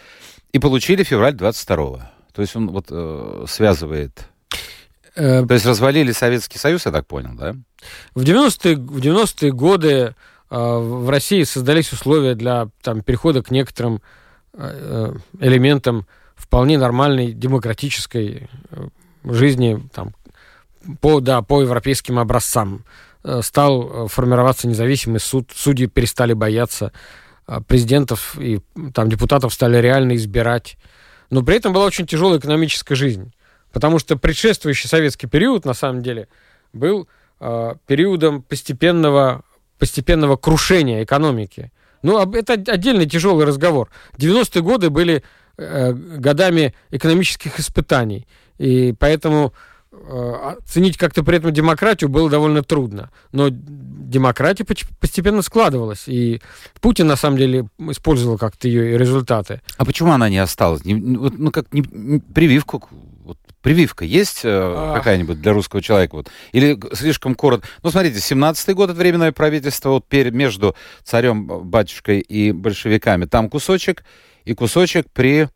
и 0.54 0.60
получили 0.60 1.04
февраль 1.04 1.34
22-го. 1.34 2.02
То 2.34 2.42
есть 2.42 2.56
он 2.56 2.70
вот 2.70 2.86
э, 2.90 3.46
связывает... 3.48 4.28
Э, 5.16 5.46
То 5.46 5.54
есть 5.54 5.66
развалили 5.66 6.12
Советский 6.12 6.58
Союз, 6.58 6.86
я 6.86 6.92
так 6.92 7.06
понял, 7.06 7.32
да? 7.34 7.56
В 8.14 8.24
90-е, 8.24 8.78
в 8.78 9.02
90 9.02 9.52
годы 9.52 10.16
в 10.50 11.10
России 11.10 11.44
создались 11.44 11.92
условия 11.92 12.36
для 12.36 12.70
там, 12.82 13.02
перехода 13.02 13.42
к 13.42 13.52
некоторым 13.52 14.02
э, 14.54 15.14
элементам 15.40 16.06
вполне 16.36 16.78
нормальной 16.78 17.34
демократической 17.34 18.50
э, 18.72 18.88
жизни 19.24 19.82
там, 19.94 20.14
по, 21.02 21.20
да, 21.20 21.42
по 21.42 21.62
европейским 21.62 22.20
образцам. 22.20 22.86
Э, 23.24 23.42
стал 23.42 24.08
формироваться 24.08 24.68
независимый 24.68 25.20
суд, 25.20 25.52
судьи 25.56 25.88
перестали 25.88 26.34
бояться 26.34 26.92
а, 27.48 27.62
президентов 27.62 28.38
и 28.40 28.60
там 28.94 29.10
депутатов 29.10 29.54
стали 29.54 29.78
реально 29.78 30.16
избирать. 30.16 30.78
Но 31.30 31.44
при 31.44 31.56
этом 31.56 31.74
была 31.74 31.86
очень 31.86 32.08
тяжелая 32.08 32.40
экономическая 32.40 32.96
жизнь, 32.96 33.34
потому 33.72 34.00
что 34.00 34.18
предшествующий 34.18 34.88
советский 34.88 35.28
период, 35.28 35.66
на 35.66 35.74
самом 35.74 36.02
деле, 36.02 36.28
был 36.74 37.08
э, 37.40 37.76
периодом 37.88 38.42
постепенного, 38.42 39.44
постепенного 39.86 40.36
крушения 40.36 41.04
экономики. 41.04 41.72
Ну, 42.02 42.20
это 42.34 42.54
отдельный 42.54 43.06
тяжелый 43.06 43.46
разговор. 43.46 43.90
90-е 44.18 44.62
годы 44.64 44.90
были 44.90 45.24
э, 45.58 45.94
годами 45.94 46.74
экономических 46.92 47.60
испытаний, 47.60 48.28
и 48.58 48.96
поэтому 48.98 49.54
Э, 50.08 50.56
оценить 50.58 50.98
как-то 50.98 51.24
при 51.24 51.38
этом 51.38 51.54
демократию 51.54 52.10
было 52.10 52.30
довольно 52.30 52.64
трудно. 52.64 53.12
Но 53.32 53.48
демократия 53.50 54.66
постепенно 55.00 55.42
складывалась. 55.42 56.04
И 56.08 56.42
Путин, 56.82 57.08
на 57.08 57.16
самом 57.16 57.38
деле, 57.38 57.68
использовал 57.80 58.38
как-то 58.38 58.68
ее 58.68 58.98
результаты. 58.98 59.62
А 59.78 59.86
почему 59.86 60.12
она 60.12 60.30
не 60.30 60.38
осталась? 60.38 60.82
Ну, 60.84 61.52
как 61.52 61.74
не, 61.74 61.82
прививку 62.20 62.84
вот, 63.24 63.38
прививка 63.66 64.06
есть 64.06 64.42
э, 64.44 64.92
какая-нибудь 64.94 65.42
для 65.42 65.52
русского 65.52 65.82
человека? 65.82 66.18
Вот? 66.18 66.30
Или 66.52 66.80
слишком 66.94 67.34
коротко? 67.34 67.68
Ну, 67.82 67.90
смотрите, 67.90 68.20
17-й 68.20 68.76
год, 68.76 68.92
это 68.92 69.00
временное 69.00 69.32
правительство, 69.32 69.90
вот 69.90 70.08
перед, 70.08 70.36
между 70.36 70.76
царем, 71.04 71.48
батюшкой 71.48 72.20
и 72.20 72.52
большевиками. 72.52 73.26
Там 73.26 73.50
кусочек, 73.50 74.04
и 74.44 74.54
кусочек 74.54 75.08
при, 75.12 75.50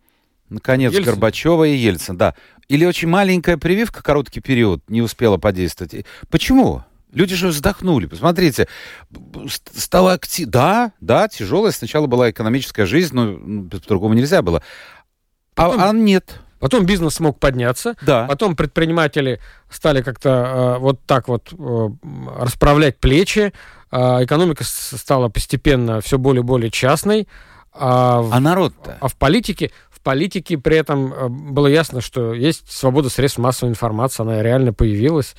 наконец, 0.50 0.92
Ельцин. 0.92 1.06
Горбачева 1.06 1.66
и 1.66 1.76
Ельцин. 1.76 2.18
Да. 2.18 2.34
Или 2.68 2.84
очень 2.84 3.08
маленькая 3.08 3.58
прививка, 3.58 4.02
короткий 4.02 4.40
период, 4.40 4.82
не 4.90 5.04
успела 5.04 5.38
подействовать. 5.38 6.04
Почему? 6.32 6.84
Люди 7.14 7.36
же 7.36 7.50
вздохнули. 7.50 8.08
Посмотрите, 8.08 8.68
стало 9.76 10.14
актив... 10.14 10.48
Да, 10.48 10.94
да, 11.00 11.28
тяжелая 11.28 11.72
сначала 11.72 12.08
была 12.08 12.32
экономическая 12.32 12.88
жизнь, 12.88 13.14
но 13.14 13.70
по-другому 13.70 14.16
нельзя 14.16 14.42
было. 14.42 14.64
А, 15.56 15.70
потом, 15.70 15.84
а 15.84 15.94
нет. 15.94 16.42
Потом 16.60 16.86
бизнес 16.86 17.16
смог 17.16 17.40
подняться. 17.40 17.96
Да. 18.02 18.26
Потом 18.28 18.56
предприниматели 18.56 19.40
стали 19.70 20.02
как-то 20.02 20.30
э, 20.30 20.80
вот 20.80 21.00
так 21.06 21.28
вот 21.28 21.54
э, 21.54 21.90
расправлять 22.38 22.98
плечи. 22.98 23.54
Э, 23.92 24.24
экономика 24.24 24.64
стала 24.64 25.30
постепенно 25.30 26.02
все 26.02 26.18
более 26.18 26.42
и 26.42 26.46
более 26.46 26.70
частной. 26.70 27.28
А, 27.72 28.26
а 28.32 28.40
народ-то? 28.40 28.98
А 29.00 29.08
в 29.08 29.16
политике, 29.16 29.72
в 29.90 30.02
политике 30.02 30.58
при 30.58 30.78
этом 30.78 31.14
э, 31.14 31.28
было 31.30 31.68
ясно, 31.68 32.02
что 32.02 32.34
есть 32.34 32.72
свобода 32.72 33.10
средств 33.10 33.40
массовой 33.40 33.70
информации, 33.70 34.24
она 34.24 34.44
реально 34.44 34.74
появилась. 34.74 35.36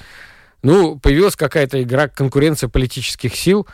Ну, 0.62 0.98
появилась 0.98 1.36
какая-то 1.36 1.82
игра, 1.82 2.08
конкуренция 2.08 2.68
политических 2.68 3.34
сил. 3.34 3.66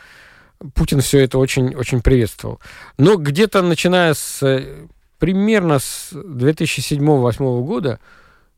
Путин 0.73 1.01
все 1.01 1.19
это 1.19 1.37
очень, 1.37 1.75
очень 1.75 2.01
приветствовал. 2.01 2.59
Но 2.97 3.15
где-то 3.15 3.61
начиная 3.61 4.13
с 4.13 4.41
э, 4.41 4.87
примерно 5.19 5.79
с 5.79 6.11
2007-2008 6.13 7.63
года, 7.63 7.99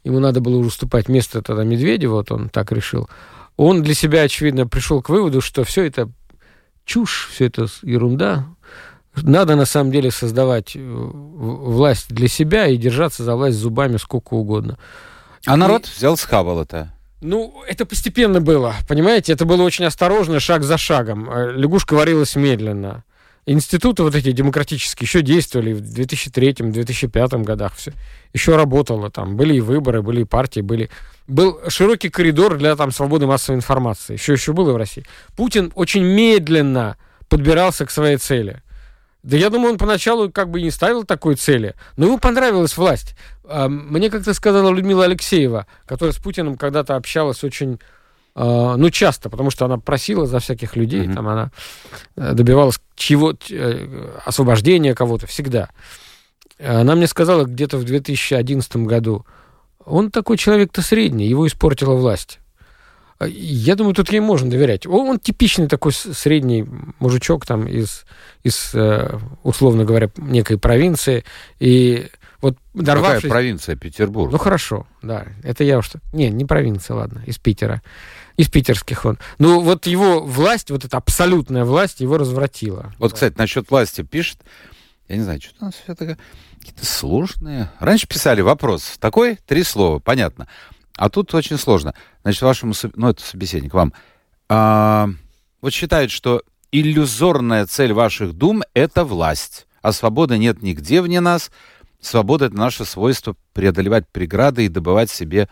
ему 0.04 0.20
надо 0.20 0.42
было 0.42 0.58
уступать 0.58 1.10
место 1.10 1.42
тогда 1.42 1.64
Медведева, 1.64 2.16
вот 2.16 2.32
он 2.32 2.50
так 2.50 2.72
решил, 2.72 3.10
он 3.58 3.84
для 3.84 3.94
себя, 3.94 4.22
очевидно, 4.22 4.68
пришел 4.68 5.02
к 5.02 5.10
выводу, 5.10 5.42
что 5.42 5.64
все 5.64 5.84
это 5.84 6.10
чушь, 6.86 7.30
все 7.32 7.46
это 7.46 7.68
ерунда, 7.84 8.46
надо 9.16 9.56
на 9.56 9.66
самом 9.66 9.92
деле 9.92 10.12
создавать 10.12 10.76
э, 10.76 10.80
власть 10.80 12.10
для 12.10 12.28
себя 12.28 12.68
и 12.68 12.78
держаться 12.78 13.24
за 13.24 13.36
власть 13.36 13.58
зубами 13.58 13.98
сколько 13.98 14.34
угодно. 14.36 14.78
А 15.46 15.58
народ 15.58 15.86
и... 15.86 15.90
взял 15.98 16.16
схавал 16.18 16.62
это. 16.62 16.94
Ну, 17.22 17.62
это 17.68 17.86
постепенно 17.86 18.40
было, 18.40 18.76
понимаете? 18.88 19.34
Это 19.34 19.46
было 19.46 19.64
очень 19.64 19.86
осторожно, 19.86 20.40
шаг 20.40 20.64
за 20.64 20.78
шагом. 20.78 21.30
Э, 21.30 21.52
лягушка 21.52 21.94
варилась 21.96 22.36
медленно. 22.36 23.04
Институты 23.52 24.04
вот 24.04 24.14
эти 24.14 24.32
демократические 24.32 25.06
еще 25.08 25.22
действовали 25.24 25.74
в 25.74 25.82
2003-2005 25.82 27.44
годах. 27.44 27.74
Все. 27.76 27.94
Еще 28.32 28.56
работало 28.56 29.10
там. 29.10 29.38
Были 29.38 29.56
и 29.56 29.60
выборы, 29.60 30.04
были 30.04 30.22
и 30.22 30.26
партии, 30.26 30.62
были... 30.62 30.92
Был 31.28 31.60
широкий 31.68 32.10
коридор 32.10 32.58
для 32.58 32.76
там 32.76 32.92
свободы 32.92 33.26
массовой 33.26 33.58
информации. 33.58 34.14
Еще 34.14 34.34
еще 34.34 34.54
было 34.54 34.72
в 34.74 34.78
России. 34.78 35.04
Путин 35.36 35.72
очень 35.74 36.04
медленно 36.04 36.98
подбирался 37.28 37.88
к 37.88 37.92
своей 37.92 38.18
цели. 38.18 38.62
Да 39.24 39.36
я 39.36 39.50
думаю, 39.50 39.72
он 39.72 39.78
поначалу 39.80 40.32
как 40.32 40.52
бы 40.52 40.62
не 40.62 40.70
ставил 40.70 41.04
такой 41.04 41.34
цели, 41.34 41.74
но 41.98 42.06
ему 42.06 42.20
понравилась 42.20 42.78
власть. 42.78 43.16
Мне 43.44 44.12
как-то 44.12 44.36
сказала 44.36 44.72
Людмила 44.72 45.06
Алексеева, 45.06 45.66
которая 45.88 46.14
с 46.14 46.18
Путиным 46.18 46.56
когда-то 46.56 46.96
общалась 46.96 47.44
очень, 47.44 47.80
ну, 48.42 48.90
часто, 48.90 49.30
потому 49.30 49.52
что 49.52 49.66
она 49.66 49.78
просила 49.78 50.26
за 50.26 50.40
всяких 50.40 50.76
людей, 50.76 51.02
mm-hmm. 51.02 51.14
там 51.14 51.28
она 51.28 51.52
э, 52.16 52.34
добивалась 52.34 52.80
чего 52.96 53.34
э, 53.50 54.18
освобождения 54.26 54.96
кого-то 54.96 55.28
всегда. 55.28 55.70
Она 56.58 56.96
мне 56.96 57.08
сказала 57.08 57.44
где-то 57.46 57.78
в 57.78 57.84
2011 57.84 58.76
году, 58.78 59.26
он 59.86 60.12
такой 60.12 60.38
человек-то 60.38 60.82
средний, 60.82 61.28
его 61.28 61.48
испортила 61.48 61.96
власть. 61.96 62.40
Я 63.28 63.76
думаю, 63.76 63.94
тут 63.94 64.10
ей 64.12 64.22
можно 64.22 64.50
доверять. 64.50 64.88
Он, 64.88 65.10
он 65.10 65.20
типичный 65.20 65.68
такой 65.68 65.92
средний 65.92 66.66
мужичок 67.00 67.46
там 67.46 67.68
из, 67.68 68.06
из, 68.44 68.72
э, 68.74 69.20
условно 69.44 69.84
говоря, 69.84 70.10
некой 70.16 70.58
провинции. 70.58 71.26
И 71.60 72.08
вот 72.42 72.58
дорвавшись... 72.74 73.24
Какая 73.24 73.32
провинция? 73.32 73.76
Петербург. 73.76 74.32
Ну, 74.32 74.38
хорошо, 74.38 74.88
да. 75.02 75.26
Это 75.44 75.66
я 75.66 75.80
уж... 75.80 75.92
Не, 76.14 76.30
не 76.30 76.46
провинция, 76.46 76.96
ладно, 76.96 77.22
из 77.26 77.38
Питера. 77.38 77.82
Из 78.40 78.48
питерских 78.48 79.04
он. 79.04 79.18
Ну, 79.38 79.60
вот 79.60 79.86
его 79.86 80.22
власть, 80.22 80.72
вот 80.72 80.86
эта 80.86 80.96
абсолютная 80.96 81.66
власть 81.66 82.00
его 82.00 82.18
развратила. 82.18 82.94
Вот, 82.98 83.12
кстати, 83.12 83.38
насчет 83.38 83.70
власти 83.70 84.02
пишет, 84.02 84.40
я 85.10 85.18
не 85.18 85.24
знаю, 85.24 85.42
что 85.42 85.52
у 85.60 85.66
нас 85.66 85.74
все 85.74 85.94
такое... 85.94 86.18
Какие-то 86.58 86.86
сложные. 86.86 87.70
Раньше 87.80 88.08
писали 88.08 88.40
вопрос. 88.40 88.96
Такой, 88.98 89.40
три 89.46 89.64
слова, 89.64 90.00
понятно. 90.00 90.48
А 90.96 91.10
тут 91.10 91.34
очень 91.34 91.58
сложно. 91.58 91.94
Значит, 92.22 92.42
вашему, 92.42 92.74
ну, 92.96 93.10
это 93.10 93.22
собеседник, 93.22 93.74
вам. 93.74 93.92
А, 94.48 95.10
вот 95.60 95.74
считают, 95.74 96.10
что 96.10 96.42
иллюзорная 96.72 97.66
цель 97.66 97.92
ваших 97.92 98.32
дум— 98.32 98.64
это 98.74 99.04
власть, 99.04 99.68
а 99.82 99.92
свободы 99.92 100.38
нет 100.38 100.62
нигде 100.62 101.02
вне 101.02 101.20
нас. 101.20 101.52
Свобода— 102.00 102.46
это 102.48 102.56
наше 102.56 102.86
свойство 102.86 103.36
преодолевать 103.52 104.08
преграды 104.08 104.64
и 104.64 104.70
добывать 104.70 105.10
себе 105.10 105.50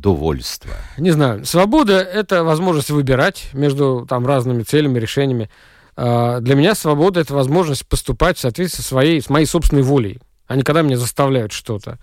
довольство. 0.00 0.72
Не 0.98 1.10
знаю. 1.10 1.44
Свобода— 1.44 2.00
это 2.14 2.44
возможность 2.44 2.90
выбирать 2.90 3.48
между 3.52 4.06
там 4.08 4.26
разными 4.26 4.62
целями, 4.62 4.98
решениями. 4.98 5.50
А, 5.96 6.40
для 6.40 6.54
меня 6.54 6.74
свобода— 6.74 7.20
это 7.22 7.34
возможность 7.34 7.86
поступать 7.86 8.38
в 8.38 8.40
соответствии 8.40 8.82
со 8.82 8.88
своей, 8.88 9.20
с 9.20 9.28
моей 9.28 9.46
собственной 9.46 9.82
волей, 9.82 10.20
а 10.46 10.56
не 10.56 10.62
когда 10.62 10.82
меня 10.82 10.96
заставляют 10.96 11.52
что-то. 11.52 11.98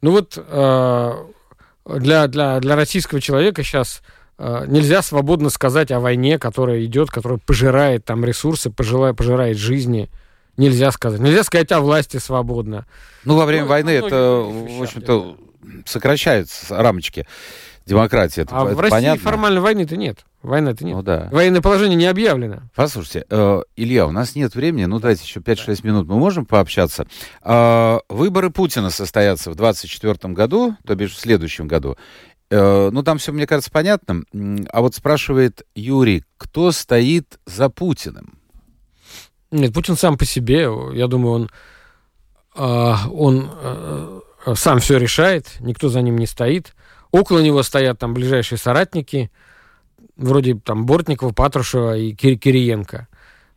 Ну 0.00 0.12
вот 0.12 0.38
а, 0.38 1.26
для, 1.86 2.26
для, 2.26 2.60
для 2.60 2.76
российского 2.76 3.20
человека 3.20 3.62
сейчас 3.62 4.02
э, 4.38 4.64
нельзя 4.66 5.02
свободно 5.02 5.50
сказать 5.50 5.92
о 5.92 6.00
войне, 6.00 6.38
которая 6.38 6.84
идет, 6.84 7.10
которая 7.10 7.38
пожирает 7.38 8.04
там 8.04 8.24
ресурсы, 8.24 8.70
пожирает, 8.70 9.16
пожирает 9.16 9.56
жизни. 9.56 10.10
Нельзя 10.56 10.90
сказать. 10.90 11.20
Нельзя 11.20 11.44
сказать 11.44 11.70
о 11.72 11.80
власти 11.80 12.16
свободно. 12.18 12.86
Ну, 13.24 13.36
во 13.36 13.44
время 13.44 13.64
Ну, 13.64 13.70
войны 13.70 14.00
во 14.00 14.06
это, 14.06 14.16
в 14.42 14.82
общем-то, 14.82 15.36
сокращаются 15.84 16.76
рамочки 16.80 17.26
демократии. 17.86 18.42
Это, 18.42 18.56
а 18.58 18.66
это 18.66 18.74
в 18.74 18.80
России 18.80 18.90
понятно. 18.96 19.22
формально 19.22 19.60
войны-то 19.60 19.96
нет. 19.96 20.18
Войны-то 20.42 20.84
нет. 20.84 20.96
Ну 20.96 21.02
да. 21.02 21.28
Военное 21.30 21.60
положение 21.60 21.96
не 21.96 22.06
объявлено. 22.06 22.62
Послушайте, 22.74 23.26
э, 23.30 23.62
Илья, 23.76 24.06
у 24.06 24.10
нас 24.10 24.34
нет 24.34 24.54
времени, 24.54 24.84
ну 24.86 24.98
давайте 24.98 25.22
еще 25.24 25.40
5-6 25.40 25.86
минут 25.86 26.08
мы 26.08 26.18
можем 26.18 26.46
пообщаться. 26.46 27.06
Э, 27.42 27.98
выборы 28.08 28.50
Путина 28.50 28.90
состоятся 28.90 29.50
в 29.50 29.56
2024 29.56 30.34
году, 30.34 30.76
то 30.84 30.94
бишь 30.94 31.12
в 31.14 31.20
следующем 31.20 31.68
году. 31.68 31.96
Э, 32.50 32.90
ну 32.92 33.02
там 33.02 33.18
все, 33.18 33.32
мне 33.32 33.46
кажется, 33.46 33.70
понятно. 33.70 34.22
А 34.70 34.80
вот 34.80 34.94
спрашивает 34.94 35.64
Юрий, 35.74 36.24
кто 36.38 36.72
стоит 36.72 37.38
за 37.46 37.68
Путиным? 37.68 38.38
Нет, 39.50 39.72
Путин 39.72 39.96
сам 39.96 40.18
по 40.18 40.24
себе, 40.24 40.68
я 40.92 41.06
думаю, 41.06 41.34
он, 41.34 41.50
а, 42.54 43.08
он 43.10 43.48
а, 43.52 44.20
сам 44.54 44.80
все 44.80 44.98
решает, 44.98 45.56
никто 45.60 45.88
за 45.88 46.02
ним 46.02 46.16
не 46.18 46.26
стоит. 46.26 46.74
Около 47.12 47.38
него 47.40 47.62
стоят 47.62 47.98
там 47.98 48.14
ближайшие 48.14 48.58
соратники, 48.58 49.30
вроде 50.16 50.54
там 50.56 50.86
Бортникова, 50.86 51.32
Патрушева 51.32 51.96
и 51.96 52.12
Кир- 52.12 52.36
Кириенко. 52.36 53.08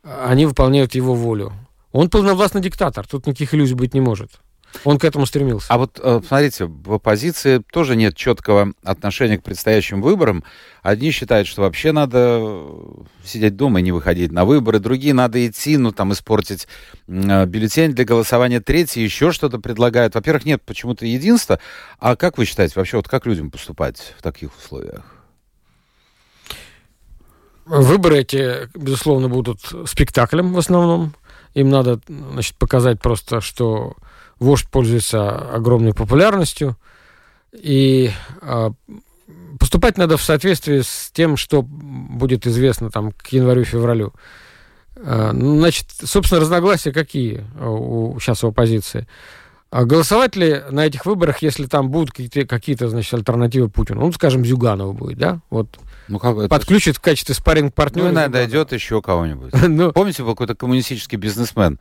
Они 0.04 0.46
выполняют 0.46 0.96
его 0.96 1.14
волю. 1.16 1.54
Он 1.92 2.10
полновластный 2.10 2.62
диктатор, 2.62 3.08
тут 3.08 3.26
никаких 3.26 3.54
иллюзий 3.54 3.74
быть 3.74 3.94
не 3.94 4.02
может. 4.02 4.40
Он 4.84 4.98
к 4.98 5.04
этому 5.04 5.26
стремился. 5.26 5.68
А 5.70 5.78
вот, 5.78 6.00
э, 6.02 6.22
смотрите, 6.26 6.66
в 6.66 6.94
оппозиции 6.94 7.62
тоже 7.72 7.96
нет 7.96 8.16
четкого 8.16 8.74
отношения 8.84 9.38
к 9.38 9.44
предстоящим 9.44 10.02
выборам. 10.02 10.44
Одни 10.82 11.12
считают, 11.12 11.48
что 11.48 11.64
вообще 11.64 11.92
надо 11.92 12.40
э, 12.42 12.84
сидеть 13.24 13.56
дома 13.56 13.80
и 13.80 13.84
не 13.84 13.92
выходить 13.92 14.32
на 14.32 14.46
выборы. 14.46 14.80
Другие 14.80 15.14
надо 15.14 15.46
идти, 15.46 15.78
ну, 15.78 15.92
там, 15.92 16.14
испортить 16.14 16.68
э, 17.08 17.46
бюллетень 17.46 17.94
для 17.94 18.06
голосования. 18.06 18.62
Третьи 18.62 19.02
еще 19.02 19.32
что-то 19.32 19.60
предлагают. 19.60 20.16
Во-первых, 20.16 20.46
нет 20.46 20.62
почему-то 20.64 21.06
единства. 21.06 21.60
А 22.00 22.16
как 22.16 22.38
вы 22.38 22.46
считаете, 22.46 22.74
вообще, 22.78 22.98
вот 22.98 23.08
как 23.08 23.26
людям 23.26 23.52
поступать 23.52 24.14
в 24.18 24.22
таких 24.22 24.58
условиях? 24.58 25.04
Выборы 27.66 28.20
эти, 28.20 28.70
безусловно, 28.76 29.30
будут 29.30 29.60
спектаклем 29.86 30.54
в 30.54 30.58
основном. 30.58 31.14
Им 31.54 31.70
надо, 31.70 32.00
значит, 32.08 32.56
показать 32.56 33.02
просто, 33.02 33.42
что 33.42 33.96
вождь 34.40 34.68
пользуется 34.70 35.54
огромной 35.54 35.94
популярностью. 35.94 36.78
И 37.54 38.12
а, 38.42 38.72
поступать 39.60 39.98
надо 39.98 40.18
в 40.18 40.24
соответствии 40.24 40.82
с 40.82 41.12
тем, 41.14 41.38
что 41.38 41.62
будет 41.62 42.48
известно 42.48 42.90
там 42.90 43.12
к 43.12 43.28
январю-февралю. 43.28 44.14
А, 44.98 45.32
ну, 45.34 45.60
значит, 45.60 45.88
собственно, 46.04 46.42
разногласия 46.42 46.92
какие 46.92 47.46
у, 47.60 48.18
сейчас 48.20 48.44
у 48.44 48.50
оппозиции? 48.50 49.08
А 49.72 49.86
голосовать 49.86 50.36
ли 50.36 50.64
на 50.72 50.88
этих 50.88 51.06
выборах, 51.06 51.44
если 51.44 51.68
там 51.68 51.90
будут 51.92 52.12
какие-то, 52.12 52.46
какие-то 52.48 52.90
значит, 52.90 53.14
альтернативы 53.14 53.70
Путину? 53.70 54.02
Ну, 54.02 54.12
скажем, 54.12 54.44
Зюганова 54.44 54.94
будет, 54.94 55.20
да? 55.20 55.42
Вот 55.52 55.78
Ну, 56.08 56.18
как 56.18 56.38
это? 56.38 56.50
подключит 56.50 56.98
в 56.98 57.02
качестве 57.02 57.36
спарринг 57.36 57.76
партнера 57.76 58.08
Ну, 58.08 58.14
иногда 58.14 58.44
идет 58.46 58.72
еще 58.72 59.00
кого-нибудь. 59.02 59.54
ну, 59.68 59.92
Помните, 59.92 60.24
был 60.24 60.32
какой-то 60.32 60.56
коммунистический 60.56 61.18
бизнесмен 61.18 61.80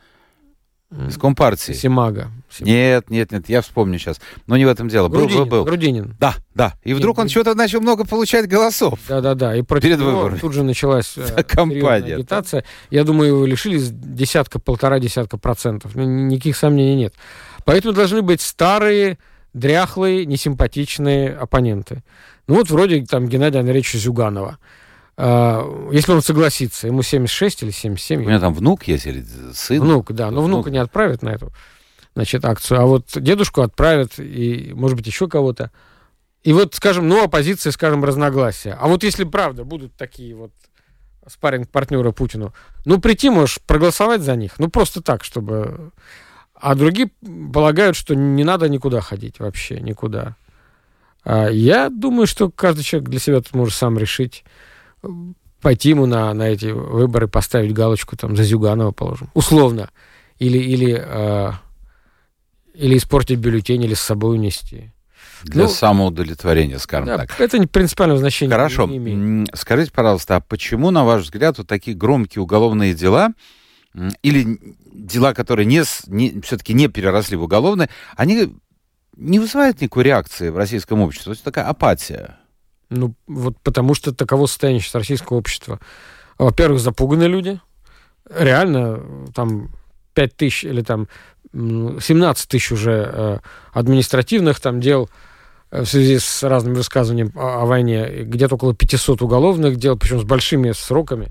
из 1.09 1.19
Компартии? 1.19 1.73
Симага. 1.73 2.31
Нет, 2.61 3.11
нет, 3.11 3.31
нет, 3.31 3.49
я 3.49 3.61
вспомню 3.61 3.99
сейчас. 3.99 4.21
Но 4.47 4.57
не 4.57 4.65
в 4.65 4.69
этом 4.69 4.89
дело. 4.89 5.09
Был, 5.09 5.19
был, 5.21 5.27
Грудинин, 5.27 5.49
был. 5.49 5.65
Грудинин. 5.65 6.17
Да, 6.19 6.35
да. 6.55 6.75
И 6.83 6.95
вдруг 6.95 7.19
он 7.19 7.25
Нет, 7.25 7.31
что-то 7.31 7.55
начал 7.55 7.81
много 7.81 8.05
получать 8.07 8.49
голосов. 8.49 8.99
Да-да-да. 9.07 9.55
И 9.57 9.63
против 9.63 9.83
Перед 9.83 9.99
него 9.99 10.13
выборами. 10.13 10.39
тут 10.39 10.55
же 10.55 10.63
началась 10.63 11.13
э, 11.19 11.43
Кампания. 11.43 12.15
агитация. 12.15 12.65
Я 12.91 13.05
думаю, 13.05 13.29
его 13.35 13.45
лишились 13.47 13.91
десятка, 13.91 14.59
полтора 14.59 14.99
десятка 14.99 15.37
процентов. 15.37 15.95
Ну, 15.95 16.05
ни- 16.05 16.33
никаких 16.33 16.57
сомнений 16.57 16.97
нет. 16.97 17.15
Поэтому 17.67 17.93
должны 17.93 18.23
быть 18.23 18.41
старые, 18.41 19.19
дряхлые, 19.53 20.25
несимпатичные 20.25 21.35
оппоненты. 21.35 22.03
Ну 22.47 22.55
вот 22.55 22.71
вроде 22.71 23.05
там 23.05 23.29
Геннадия 23.29 23.59
Андреевича 23.59 23.99
Зюганова. 23.99 24.59
А, 25.21 25.91
Если 25.91 26.13
он 26.13 26.23
согласится, 26.23 26.87
ему 26.87 27.03
76 27.03 27.65
или 27.65 27.73
77. 27.73 28.23
У 28.23 28.29
меня 28.29 28.39
там 28.39 28.55
внук 28.55 28.85
есть 28.85 29.05
или 29.05 29.25
сын. 29.53 29.81
Внук, 29.81 30.13
да. 30.13 30.31
Но 30.31 30.43
внука 30.43 30.69
Внук. 30.69 30.73
не 30.73 30.79
отправят 30.79 31.23
на 31.23 31.31
эту 31.31 31.53
значит, 32.15 32.45
акцию. 32.45 32.81
А 32.81 32.87
вот 32.87 33.07
дедушку 33.17 33.63
отправят, 33.63 34.21
и, 34.21 34.73
может 34.75 34.97
быть, 34.97 35.09
еще 35.09 35.29
кого-то. 35.29 35.73
И 36.45 36.53
вот, 36.53 36.77
скажем, 36.77 37.09
ну, 37.09 37.25
оппозиция, 37.25 37.73
скажем, 37.73 38.05
разногласия. 38.05 38.79
А 38.81 38.87
вот 38.87 39.03
если 39.03 39.25
правда 39.25 39.65
будут 39.65 39.93
такие 39.97 40.37
вот 40.37 40.53
спарринг-партнеры 41.27 42.13
Путину, 42.13 42.55
ну, 42.85 43.01
прийти 43.01 43.29
можешь 43.29 43.59
проголосовать 43.67 44.23
за 44.23 44.37
них. 44.37 44.53
Ну, 44.59 44.69
просто 44.69 45.03
так, 45.03 45.25
чтобы... 45.25 45.91
А 46.55 46.77
другие 46.77 47.11
полагают, 47.53 47.97
что 47.97 48.15
не 48.15 48.45
надо 48.45 48.69
никуда 48.69 49.01
ходить 49.01 49.41
вообще, 49.41 49.81
никуда. 49.81 50.37
А 51.25 51.49
я 51.49 51.89
думаю, 51.91 52.29
что 52.29 52.51
каждый 52.51 52.85
человек 52.85 53.11
для 53.11 53.19
себя 53.19 53.41
тут 53.41 53.55
может 53.55 53.75
сам 53.75 53.99
решить 53.99 54.45
пойти 55.61 55.91
ему 55.91 56.07
на, 56.07 56.33
на 56.35 56.49
эти 56.49 56.67
выборы, 56.67 57.29
поставить 57.29 57.73
галочку 57.73 58.17
там 58.17 58.37
за 58.37 58.45
Зюганова, 58.45 58.93
положим. 58.93 59.31
Условно. 59.35 59.91
Или, 60.39 60.59
или, 60.59 61.03
э, 61.05 61.53
или 62.75 62.97
испортить 62.97 63.39
бюллетень, 63.39 63.83
или 63.83 63.95
с 63.95 64.01
собой 64.01 64.37
унести. 64.37 64.93
Для 65.43 65.65
ну, 65.65 65.69
самоудовлетворения, 65.69 66.79
скажем 66.79 67.07
Да, 67.07 67.19
так. 67.19 67.41
это 67.41 67.59
не 67.59 67.67
принципиального 67.67 68.19
значения 68.19 68.51
Хорошо. 68.51 68.87
не 68.87 68.97
имеет. 68.97 69.49
Скажите, 69.55 69.93
пожалуйста, 69.93 70.37
а 70.37 70.41
почему, 70.41 70.91
на 70.91 71.05
ваш 71.05 71.23
взгляд, 71.23 71.59
вот 71.59 71.67
такие 71.67 71.97
громкие 71.97 72.43
уголовные 72.43 72.95
дела 72.95 73.33
или 74.23 74.59
дела, 74.93 75.35
которые 75.35 75.67
не, 75.67 75.83
не, 76.07 76.41
все-таки 76.41 76.73
не 76.73 76.89
переросли 76.89 77.37
в 77.37 77.43
уголовные, 77.43 77.89
они 78.17 78.55
не 79.17 79.39
вызывают 79.39 79.81
никакой 79.81 80.05
реакции 80.05 80.51
в 80.51 80.57
российском 80.57 81.01
обществе? 81.01 81.27
То 81.27 81.31
есть 81.33 81.45
такая 81.45 81.67
апатия. 81.67 82.38
Ну, 82.91 83.15
вот 83.27 83.59
потому 83.63 83.95
что 83.95 84.15
таково 84.15 84.47
состояние 84.47 84.81
сейчас 84.81 84.95
российского 84.95 85.37
общества. 85.37 85.79
Во-первых, 86.39 86.81
запуганы 86.81 87.25
люди. 87.25 87.61
Реально, 88.31 89.29
там 89.35 89.71
5 90.15 90.37
тысяч 90.37 90.65
или 90.65 90.83
там 90.83 91.09
м, 91.53 92.01
17 92.01 92.49
тысяч 92.49 92.73
уже 92.73 93.11
э, 93.13 93.39
административных 93.73 94.61
там 94.61 94.81
дел 94.81 95.09
э, 95.71 95.83
в 95.83 95.87
связи 95.87 96.19
с 96.19 96.43
разными 96.43 96.77
высказываниями 96.77 97.33
о, 97.35 97.63
о 97.63 97.67
войне. 97.67 98.25
Где-то 98.25 98.57
около 98.57 98.75
500 98.75 99.23
уголовных 99.23 99.77
дел, 99.77 99.99
причем 99.99 100.21
с 100.21 100.25
большими 100.25 100.73
сроками. 100.73 101.29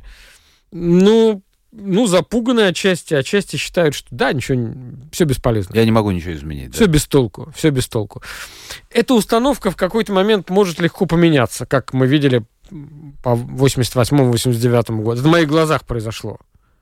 Ну, 0.72 1.42
ну, 1.80 2.08
запуганы 2.08 2.62
отчасти, 2.62 3.14
отчасти 3.14 3.56
считают, 3.56 3.94
что 3.94 4.08
да, 4.10 4.34
ничего, 4.34 4.74
все 5.12 5.26
бесполезно. 5.26 5.76
Я 5.76 5.86
не 5.86 5.92
могу 5.92 6.10
ничего 6.10 6.34
изменить. 6.34 6.72
да. 6.72 6.76
Все 6.76 6.88
без 6.88 7.06
толку, 7.06 7.52
все 7.56 7.70
без 7.70 7.88
толку. 7.88 8.24
Эта 8.90 9.14
установка 9.14 9.70
в 9.70 9.76
какой-то 9.76 10.12
момент 10.12 10.50
может 10.50 10.80
легко 10.80 11.06
поменяться, 11.06 11.68
как 11.68 11.94
мы 11.94 12.08
видели 12.08 12.44
по 13.24 13.36
88-89 13.36 15.04
году. 15.04 15.12
Это 15.12 15.22
в 15.22 15.28
моих 15.28 15.48
глазах 15.48 15.86
произошло. 15.86 16.40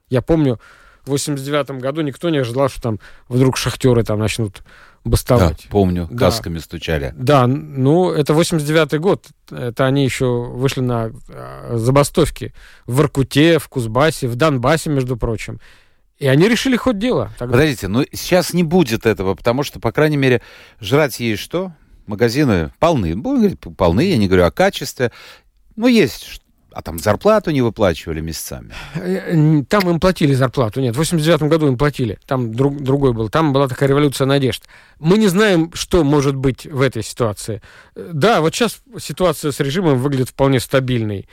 Я 0.09 0.21
помню, 0.21 0.59
в 1.05 1.09
89 1.09 1.81
году 1.81 2.01
никто 2.01 2.29
не 2.29 2.37
ожидал, 2.37 2.69
что 2.69 2.81
там 2.81 2.99
вдруг 3.27 3.57
шахтеры 3.57 4.03
там 4.03 4.19
начнут 4.19 4.63
Да, 5.05 5.11
бастовать. 5.11 5.67
помню, 5.69 6.07
Да. 6.09 6.17
касками 6.25 6.57
стучали. 6.57 7.13
Да, 7.15 7.45
ну, 7.47 8.11
это 8.11 8.33
89 8.33 8.99
год. 8.99 9.27
Это 9.51 9.85
они 9.85 10.03
еще 10.03 10.25
вышли 10.25 10.81
на 10.81 11.11
э, 11.29 11.77
забастовки 11.77 12.53
в 12.87 12.95
Воркуте, 12.95 13.59
в 13.59 13.69
Кузбассе, 13.69 14.27
в 14.27 14.35
Донбассе, 14.35 14.89
между 14.89 15.15
прочим. 15.15 15.59
И 16.17 16.27
они 16.27 16.47
решили 16.49 16.75
хоть 16.75 16.97
дело. 16.97 17.31
тогда. 17.37 17.53
Подождите, 17.53 17.87
ну 17.87 18.03
сейчас 18.11 18.53
не 18.53 18.63
будет 18.63 19.05
этого, 19.05 19.35
потому 19.35 19.63
что, 19.63 19.79
по 19.79 19.91
крайней 19.91 20.17
мере, 20.17 20.41
жрать 20.79 21.19
есть 21.19 21.41
что? 21.41 21.71
Магазины 22.07 22.71
полны. 22.79 23.15
Будем 23.15 23.37
говорить, 23.39 23.59
полны, 23.77 24.01
я 24.09 24.17
не 24.17 24.27
говорю 24.27 24.45
о 24.45 24.51
качестве. 24.51 25.11
Ну, 25.75 25.87
есть. 25.87 26.41
А 26.75 26.81
там 26.81 26.99
зарплату 26.99 27.51
не 27.51 27.61
выплачивали 27.61 28.19
месяцами. 28.19 28.73
Э, 28.95 29.63
Там 29.69 29.89
им 29.89 30.01
платили 30.01 30.33
зарплату. 30.33 30.81
Нет, 30.81 30.93
в 30.93 30.97
89 30.97 31.43
году 31.43 31.67
им 31.67 31.77
платили. 31.77 32.19
Там 32.25 32.53
друг, 32.53 32.81
другой 32.81 33.13
был. 33.13 33.29
Там 33.29 33.53
была 33.53 33.69
такая 33.69 33.87
революция 33.87 34.25
надежд. 34.27 34.63
Мы 34.99 35.17
не 35.17 35.29
знаем, 35.29 35.71
что 35.73 36.03
может 36.03 36.35
быть 36.35 36.65
в 36.65 36.81
этой 36.81 37.01
ситуации. 37.01 37.61
Э, 37.95 38.09
Да, 38.13 38.41
вот 38.41 38.53
сейчас 38.53 38.81
ситуация 38.99 39.53
с 39.53 39.61
режимом 39.61 39.99
выглядит 39.99 40.27
вполне 40.27 40.59
стабильной. 40.59 41.29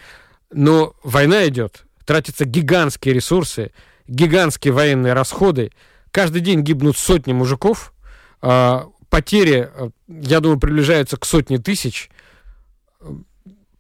Но 0.52 0.94
война 1.02 1.48
идет. 1.48 1.86
Тратятся 2.04 2.44
гигантские 2.44 3.12
ресурсы, 3.12 3.72
гигантские 4.06 4.72
военные 4.72 5.12
расходы. 5.12 5.72
Каждый 6.12 6.40
день 6.40 6.60
гибнут 6.62 6.96
сотни 6.96 7.32
мужиков. 7.32 7.92
А, 8.42 8.86
Потери, 9.10 9.68
э, 9.74 9.90
я 10.06 10.38
думаю, 10.38 10.60
приближаются 10.60 11.16
к 11.16 11.24
сотне 11.24 11.58
тысяч. 11.58 12.10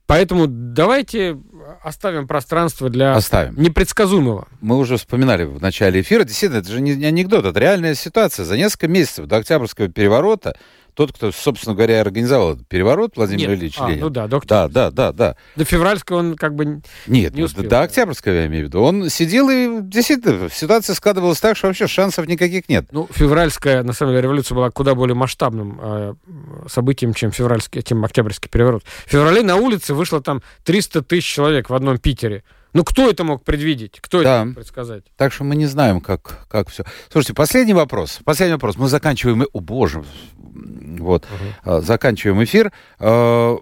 Поэтому 0.06 0.46
давайте 0.46 1.38
оставим 1.82 2.26
пространство 2.26 2.88
для 2.90 3.14
Оставим. 3.14 3.54
непредсказуемого. 3.60 4.48
Мы 4.60 4.76
уже 4.78 4.96
вспоминали 4.96 5.44
в 5.44 5.60
начале 5.60 6.00
эфира. 6.00 6.24
Действительно, 6.24 6.60
это 6.60 6.70
же 6.70 6.80
не 6.80 6.94
не 6.96 7.06
анекдот, 7.06 7.44
это 7.44 7.58
реальная 7.58 7.94
ситуация. 7.94 8.44
За 8.44 8.56
несколько 8.56 8.88
месяцев 8.88 9.26
до 9.26 9.36
Октябрьского 9.36 9.88
переворота 9.88 10.56
тот, 10.94 11.12
кто, 11.12 11.32
собственно 11.32 11.74
говоря, 11.74 12.00
организовал 12.00 12.54
этот 12.54 12.68
переворот, 12.68 13.16
Владимир 13.16 13.50
Нет. 13.50 13.58
Ильич 13.58 13.74
А, 13.78 13.88
Ленин. 13.88 14.00
ну 14.00 14.10
да, 14.10 14.26
доктор. 14.28 14.68
Да, 14.68 14.90
да, 14.90 14.90
да, 14.90 15.12
да. 15.12 15.36
До 15.56 15.64
февральского 15.64 16.18
он 16.18 16.36
как 16.36 16.54
бы... 16.54 16.82
Нет, 17.06 17.34
Не 17.34 17.40
ну, 17.40 17.46
успел, 17.46 17.62
до 17.64 17.68
да. 17.70 17.82
Октябрьского 17.82 18.32
я 18.32 18.46
имею 18.46 18.64
в 18.64 18.68
виду. 18.68 18.82
Он 18.82 19.08
сидел 19.08 19.48
и 19.48 19.80
действительно 19.82 20.48
ситуация 20.50 20.94
складывалась 20.94 21.40
так, 21.40 21.56
что 21.56 21.68
вообще 21.68 21.86
шансов 21.86 22.26
никаких 22.26 22.68
нет. 22.68 22.86
Ну, 22.92 23.08
февральская, 23.10 23.82
на 23.82 23.92
самом 23.92 24.12
деле, 24.12 24.22
революция 24.22 24.54
была 24.54 24.70
куда 24.70 24.94
более 24.94 25.14
масштабным 25.14 25.78
э, 25.82 26.14
событием, 26.68 27.14
чем 27.14 27.32
февральский, 27.32 27.82
чем 27.82 28.04
октябрьский 28.04 28.50
переворот. 28.50 28.82
В 29.06 29.10
феврале 29.10 29.42
на 29.42 29.56
улице 29.56 29.94
вышло 29.94 30.20
там 30.20 30.42
300 30.64 31.02
тысяч 31.02 31.26
человек 31.26 31.70
в 31.70 31.74
одном 31.74 31.98
Питере. 31.98 32.44
Ну, 32.72 32.84
кто 32.84 33.10
это 33.10 33.22
мог 33.24 33.44
предвидеть? 33.44 33.98
Кто 34.00 34.22
Да. 34.22 34.36
это 34.38 34.44
мог 34.46 34.54
предсказать? 34.56 35.04
Так 35.16 35.32
что 35.32 35.44
мы 35.44 35.56
не 35.56 35.66
знаем, 35.66 36.00
как, 36.00 36.46
как 36.48 36.68
все. 36.70 36.84
Слушайте, 37.10 37.34
последний 37.34 37.74
вопрос. 37.74 38.20
Последний 38.24 38.54
вопрос. 38.54 38.76
Мы 38.76 38.88
заканчиваем... 38.88 39.44
О, 39.52 39.60
боже. 39.60 40.04
Вот. 40.98 41.26
А, 41.64 41.80
Заканчиваем 41.80 42.42
эфир. 42.44 42.72
А, 42.98 43.56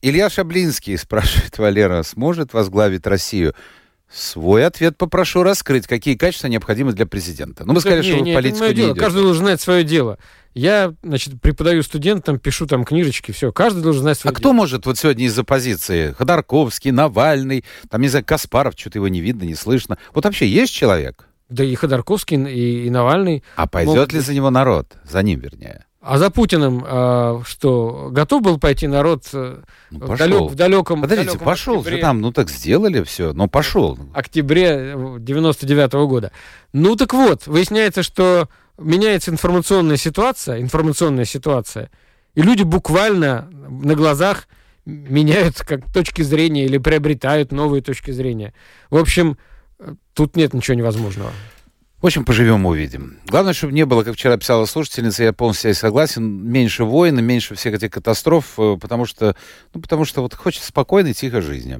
Илья 0.00 0.28
Шаблинский, 0.30 0.98
спрашивает 0.98 1.56
Валера, 1.58 2.02
сможет 2.02 2.52
возглавить 2.54 3.06
Россию? 3.06 3.54
Свой 4.14 4.66
ответ 4.66 4.96
попрошу 4.98 5.42
раскрыть. 5.42 5.86
Какие 5.86 6.16
качества 6.16 6.48
необходимы 6.48 6.92
для 6.92 7.06
президента? 7.06 7.64
Ну, 7.64 7.72
мы 7.72 7.80
сказали, 7.80 8.02
Не, 8.02 8.08
что 8.08 8.18
вы 8.18 8.22
не, 8.24 8.32
в 8.32 8.34
политику 8.34 8.64
не 8.64 8.74
дело. 8.74 8.90
идете. 8.90 9.00
Каждый 9.00 9.22
должен 9.22 9.44
знать 9.44 9.60
свое 9.60 9.84
дело. 9.84 10.18
Я, 10.54 10.92
значит, 11.02 11.40
преподаю 11.40 11.82
студентам, 11.82 12.38
пишу 12.38 12.66
там 12.66 12.84
книжечки, 12.84 13.32
все. 13.32 13.52
Каждый 13.52 13.82
должен 13.82 14.02
знать 14.02 14.18
А 14.18 14.20
свое 14.20 14.34
кто 14.34 14.42
дело. 14.42 14.52
может 14.52 14.84
вот 14.84 14.98
сегодня 14.98 15.24
из 15.24 15.38
оппозиции? 15.38 16.12
Ходорковский, 16.12 16.90
Навальный, 16.90 17.64
там, 17.88 18.02
не 18.02 18.08
знаю, 18.08 18.24
Каспаров, 18.26 18.74
что-то 18.76 18.98
его 18.98 19.08
не 19.08 19.20
видно, 19.20 19.44
не 19.44 19.54
слышно. 19.54 19.96
Вот 20.14 20.24
вообще 20.26 20.46
есть 20.46 20.74
человек? 20.74 21.26
Да 21.48 21.64
и 21.64 21.74
Ходорковский, 21.74 22.36
и, 22.50 22.86
и 22.86 22.90
Навальный. 22.90 23.42
А 23.56 23.66
пойдет 23.66 23.94
Могут 23.94 24.12
ли 24.12 24.20
за 24.20 24.34
него 24.34 24.50
народ? 24.50 24.92
За 25.04 25.22
ним, 25.22 25.40
вернее. 25.40 25.86
А 26.04 26.18
за 26.18 26.30
Путиным 26.30 26.84
э, 26.84 27.42
что, 27.46 28.08
готов 28.10 28.42
был 28.42 28.58
пойти 28.58 28.88
народ 28.88 29.22
э, 29.32 29.60
Ну, 29.92 29.98
в, 29.98 30.08
пошел. 30.08 30.26
далек- 30.26 30.50
в 30.50 30.54
далеком... 30.56 31.00
Подождите, 31.00 31.28
далеком 31.30 31.46
пошел 31.46 31.80
октябре- 31.80 31.90
же 31.90 31.98
там, 31.98 32.20
ну 32.20 32.32
так 32.32 32.50
сделали 32.50 33.04
все, 33.04 33.32
но 33.32 33.46
пошел. 33.46 33.96
октябре 34.12 34.96
99 35.20 35.92
года. 36.08 36.32
Ну 36.72 36.96
так 36.96 37.14
вот, 37.14 37.46
выясняется, 37.46 38.02
что 38.02 38.48
меняется 38.78 39.30
информационная 39.30 39.96
ситуация, 39.96 40.60
информационная 40.60 41.24
ситуация, 41.24 41.88
и 42.34 42.42
люди 42.42 42.64
буквально 42.64 43.48
на 43.52 43.94
глазах 43.94 44.48
меняют 44.84 45.58
как 45.60 45.92
точки 45.92 46.22
зрения 46.22 46.64
или 46.64 46.78
приобретают 46.78 47.52
новые 47.52 47.80
точки 47.80 48.10
зрения. 48.10 48.54
В 48.90 48.96
общем, 48.96 49.38
э, 49.78 49.94
тут 50.14 50.34
нет 50.34 50.52
ничего 50.52 50.74
невозможного. 50.76 51.30
В 52.02 52.06
общем, 52.06 52.24
поживем, 52.24 52.66
увидим. 52.66 53.18
Главное, 53.28 53.52
чтобы 53.52 53.72
не 53.72 53.86
было, 53.86 54.02
как 54.02 54.14
вчера 54.14 54.36
писала 54.36 54.66
слушательница, 54.66 55.22
я 55.22 55.32
полностью 55.32 55.68
ней 55.68 55.74
согласен, 55.74 56.24
меньше 56.24 56.82
войн, 56.82 57.24
меньше 57.24 57.54
всех 57.54 57.74
этих 57.74 57.92
катастроф, 57.92 58.58
э, 58.58 58.76
потому 58.80 59.06
что, 59.06 59.36
ну, 59.72 59.80
потому 59.80 60.04
что 60.04 60.20
вот 60.20 60.34
хочется 60.34 60.66
спокойной, 60.66 61.14
тихой 61.14 61.42
жизни. 61.42 61.78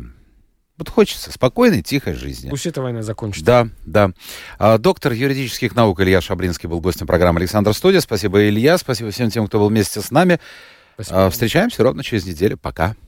Вот 0.78 0.88
хочется 0.88 1.32
спокойной, 1.32 1.82
тихой 1.82 2.14
жизни. 2.14 2.50
Пусть 2.50 2.66
эта 2.66 2.80
война 2.80 3.02
закончится. 3.02 3.44
Да, 3.44 3.68
да. 3.84 4.12
А, 4.60 4.78
доктор 4.78 5.12
юридических 5.12 5.74
наук 5.74 6.00
Илья 6.00 6.20
Шаблинский 6.20 6.68
был 6.68 6.80
гостем 6.80 7.08
программы 7.08 7.40
«Александр 7.40 7.74
Студия». 7.74 8.00
Спасибо, 8.00 8.48
Илья. 8.48 8.78
Спасибо 8.78 9.10
всем 9.10 9.28
тем, 9.28 9.48
кто 9.48 9.58
был 9.58 9.70
вместе 9.70 10.00
с 10.00 10.12
нами. 10.12 10.38
Спасибо. 10.94 11.26
А, 11.26 11.30
встречаемся 11.30 11.82
ровно 11.82 12.04
через 12.04 12.26
неделю. 12.26 12.56
Пока. 12.58 12.94